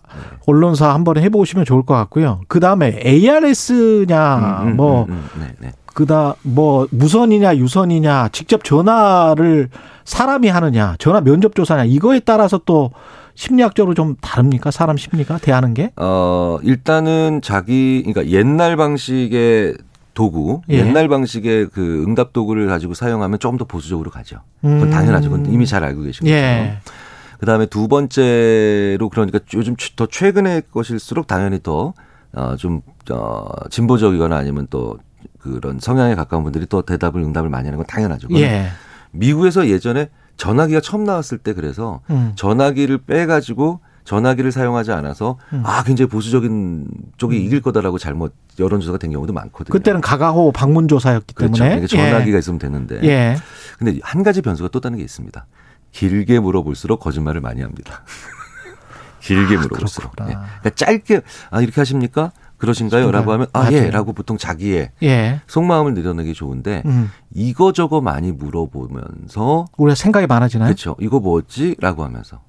언론사 0.45 0.93
한번 0.93 1.17
해보시면 1.17 1.65
좋을 1.65 1.83
것 1.83 1.95
같고요. 1.95 2.41
그 2.47 2.59
다음에 2.59 3.01
ARS냐 3.03 4.61
음, 4.61 4.67
음, 4.67 4.75
뭐 4.77 5.05
음, 5.05 5.27
음, 5.35 5.41
네, 5.41 5.47
네. 5.59 5.71
그다 5.93 6.35
뭐 6.43 6.87
무선이냐 6.91 7.57
유선이냐 7.57 8.29
직접 8.31 8.63
전화를 8.63 9.69
사람이 10.05 10.47
하느냐 10.47 10.95
전화 10.99 11.21
면접 11.21 11.55
조사냐 11.55 11.85
이거에 11.85 12.19
따라서 12.19 12.59
또 12.65 12.91
심리학적으로 13.35 13.95
좀 13.95 14.15
다릅니까 14.21 14.71
사람 14.71 14.97
심리가 14.97 15.37
대하는 15.37 15.73
게? 15.73 15.91
어, 15.95 16.59
일단은 16.63 17.41
자기, 17.41 18.03
그러니까 18.05 18.31
옛날 18.31 18.75
방식의 18.75 19.75
도구, 20.13 20.61
예. 20.69 20.77
옛날 20.79 21.07
방식의 21.07 21.67
그 21.69 22.03
응답 22.05 22.33
도구를 22.33 22.67
가지고 22.67 22.93
사용하면 22.93 23.39
조금 23.39 23.57
더 23.57 23.65
보수적으로 23.65 24.11
가죠. 24.11 24.37
그건 24.61 24.83
음. 24.83 24.89
당연하죠. 24.89 25.29
그건 25.29 25.51
이미 25.51 25.65
잘 25.65 25.83
알고 25.83 26.01
계신 26.01 26.25
거죠. 26.25 26.31
예. 26.33 26.77
그 27.39 27.45
다음에 27.45 27.65
두 27.65 27.87
번째로 27.87 29.09
그러니까 29.09 29.39
요즘 29.55 29.75
최- 29.77 29.95
더 29.95 30.05
최근의 30.05 30.63
것일수록 30.71 31.27
당연히 31.27 31.59
더, 31.63 31.93
어, 32.33 32.55
좀, 32.57 32.81
어, 33.09 33.45
진보적이거나 33.69 34.35
아니면 34.35 34.67
또 34.69 34.97
그런 35.39 35.79
성향에 35.79 36.13
가까운 36.15 36.43
분들이 36.43 36.65
또 36.67 36.81
대답을 36.83 37.21
응답을 37.21 37.49
많이 37.49 37.65
하는 37.67 37.77
건 37.77 37.85
당연하죠. 37.87 38.27
예. 38.35 38.67
미국에서 39.11 39.67
예전에 39.67 40.09
전화기가 40.37 40.81
처음 40.81 41.03
나왔을 41.03 41.37
때 41.39 41.53
그래서 41.53 42.01
음. 42.09 42.33
전화기를 42.35 42.99
빼가지고 42.99 43.79
전화기를 44.03 44.51
사용하지 44.51 44.91
않아서 44.91 45.37
음. 45.53 45.63
아 45.65 45.83
굉장히 45.83 46.09
보수적인 46.09 46.87
쪽이 47.17 47.43
이길 47.43 47.61
거다라고 47.61 47.97
잘못 47.97 48.33
여론조사가 48.59 48.97
된 48.97 49.11
경우도 49.11 49.33
많거든요. 49.33 49.71
그때는 49.71 50.01
가가호 50.01 50.51
방문 50.51 50.87
조사였기 50.87 51.33
그렇죠. 51.35 51.63
때문에 51.63 51.87
그러니까 51.87 51.87
전화기가 51.87 52.37
있으면 52.39 52.59
되는데. 52.59 52.99
예. 53.03 53.07
예. 53.07 53.37
근데 53.77 53.99
한 54.03 54.23
가지 54.23 54.41
변수가 54.41 54.69
또 54.69 54.79
다른 54.79 54.97
게 54.97 55.03
있습니다. 55.03 55.45
길게 55.91 56.39
물어볼수록 56.39 56.99
거짓말을 56.99 57.41
많이 57.41 57.61
합니다. 57.61 58.03
길게 59.21 59.57
물어볼수록. 59.57 60.15
그렇구나. 60.15 60.29
예. 60.29 60.47
그러니까 60.59 60.69
짧게 60.71 61.21
아 61.49 61.61
이렇게 61.61 61.81
하십니까? 61.81 62.31
그러신가요? 62.57 63.09
라고 63.11 63.31
하면 63.33 63.47
아 63.53 63.63
맞아요. 63.63 63.77
예. 63.77 63.89
라고 63.89 64.13
보통 64.13 64.37
자기의 64.37 64.91
예. 65.01 65.41
속마음을 65.47 65.93
내려내기 65.95 66.33
좋은데 66.33 66.83
음. 66.85 67.09
이거 67.33 67.73
저거 67.73 68.01
많이 68.01 68.31
물어보면서 68.31 69.65
우리가 69.77 69.95
생각이 69.95 70.27
많아지나요? 70.27 70.67
그렇죠. 70.67 70.95
이거 70.99 71.19
뭐지? 71.19 71.75
라고 71.79 72.03
하면서 72.03 72.41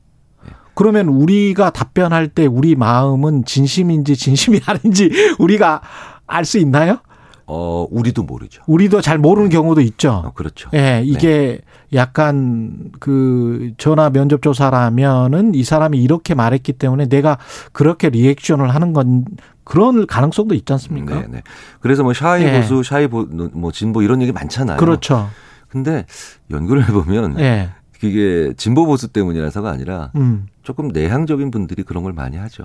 그러면 0.74 1.09
우리가 1.09 1.70
답변할 1.70 2.28
때 2.28 2.47
우리 2.47 2.74
마음은 2.77 3.44
진심인지 3.44 4.16
진심이 4.16 4.61
아닌지 4.66 5.11
우리가 5.39 5.81
알 6.27 6.44
수 6.44 6.59
있나요? 6.59 6.99
어 7.47 7.86
우리도 7.90 8.23
모르죠. 8.23 8.62
우리도 8.66 9.01
잘 9.01 9.19
모르는 9.19 9.51
경우도 9.51 9.81
있죠. 9.82 10.23
어, 10.27 10.32
그렇죠. 10.32 10.70
예, 10.74 11.03
이게 11.05 11.61
약간 11.93 12.90
그 13.01 13.73
전화 13.77 14.09
면접 14.11 14.40
조사라면은 14.43 15.55
이 15.55 15.62
사람이 15.65 15.99
이렇게 15.99 16.35
말했기 16.35 16.73
때문에 16.74 17.07
내가 17.09 17.39
그렇게 17.73 18.09
리액션을 18.09 18.74
하는 18.74 18.93
건 18.93 19.24
그런 19.65 20.07
가능성도 20.07 20.55
있지 20.55 20.73
않습니까? 20.73 21.20
네, 21.20 21.27
네. 21.28 21.43
그래서 21.81 22.03
뭐 22.03 22.15
샤이 22.15 22.44
예. 22.44 22.61
보수, 22.61 22.82
샤이 22.82 23.09
보, 23.09 23.27
뭐 23.53 23.73
진보 23.73 24.03
이런 24.03 24.23
얘기 24.23 24.32
많잖아요. 24.32 24.78
그렇죠. 24.78 25.28
근데 25.69 26.07
연구를 26.51 26.85
해보면 26.89 27.39
예. 27.40 27.70
그게 28.12 28.53
진보 28.57 28.85
보수 28.85 29.07
때문이라서가 29.07 29.70
아니라 29.70 30.11
음. 30.16 30.49
조금 30.65 30.89
내향적인 30.89 31.53
분들이 31.53 31.85
그런 31.85 32.03
걸 32.03 32.12
많이 32.12 32.37
하죠. 32.37 32.65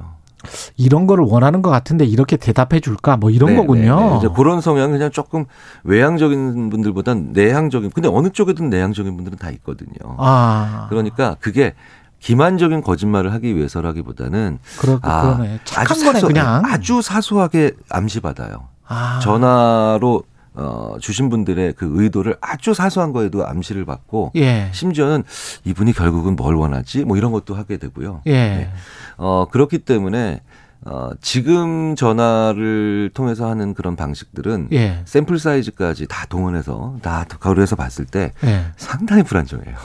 이런 0.77 1.05
거를 1.05 1.25
원하는 1.27 1.61
것 1.61 1.69
같은데 1.69 2.05
이렇게 2.05 2.37
대답해 2.37 2.79
줄까? 2.79 3.17
뭐 3.17 3.29
이런 3.29 3.51
네, 3.51 3.55
거군요. 3.57 3.99
네, 3.99 4.09
네. 4.09 4.17
이제 4.17 4.27
그런 4.35 4.61
성향 4.61 4.89
그냥 4.91 5.11
조금 5.11 5.45
외향적인 5.83 6.71
분들보단 6.71 7.33
내향적인 7.33 7.91
근데 7.91 8.09
어느 8.11 8.29
쪽에든 8.29 8.71
내향적인 8.71 9.15
분들은 9.15 9.37
다 9.37 9.51
있거든요. 9.51 9.91
아. 10.17 10.87
그러니까 10.89 11.35
그게 11.39 11.75
기만적인 12.19 12.81
거짓말을 12.81 13.31
하기 13.33 13.55
위해서라기보다는 13.55 14.57
그러, 14.79 14.97
아, 15.03 15.35
그러네. 15.37 15.59
착한 15.65 15.85
아주 15.91 16.03
거네 16.05 16.19
사소- 16.19 16.27
그냥. 16.27 16.63
아주 16.65 17.01
사소하게 17.03 17.73
암시받아요. 17.91 18.69
아. 18.87 19.19
전화로 19.21 20.23
어, 20.57 20.95
주신 20.99 21.29
분들의 21.29 21.73
그 21.73 21.89
의도를 21.93 22.35
아주 22.41 22.73
사소한 22.73 23.13
거에도 23.13 23.47
암시를 23.47 23.85
받고 23.85 24.31
예. 24.35 24.69
심지어는 24.73 25.23
이분이 25.65 25.93
결국은 25.93 26.35
뭘 26.35 26.55
원하지 26.55 27.05
뭐 27.05 27.15
이런 27.15 27.31
것도 27.31 27.53
하게 27.53 27.77
되고요. 27.77 28.21
예. 28.25 28.31
네. 28.31 28.69
어, 29.17 29.45
그렇기 29.51 29.79
때문에 29.79 30.41
어, 30.85 31.11
지금 31.21 31.95
전화를 31.95 33.11
통해서 33.13 33.47
하는 33.47 33.75
그런 33.75 33.95
방식들은 33.95 34.69
예. 34.71 35.01
샘플 35.05 35.37
사이즈까지 35.37 36.07
다 36.07 36.25
동원해서 36.27 36.97
다 37.03 37.25
거르해서 37.39 37.75
봤을 37.75 38.05
때 38.05 38.31
예. 38.43 38.65
상당히 38.77 39.21
불안정해요. 39.21 39.75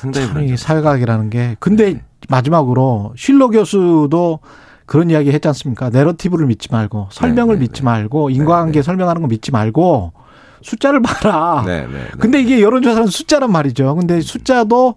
상당히 0.00 0.26
참 0.26 0.34
불안정. 0.34 0.54
이 0.54 0.56
사회과학이라는 0.56 1.30
게 1.30 1.56
근데 1.60 1.94
네. 1.94 2.02
마지막으로 2.30 3.12
실로 3.16 3.50
교수도 3.50 4.40
그런 4.86 5.10
이야기 5.10 5.30
했지 5.30 5.48
않습니까? 5.48 5.90
내러티브를 5.90 6.46
믿지 6.46 6.68
말고 6.70 7.08
설명을 7.10 7.56
네, 7.56 7.60
네, 7.60 7.66
믿지 7.66 7.80
네. 7.80 7.84
말고 7.84 8.30
인과관계 8.30 8.72
네, 8.72 8.78
네. 8.80 8.82
설명하는 8.82 9.22
거 9.22 9.28
믿지 9.28 9.50
말고 9.50 10.12
숫자를 10.62 11.02
봐라. 11.02 11.62
네, 11.66 11.86
네, 11.86 11.92
네. 11.92 12.04
근데 12.18 12.40
이게 12.40 12.60
여론조사는 12.60 13.06
숫자란 13.08 13.52
말이죠. 13.52 13.94
근데 13.96 14.20
숫자도 14.20 14.96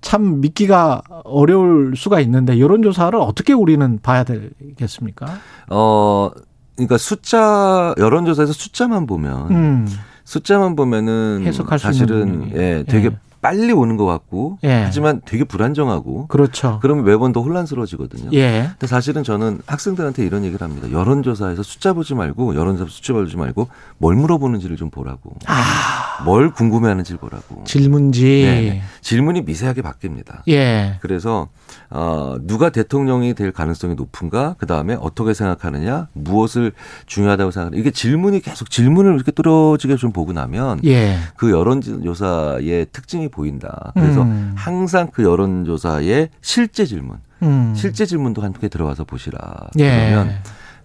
참 0.00 0.40
믿기가 0.40 1.02
어려울 1.24 1.94
수가 1.96 2.20
있는데 2.20 2.58
여론조사를 2.58 3.18
어떻게 3.18 3.52
우리는 3.52 3.98
봐야 4.02 4.24
되겠습니까? 4.24 5.26
어, 5.68 6.30
그러니까 6.74 6.96
숫자 6.96 7.94
여론조사에서 7.98 8.52
숫자만 8.52 9.06
보면 9.06 9.50
음, 9.50 9.88
숫자만 10.24 10.76
보면은 10.76 11.50
사실은 11.78 12.50
예, 12.54 12.84
되게 12.88 13.08
예. 13.08 13.29
빨리 13.40 13.72
오는 13.72 13.96
것 13.96 14.04
같고 14.04 14.58
예. 14.64 14.82
하지만 14.84 15.22
되게 15.24 15.44
불안정하고 15.44 16.26
그렇죠. 16.26 16.78
그러면 16.82 17.04
매번 17.04 17.32
더 17.32 17.40
혼란스러워지거든요. 17.40 18.30
예. 18.34 18.68
근데 18.72 18.86
사실은 18.86 19.24
저는 19.24 19.60
학생들한테 19.66 20.24
이런 20.26 20.44
얘기를 20.44 20.62
합니다. 20.62 20.90
여론조사에서 20.90 21.62
숫자 21.62 21.92
보지 21.92 22.14
말고 22.14 22.54
여론조사 22.54 22.90
숫자 22.90 23.12
보지 23.12 23.36
말고 23.36 23.68
뭘 23.98 24.16
물어보는지를 24.16 24.76
좀 24.76 24.90
보라고. 24.90 25.34
아, 25.46 26.22
뭘 26.24 26.52
궁금해하는지를 26.52 27.18
보라고. 27.18 27.64
질문지. 27.64 28.24
네. 28.24 28.82
질문이 29.00 29.42
미세하게 29.42 29.82
바뀝니다. 29.82 30.42
예. 30.48 30.98
그래서 31.00 31.48
어, 31.88 32.36
누가 32.42 32.70
대통령이 32.70 33.34
될 33.34 33.52
가능성이 33.52 33.94
높은가? 33.94 34.54
그 34.58 34.66
다음에 34.66 34.96
어떻게 35.00 35.34
생각하느냐? 35.34 36.08
무엇을 36.12 36.72
중요하다고 37.06 37.50
생각하느냐? 37.50 37.80
이게 37.80 37.90
질문이 37.90 38.40
계속 38.40 38.70
질문을 38.70 39.14
이렇게 39.14 39.32
뚫어지게 39.32 39.96
좀 39.96 40.12
보고 40.12 40.32
나면 40.32 40.80
예. 40.84 41.16
그 41.36 41.50
여론조사의 41.50 42.86
특징이 42.92 43.29
보인다. 43.30 43.92
그래서 43.94 44.22
음. 44.22 44.52
항상 44.56 45.08
그 45.12 45.22
여론조사의 45.22 46.28
실제 46.40 46.84
질문, 46.84 47.18
음. 47.42 47.72
실제 47.76 48.04
질문도 48.06 48.42
함께 48.42 48.68
들어가서 48.68 49.04
보시라. 49.04 49.38
예. 49.78 50.10
그러면 50.10 50.34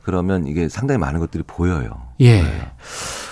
그러면 0.04 0.48
이게 0.48 0.70
상당히 0.70 1.00
많은 1.00 1.20
것들이 1.20 1.44
보여요. 1.48 1.90
예. 2.22 2.42
보여요. 2.42 2.62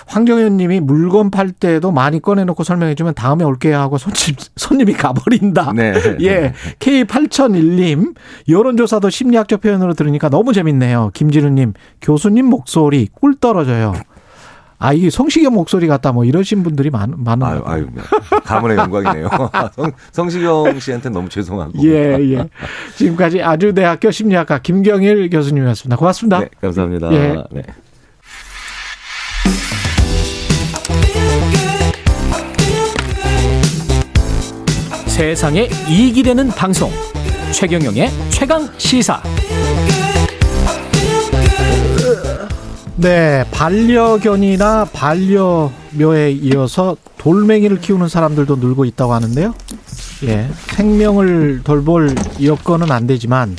황정현 0.06 0.56
님이 0.56 0.80
물건 0.80 1.30
팔 1.30 1.50
때도 1.50 1.92
많이 1.92 2.20
꺼내놓고 2.20 2.64
설명해주면 2.64 3.14
다음에 3.14 3.44
올게요 3.44 3.78
하고 3.78 3.96
손님, 3.96 4.36
손님이 4.56 4.92
가버린다. 4.94 5.72
네. 5.72 5.94
예. 6.20 6.52
K8001님, 6.80 8.14
여론조사도 8.48 9.08
심리학적 9.10 9.60
표현으로 9.60 9.94
들으니까 9.94 10.28
너무 10.28 10.52
재밌네요. 10.52 11.10
김진우님, 11.14 11.74
교수님 12.02 12.46
목소리 12.46 13.08
꿀 13.12 13.34
떨어져요. 13.36 13.94
아, 14.84 14.92
이게 14.92 15.08
성시경 15.08 15.54
목소리 15.54 15.86
같다, 15.86 16.12
뭐 16.12 16.26
이러신 16.26 16.62
분들이 16.62 16.90
많, 16.90 17.14
많은 17.16 17.46
아유, 17.46 17.62
것 17.62 17.70
아유, 17.70 17.86
가문의 18.44 18.76
영광이네요. 18.76 19.30
성, 19.74 19.92
성시경 20.12 20.78
씨한테 20.78 21.08
너무 21.08 21.30
죄송하고. 21.30 21.72
예, 21.84 22.18
예. 22.20 22.46
지금까지 22.94 23.42
아주대학교 23.42 24.10
심리학과 24.10 24.58
김경일 24.58 25.30
교수님이었습니다. 25.30 25.96
고맙습니다. 25.96 26.40
네, 26.40 26.48
감사합니다. 26.60 27.12
예. 27.14 27.44
네. 27.50 27.62
세상에 35.06 35.70
이익이 35.88 36.22
되는 36.22 36.48
방송 36.48 36.90
최경영의 37.52 38.10
최강 38.28 38.68
시사 38.76 39.22
네, 42.96 43.44
반려견이나 43.52 44.86
반려묘에 44.92 46.30
이어서 46.32 46.96
돌멩이를 47.18 47.78
키우는 47.80 48.08
사람들도 48.08 48.56
늘고 48.56 48.84
있다고 48.84 49.12
하는데요. 49.12 49.52
예, 50.24 50.46
생명을 50.76 51.62
돌볼 51.64 52.10
여건은 52.44 52.92
안 52.92 53.06
되지만 53.06 53.56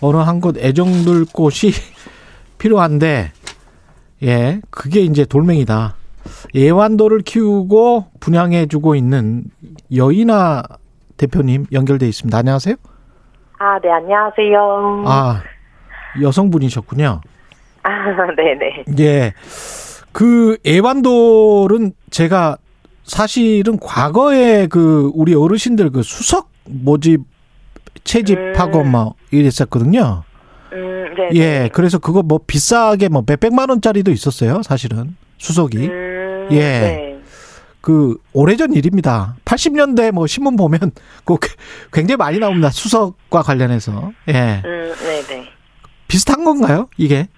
어느 0.00 0.16
한 0.18 0.40
곳 0.40 0.58
애정둘 0.58 1.24
곳이 1.32 1.72
필요한데, 2.58 3.32
예, 4.24 4.60
그게 4.70 5.00
이제 5.00 5.24
돌멩이다. 5.24 5.94
애완돌을 6.54 7.22
키우고 7.22 8.06
분양해 8.20 8.66
주고 8.66 8.94
있는 8.94 9.44
여인아 9.94 10.62
대표님 11.16 11.66
연결돼 11.72 12.06
있습니다. 12.06 12.36
안녕하세요. 12.36 12.76
아, 13.58 13.78
네, 13.82 13.90
안녕하세요. 13.90 15.04
아, 15.06 15.42
여성분이셨군요. 16.20 17.20
아, 17.82 17.90
네네. 18.36 18.84
예. 19.00 19.32
그 20.12 20.58
애완돌은 20.66 21.92
제가 22.10 22.56
사실은 23.04 23.78
과거에 23.78 24.66
그 24.66 25.10
우리 25.14 25.34
어르신들 25.34 25.90
그 25.90 26.02
수석 26.02 26.50
모집 26.64 27.22
채집하고 28.04 28.80
음. 28.82 28.90
뭐 28.90 29.14
이랬었거든요. 29.30 30.24
음, 30.72 31.14
네. 31.16 31.28
예. 31.34 31.70
그래서 31.72 31.98
그거 31.98 32.22
뭐 32.22 32.40
비싸게 32.46 33.08
뭐 33.08 33.22
몇백만 33.26 33.70
원짜리도 33.70 34.10
있었어요. 34.10 34.62
사실은 34.62 35.16
수석이. 35.38 35.78
음, 35.88 36.48
예. 36.52 36.58
네. 36.58 37.18
그 37.80 38.18
오래전 38.32 38.74
일입니다. 38.74 39.36
80년대 39.44 40.10
뭐 40.12 40.26
신문 40.26 40.56
보면 40.56 40.92
그 41.24 41.36
굉장히 41.92 42.16
많이 42.16 42.38
나옵니다. 42.38 42.70
수석과 42.70 43.42
관련해서. 43.42 44.12
예. 44.28 44.62
음, 44.64 44.92
네 45.00 45.22
네. 45.22 45.48
비슷한 46.08 46.44
건가요? 46.44 46.88
이게? 46.96 47.28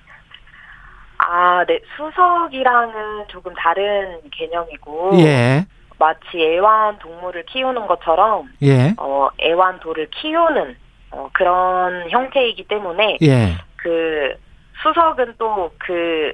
아, 1.40 1.64
네. 1.66 1.80
수석이랑은 1.96 3.28
조금 3.28 3.54
다른 3.54 4.20
개념이고. 4.30 5.12
예. 5.20 5.64
마치 5.98 6.38
애완 6.38 6.98
동물을 6.98 7.44
키우는 7.46 7.86
것처럼, 7.86 8.48
예. 8.62 8.94
어, 8.98 9.28
애완돌을 9.40 10.08
키우는, 10.10 10.76
어, 11.12 11.30
그런 11.32 12.10
형태이기 12.10 12.64
때문에, 12.68 13.16
예. 13.22 13.54
그, 13.76 14.34
수석은 14.82 15.34
또 15.38 15.70
그, 15.78 16.32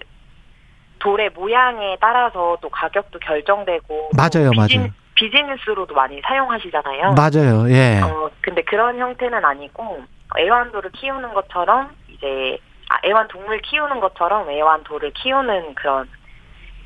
돌의 0.99 1.31
모양에 1.35 1.97
따라서 2.01 2.57
또 2.61 2.69
가격도 2.69 3.21
결정되고. 3.21 3.87
또 3.89 4.17
맞아요, 4.17 4.51
비즈니- 4.51 4.79
맞아요. 4.79 4.91
비즈니스로도 5.15 5.95
많이 5.95 6.21
사용하시잖아요. 6.23 7.15
맞아요. 7.15 7.71
예. 7.71 8.01
어, 8.03 8.29
근데 8.41 8.63
그런 8.63 8.99
형태는 8.99 9.45
아니고 9.45 10.01
애완돌을 10.37 10.91
키우는 10.93 11.33
것처럼 11.33 11.91
이제 12.09 12.59
아, 12.89 12.97
애완동물 13.05 13.61
키우는 13.63 14.01
것처럼 14.01 14.51
애완돌을 14.51 15.13
키우는 15.13 15.75
그런 15.75 16.09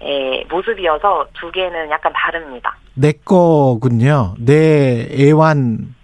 예, 0.03 0.45
모습이어서 0.49 1.27
두 1.35 1.51
개는 1.53 1.91
약간 1.91 2.13
다릅니다. 2.15 2.75
내 2.95 3.13
거군요. 3.13 4.35
내 4.39 5.07
애완 5.13 5.95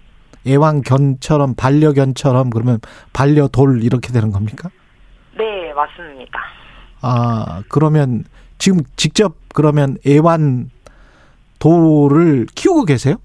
애완견처럼 0.46 1.54
반려견처럼 1.56 2.50
그러면 2.50 2.78
반려돌 3.12 3.82
이렇게 3.82 4.12
되는 4.12 4.30
겁니까? 4.30 4.68
네, 5.36 5.72
맞습니다. 5.72 6.40
아 7.00 7.62
그러면 7.68 8.24
지금 8.58 8.80
직접 8.96 9.34
그러면 9.54 9.96
애완 10.06 10.70
돌을 11.58 12.46
키우고 12.54 12.84
계세요? 12.84 13.16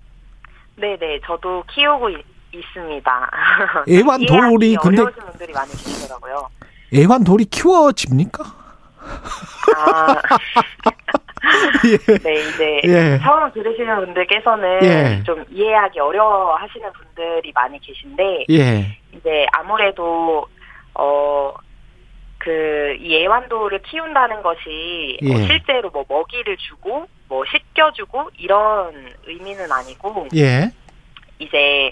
네, 0.78 0.98
네, 0.98 1.20
저도 1.26 1.64
키우고 1.70 2.10
있, 2.54 2.60
있습니다. 2.60 3.32
애완 3.90 4.26
돌이 4.26 4.70
이해하기 4.72 4.78
근데- 4.78 5.02
어려우신 5.02 5.24
분들이 5.24 5.54
많이 5.54 5.72
계시더라고요. 5.72 6.50
애완 6.94 7.24
돌이 7.24 7.46
키워집니까? 7.46 8.44
아, 9.78 10.16
예. 11.86 12.18
네, 12.20 12.34
이제 12.36 12.82
예. 12.84 13.20
처음 13.24 13.52
들으시는 13.52 13.96
분들께서는 14.06 14.80
예. 14.84 15.24
좀 15.26 15.44
이해하기 15.50 16.00
어려워 16.00 16.56
하시는 16.56 16.92
분들이 16.94 17.52
많이 17.54 17.80
계신데 17.80 18.46
예. 18.52 18.98
이제 19.14 19.46
아무래도 19.54 20.46
어 20.94 21.54
그이 22.38 23.24
애완돌을 23.24 23.82
키운다는 23.84 24.42
것이 24.44 25.18
어, 25.24 25.26
예. 25.26 25.48
실제로 25.48 25.90
뭐 25.90 26.06
먹이를 26.08 26.58
주고 26.58 27.08
뭐 27.28 27.44
씻겨주고 27.46 28.30
이런 28.38 28.94
의미는 29.26 29.72
아니고 29.72 30.28
예. 30.36 30.70
이제 31.40 31.92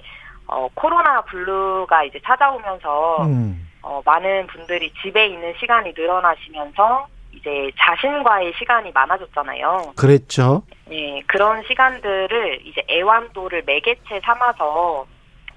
어 0.51 0.67
코로나 0.73 1.21
블루가 1.21 2.03
이제 2.03 2.19
찾아오면서 2.25 3.23
음. 3.25 3.69
어 3.81 4.01
많은 4.05 4.47
분들이 4.47 4.91
집에 5.01 5.27
있는 5.27 5.53
시간이 5.59 5.93
늘어나시면서 5.95 7.07
이제 7.33 7.71
자신과의 7.77 8.53
시간이 8.57 8.91
많아졌잖아요. 8.91 9.93
그랬죠. 9.95 10.63
예, 10.91 11.21
그런 11.27 11.63
시간들을 11.63 12.65
이제 12.65 12.81
애완돌을 12.89 13.63
매개체 13.65 14.19
삼아서 14.23 15.05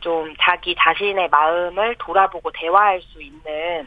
좀 0.01 0.35
자기 0.41 0.75
자신의 0.79 1.29
마음을 1.31 1.97
돌아보고 1.99 2.51
대화할 2.53 3.01
수 3.01 3.23
있는 3.23 3.87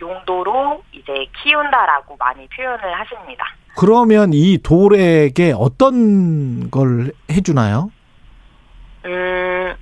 용도로 0.00 0.82
이제 0.92 1.26
키운다라고 1.42 2.16
많이 2.16 2.48
표현을 2.48 2.98
하십니다. 2.98 3.44
그러면 3.76 4.30
이 4.32 4.58
돌에게 4.58 5.54
어떤 5.56 6.70
걸 6.70 7.12
해주나요? 7.30 7.90
음, 9.04 9.74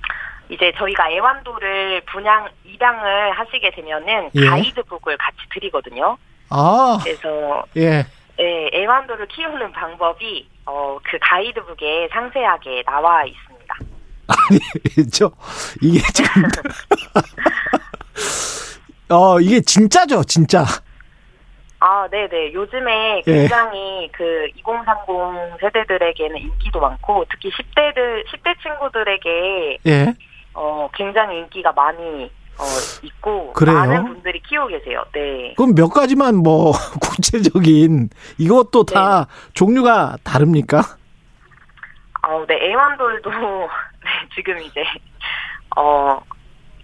이제 0.49 0.71
저희가 0.77 1.11
애완돌을 1.11 2.01
분양, 2.11 2.47
입양을 2.65 3.31
하시게 3.31 3.71
되면은 3.71 4.31
예. 4.35 4.45
가이드북을 4.47 5.17
같이 5.17 5.37
드리거든요. 5.53 6.17
아, 6.49 6.99
그래서 7.03 7.63
예. 7.77 8.05
예, 8.39 8.69
애완돌을 8.73 9.27
키우는 9.27 9.71
방법이 9.73 10.47
어, 10.65 10.97
그 11.03 11.17
가이드북에 11.21 12.09
상세하게 12.11 12.83
나와 12.83 13.23
있습니다. 13.25 13.75
아니, 14.27 15.09
저, 15.11 15.31
이게 15.81 15.99
지금. 16.13 16.43
어, 19.09 19.39
이게 19.39 19.59
진짜죠, 19.61 20.23
진짜. 20.23 20.63
아, 21.79 22.07
네네. 22.11 22.53
요즘에 22.53 23.23
예. 23.25 23.31
굉장히 23.31 24.09
그2030 24.13 25.59
세대들에게는 25.61 26.37
인기도 26.37 26.79
많고, 26.79 27.25
특히 27.29 27.49
10대들, 27.51 28.25
10대 28.27 28.61
친구들에게, 28.61 29.77
예. 29.87 30.13
어, 30.53 30.89
굉장히 30.93 31.39
인기가 31.39 31.71
많이, 31.71 32.31
어, 32.57 32.63
있고, 33.03 33.53
그래요? 33.53 33.77
많은 33.77 34.05
분들이 34.05 34.41
키우고 34.41 34.67
계세요. 34.67 35.03
네. 35.13 35.53
그럼 35.55 35.73
몇 35.75 35.89
가지만 35.89 36.35
뭐, 36.35 36.71
구체적인, 37.01 38.09
이것도 38.37 38.83
다 38.85 39.27
종류가 39.53 40.17
다릅니까? 40.23 40.81
어, 42.27 42.45
네, 42.47 42.69
애완돌도, 42.69 43.29
네, 43.31 44.09
지금 44.35 44.59
이제, 44.59 44.83
어, 45.75 46.19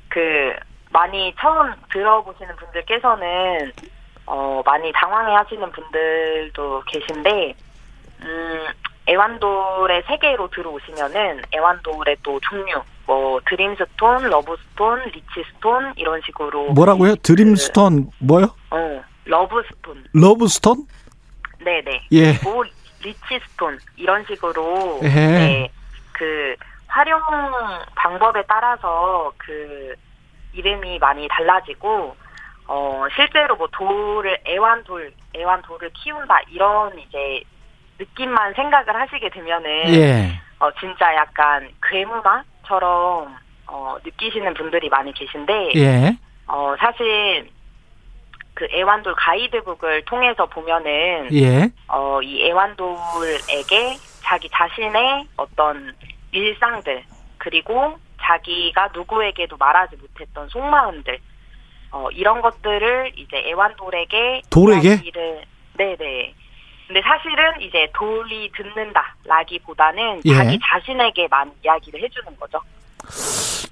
그, 0.09 0.53
많이 0.91 1.33
처음 1.39 1.73
들어보시는 1.91 2.55
분들께서는, 2.55 3.73
어, 4.27 4.61
많이 4.65 4.91
당황해 4.93 5.35
하시는 5.35 5.69
분들도 5.71 6.83
계신데, 6.87 7.53
음, 8.23 8.65
애완돌의 9.09 10.03
세계로 10.07 10.49
들어오시면은, 10.49 11.41
애완돌의 11.53 12.17
또 12.23 12.39
종류, 12.39 12.81
뭐, 13.05 13.39
dream 13.47 13.82
stone, 13.82 14.23
love 14.29 14.62
stone, 14.62 15.11
rich 15.11 15.44
stone, 15.44 15.93
이런 15.97 16.21
식으로. 16.25 16.73
뭐라고요? 16.73 17.15
dream 17.17 17.59
stone, 17.59 18.09
뭐요? 18.19 18.47
어, 18.71 19.03
love 19.25 19.57
stone. 19.57 20.05
love 20.13 20.42
stone? 20.42 20.85
네 21.65 21.81
네. 21.83 22.01
예. 22.11 22.33
그리고 22.33 22.63
리치스톤 23.01 23.79
이런 23.97 24.23
식으로 24.25 24.99
예. 25.03 25.07
네, 25.09 25.69
그 26.11 26.55
활용 26.87 27.19
방법에 27.95 28.43
따라서 28.47 29.31
그 29.37 29.93
이름이 30.53 30.99
많이 30.99 31.27
달라지고 31.27 32.15
어 32.67 33.05
실제로 33.15 33.55
뭐 33.55 33.67
돌을 33.71 34.39
애완돌 34.47 35.11
애완돌을 35.35 35.89
키운다 35.93 36.41
이런 36.51 36.97
이제 36.99 37.41
느낌만 37.99 38.53
생각을 38.53 38.95
하시게 38.95 39.29
되면은 39.29 39.69
예. 39.95 40.39
어 40.59 40.71
진짜 40.79 41.13
약간 41.15 41.67
괴물화 41.81 42.43
처럼 42.65 43.35
어 43.67 43.97
느끼시는 44.03 44.53
분들이 44.53 44.89
많이 44.89 45.13
계신데 45.13 45.71
예. 45.75 46.17
어 46.47 46.75
사실 46.79 47.49
그 48.55 48.65
애완돌 48.71 49.13
가이드북을 49.15 50.05
통해서 50.05 50.45
보면은 50.47 51.29
예. 51.33 51.69
어, 51.87 52.21
이 52.21 52.43
애완돌에게 52.45 53.97
자기 54.23 54.49
자신의 54.49 55.27
어떤 55.35 55.93
일상들, 56.31 57.03
그리고 57.37 57.99
자기가 58.21 58.89
누구에게도 58.93 59.57
말하지 59.57 59.97
못했던 59.97 60.47
속마음들, 60.49 61.19
어, 61.91 62.09
이런 62.11 62.41
것들을 62.41 63.11
이제 63.17 63.37
애완돌에게 63.45 64.41
돌에게? 64.49 65.01
네네. 65.77 66.33
근데 66.87 67.01
사실은 67.01 67.61
이제 67.61 67.87
돌이 67.95 68.51
듣는다라기보다는 68.55 70.21
예. 70.25 70.35
자기 70.35 70.59
자신에게만 70.63 71.51
이야기를 71.63 72.01
해주는 72.03 72.39
거죠. 72.39 72.59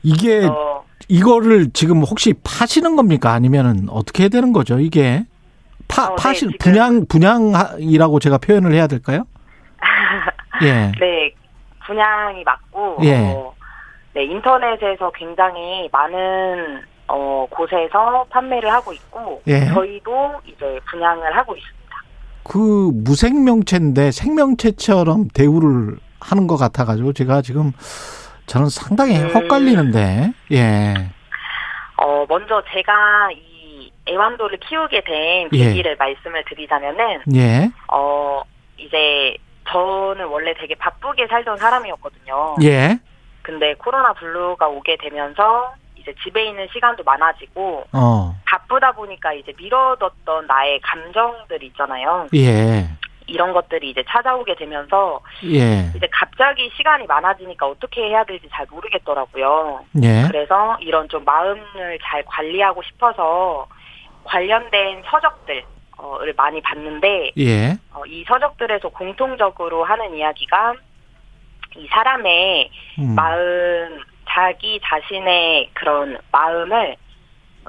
이게, 0.03 0.45
어, 0.47 0.83
이거를 1.07 1.71
지금 1.73 2.01
혹시 2.01 2.33
파시는 2.43 2.95
겁니까? 2.95 3.31
아니면은 3.33 3.87
어떻게 3.89 4.23
해야 4.23 4.29
되는 4.29 4.51
거죠? 4.51 4.79
이게 4.79 5.23
파, 5.87 6.05
어, 6.07 6.09
네, 6.09 6.15
파시, 6.17 6.39
지금- 6.41 6.57
분양, 6.59 7.05
분양이라고 7.07 8.19
제가 8.19 8.39
표현을 8.39 8.73
해야 8.73 8.87
될까요? 8.87 9.25
예. 10.63 10.91
네, 10.99 11.31
분양이 11.85 12.43
맞고, 12.43 12.97
예. 13.03 13.31
어, 13.35 13.53
네, 14.13 14.23
인터넷에서 14.25 15.11
굉장히 15.11 15.87
많은 15.91 16.81
어, 17.07 17.45
곳에서 17.49 18.25
판매를 18.29 18.71
하고 18.71 18.93
있고, 18.93 19.41
예. 19.47 19.67
저희도 19.67 20.41
이제 20.45 20.79
분양을 20.89 21.35
하고 21.37 21.55
있습니다. 21.55 21.82
그 22.43 22.91
무생명체인데 22.93 24.11
생명체처럼 24.11 25.29
대우를 25.33 25.97
하는 26.19 26.47
것 26.47 26.57
같아가지고 26.57 27.13
제가 27.13 27.41
지금 27.41 27.71
저는 28.45 28.69
상당히 28.69 29.17
음. 29.17 29.33
헛갈리는데, 29.33 30.33
예. 30.51 30.93
어, 31.97 32.25
먼저 32.27 32.61
제가 32.73 33.29
이 33.31 33.91
애완돌을 34.07 34.59
키우게 34.59 35.03
된 35.05 35.49
예. 35.53 35.65
계기를 35.65 35.95
말씀을 35.97 36.43
드리자면은, 36.49 37.21
예. 37.35 37.71
어, 37.91 38.41
이제 38.77 39.37
저는 39.69 40.25
원래 40.27 40.53
되게 40.59 40.75
바쁘게 40.75 41.27
살던 41.27 41.57
사람이었거든요. 41.57 42.55
예. 42.63 42.99
근데 43.41 43.73
코로나 43.75 44.13
블루가 44.13 44.67
오게 44.67 44.97
되면서 44.97 45.73
이제 46.03 46.13
집에 46.23 46.45
있는 46.45 46.67
시간도 46.71 47.03
많아지고, 47.03 47.85
어. 47.93 48.35
바쁘다 48.45 48.91
보니까 48.91 49.33
이제 49.33 49.53
미뤄뒀던 49.57 50.45
나의 50.47 50.79
감정들 50.81 51.63
있잖아요. 51.63 52.27
예. 52.35 52.87
이런 53.25 53.53
것들이 53.53 53.89
이제 53.89 54.03
찾아오게 54.07 54.55
되면서 54.55 55.21
예. 55.45 55.89
이제 55.95 56.07
갑자기 56.11 56.69
시간이 56.75 57.07
많아지니까 57.07 57.65
어떻게 57.67 58.01
해야 58.01 58.23
될지 58.25 58.47
잘 58.51 58.67
모르겠더라고요. 58.69 59.85
예. 60.03 60.27
그래서 60.27 60.77
이런 60.81 61.07
좀 61.07 61.23
마음을 61.23 61.97
잘 62.03 62.23
관리하고 62.25 62.83
싶어서 62.83 63.67
관련된 64.25 65.03
서적들을 65.09 66.33
많이 66.35 66.61
봤는데 66.61 67.31
예. 67.37 67.77
어, 67.93 68.05
이 68.05 68.25
서적들에서 68.27 68.89
공통적으로 68.89 69.85
하는 69.85 70.15
이야기가 70.15 70.73
이 71.77 71.87
사람의 71.87 72.69
음. 72.99 73.15
마음, 73.15 73.99
자기 74.33 74.79
자신의 74.83 75.69
그런 75.73 76.17
마음을 76.31 76.95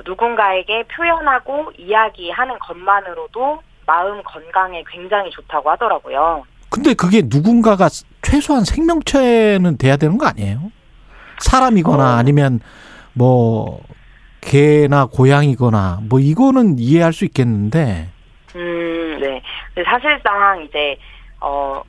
누군가에게 0.05 0.85
표현하고 0.85 1.73
이야기하는 1.77 2.59
것만으로도 2.59 3.62
마음 3.86 4.23
건강에 4.23 4.82
굉장히 4.91 5.31
좋다고 5.31 5.70
하더라고요. 5.70 6.45
근데 6.70 6.95
그게 6.95 7.23
누군가가 7.24 7.89
최소한 8.23 8.65
생명체는 8.65 9.77
돼야 9.77 9.97
되는 9.97 10.16
거 10.19 10.27
아니에요? 10.27 10.73
사람이거나 11.39 12.15
어. 12.15 12.16
아니면 12.16 12.61
뭐 13.12 13.81
개나 14.41 15.07
고양이거나 15.07 16.01
뭐 16.09 16.19
이거는 16.19 16.78
이해할 16.78 17.12
수 17.12 17.24
있겠는데 17.27 18.09
음, 18.57 19.19
네. 19.20 19.43
사실상 19.85 20.65
이제 20.65 20.97
어 21.41 21.82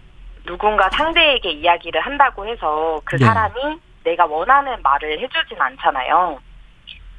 누군가 0.46 0.90
상대에게 0.90 1.52
이야기를 1.52 2.02
한다고 2.02 2.46
해서 2.46 3.02
그 3.06 3.16
네. 3.16 3.26
사람이 3.26 3.80
내가 4.06 4.26
원하는 4.26 4.82
말을 4.82 5.20
해주진 5.20 5.60
않잖아요. 5.60 6.40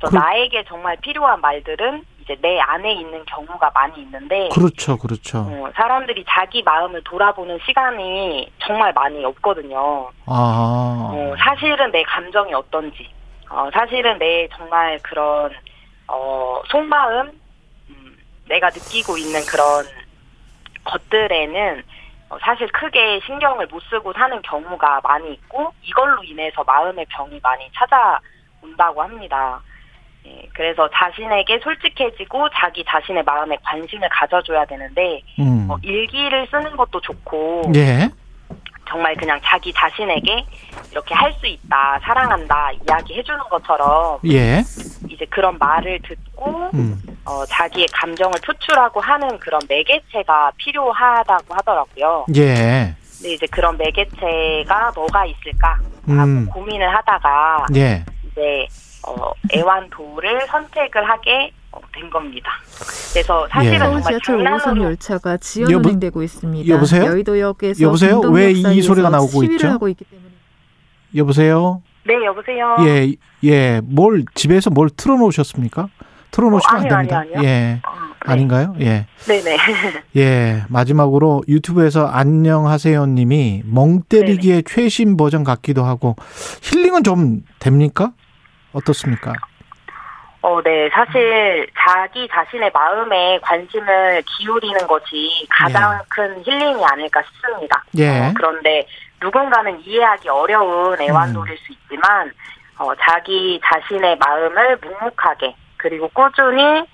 그- 0.03 0.15
나에게 0.15 0.65
정말 0.65 0.97
필요한 0.99 1.41
말들은 1.41 2.05
이제 2.23 2.37
내 2.41 2.59
안에 2.61 2.93
있는 2.93 3.25
경우가 3.25 3.71
많이 3.75 4.01
있는데 4.03 4.49
그렇죠, 4.53 4.97
그렇죠. 4.99 5.39
어, 5.39 5.71
사람들이 5.75 6.25
자기 6.29 6.63
마음을 6.63 7.03
돌아보는 7.05 7.59
시간이 7.67 8.51
정말 8.59 8.93
많이 8.93 9.25
없거든요. 9.25 10.11
아, 10.27 11.11
어, 11.15 11.35
사실은 11.39 11.91
내 11.93 12.03
감정이 12.03 12.53
어떤지, 12.55 13.09
어, 13.49 13.69
사실은 13.73 14.19
내 14.19 14.49
정말 14.57 14.99
그런 15.03 15.51
어, 16.09 16.61
속마음, 16.69 17.41
음, 17.91 18.17
내가 18.49 18.69
느끼고 18.69 19.17
있는 19.19 19.41
그런 19.47 19.85
것들에는 20.85 21.79
어, 21.79 21.96
사실 22.41 22.67
크게 22.69 23.21
신경을 23.25 23.67
못 23.69 23.81
쓰고 23.89 24.13
사는 24.13 24.41
경우가 24.43 25.01
많이 25.03 25.33
있고 25.35 25.73
이걸로 25.83 26.23
인해서 26.25 26.65
마음의 26.65 27.07
병이 27.09 27.39
많이 27.43 27.71
찾아온다고 27.75 29.03
합니다. 29.03 29.61
예, 30.27 30.49
그래서 30.55 30.89
자신에게 30.93 31.61
솔직해지고 31.61 32.49
자기 32.53 32.85
자신의 32.85 33.23
마음에 33.23 33.57
관심을 33.63 34.09
가져줘야 34.09 34.65
되는데 34.65 35.23
음, 35.39 35.69
어, 35.71 35.77
일기를 35.83 36.49
쓰는 36.51 36.77
것도 36.77 37.01
좋고 37.01 37.71
예, 37.77 38.09
정말 38.89 39.15
그냥 39.15 39.39
자기 39.45 39.73
자신에게 39.73 40.45
이렇게 40.91 41.15
할 41.15 41.33
수 41.35 41.47
있다, 41.47 42.01
사랑한다 42.03 42.73
이야기 42.73 43.15
해주는 43.19 43.39
것처럼 43.51 44.19
예, 44.27 44.63
이제 45.09 45.25
그런 45.27 45.57
말을 45.59 46.01
듣고 46.03 46.71
음, 46.75 47.01
어, 47.27 47.45
자기의 47.47 47.87
감정을 47.93 48.35
표출하고 48.45 49.01
하는 49.01 49.39
그런 49.39 49.61
매개체가 49.69 50.53
필요하다고 50.57 51.55
하더라고요. 51.55 52.27
예, 52.37 52.95
근데 53.19 53.33
이제 53.35 53.47
그런 53.51 53.77
매개체가 53.77 54.93
뭐가 54.95 55.27
있을까? 55.27 55.79
음, 56.09 56.47
고민을 56.47 56.89
하다가 56.95 57.67
예, 57.75 58.05
이제 58.31 58.67
어, 59.07 59.31
애완도를 59.55 60.47
선택을 60.47 61.09
하게 61.09 61.51
어, 61.73 61.81
된 61.93 62.09
겁니다. 62.11 62.51
그래서 63.13 63.47
사실은 63.51 63.75
예. 63.75 63.79
정말 63.79 64.03
지하철 64.03 64.37
5호선 64.39 64.59
장난으로 64.61 64.85
열차가 64.85 65.37
지연 65.39 65.71
여보- 65.73 65.89
운행되고 65.89 66.23
있습니다. 66.23 66.69
여보세요? 66.69 67.05
여의도역에서 67.07 67.83
여보세요? 67.83 68.21
왜 68.21 68.53
이 68.53 68.83
소리가 68.83 69.11
나오고 69.11 69.43
있죠? 69.45 69.69
하고 69.69 69.89
있기 69.89 70.05
때문에 70.05 70.31
여보세요? 71.17 71.83
네 72.05 72.25
여보세요. 72.25 72.77
예, 72.87 73.15
예. 73.45 73.81
뭘 73.85 74.25
집에서 74.35 74.71
뭘 74.71 74.89
틀어놓으셨습니까? 74.91 75.89
틀어놓으시면 76.37 76.75
어, 76.75 76.79
안 76.79 76.85
아니요, 76.85 76.97
됩니다. 76.97 77.19
아니요, 77.19 77.35
아니요. 77.39 77.49
예, 77.49 77.81
어, 77.83 77.93
네. 78.27 78.33
아닌가요? 78.33 78.75
예, 78.81 79.07
네네. 79.27 79.57
예. 80.17 80.63
마지막으로 80.69 81.43
유튜브에서 81.49 82.07
안녕하세요 82.07 83.07
님이 83.07 83.63
멍 83.65 84.03
때리기의 84.03 84.65
최신 84.65 85.17
버전 85.17 85.45
같기도 85.45 85.85
하고 85.85 86.17
힐링은 86.63 87.05
좀 87.05 87.43
됩니까? 87.59 88.13
어떻습니까? 88.73 89.33
어, 90.43 90.63
네. 90.63 90.89
사실 90.93 91.67
자기 91.77 92.29
자신의 92.31 92.71
마음에 92.73 93.39
관심을 93.43 94.23
기울이는 94.27 94.87
것이 94.87 95.47
가장 95.51 96.01
큰 96.09 96.43
힐링이 96.45 96.85
아닐까 96.85 97.23
싶습니다. 97.23 97.83
예. 97.97 98.27
어, 98.29 98.33
그런데 98.37 98.87
누군가는 99.23 99.81
이해하기 99.81 100.29
어려운 100.29 101.01
애완돌일 101.01 101.57
수 101.59 101.73
있지만 101.73 102.31
어, 102.79 102.95
자기 103.01 103.59
자신의 103.65 104.19
마음을 104.19 104.79
묵묵하게 104.83 105.57
그리고 105.79 106.09
꾸준히 106.09 106.85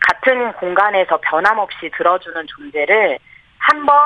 같은 0.00 0.52
공간에서 0.52 1.18
변함없이 1.22 1.90
들어주는 1.96 2.46
존재를 2.46 3.18
한 3.58 3.84
번 3.86 3.96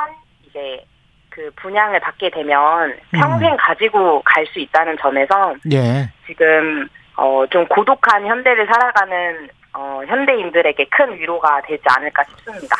이제 0.49 0.85
그 1.29 1.51
분양을 1.57 2.01
받게 2.01 2.31
되면 2.31 2.97
평생 3.13 3.57
가지고 3.59 4.23
갈 4.25 4.47
수 4.47 4.59
있다는 4.59 4.97
점에서 4.99 5.55
예. 5.73 6.09
지금 6.27 6.89
어, 7.17 7.45
좀 7.51 7.67
고독한 7.67 8.27
현대를 8.27 8.67
살아가는 8.67 9.49
어, 9.75 10.03
현대인들에게 10.07 10.87
큰 10.91 11.15
위로가 11.19 11.61
되지 11.63 11.83
않을까 11.97 12.25
싶습니다. 12.25 12.77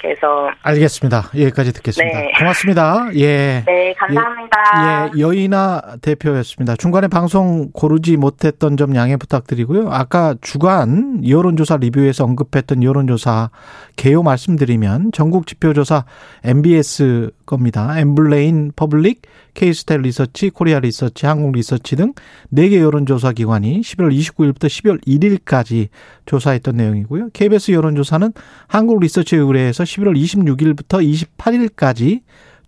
그래서 0.00 0.50
알겠습니다. 0.62 1.30
여기까지 1.34 1.72
듣겠습니다. 1.72 2.18
네. 2.18 2.32
고맙습니다. 2.38 3.08
예. 3.16 3.62
네 3.66 3.94
감사합니다. 3.94 5.10
예, 5.16 5.20
여인아 5.20 5.82
대표였습니다. 6.02 6.76
중간에 6.76 7.08
방송 7.08 7.70
고르지 7.72 8.16
못했던 8.16 8.76
점 8.76 8.94
양해 8.94 9.16
부탁드리고요. 9.16 9.88
아까 9.90 10.34
주간 10.40 11.22
여론조사 11.28 11.76
리뷰에서 11.78 12.24
언급했던 12.24 12.82
여론조사 12.82 13.50
개요 13.96 14.22
말씀드리면 14.22 15.12
전국 15.12 15.46
지표조사 15.46 16.04
NBS 16.44 17.30
겁니다. 17.46 17.98
엠브레인 17.98 18.72
퍼블릭, 18.76 19.22
케이스탯 19.58 20.02
리서치, 20.02 20.50
코리아 20.50 20.78
리서치, 20.78 21.26
한국 21.26 21.50
리서치 21.50 21.96
등 21.96 22.12
4개 22.54 22.78
여론조사 22.78 23.32
기관이 23.32 23.80
11월 23.80 24.16
29일부터 24.16 24.68
12월 24.68 25.04
1일까지 25.04 25.88
조사했던 26.26 26.76
내용이고요. 26.76 27.30
KBS 27.32 27.72
여론조사는 27.72 28.32
한국 28.68 29.00
리서치 29.00 29.34
의뢰해서 29.34 29.82
11월 29.82 30.16
26일부터 30.16 31.02
28일까지 31.36 32.20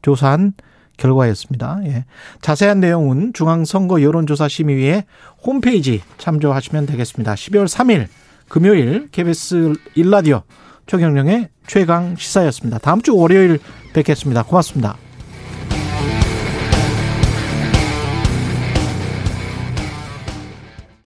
조사한 0.02 0.54
결과였습니다. 0.96 1.80
예. 1.84 2.06
자세한 2.42 2.80
내용은 2.80 3.32
중앙선거 3.34 4.02
여론조사 4.02 4.48
심의위의 4.48 5.04
홈페이지 5.44 6.02
참조하시면 6.18 6.86
되겠습니다. 6.86 7.34
12월 7.34 7.68
3일 7.68 8.08
금요일 8.48 9.08
KBS 9.12 9.74
일라디오 9.94 10.42
최경령의 10.88 11.50
최강 11.68 12.16
시사였습니다. 12.16 12.78
다음 12.78 13.00
주 13.00 13.16
월요일 13.16 13.60
뵙겠습니다. 13.92 14.42
고맙습니다. 14.42 14.96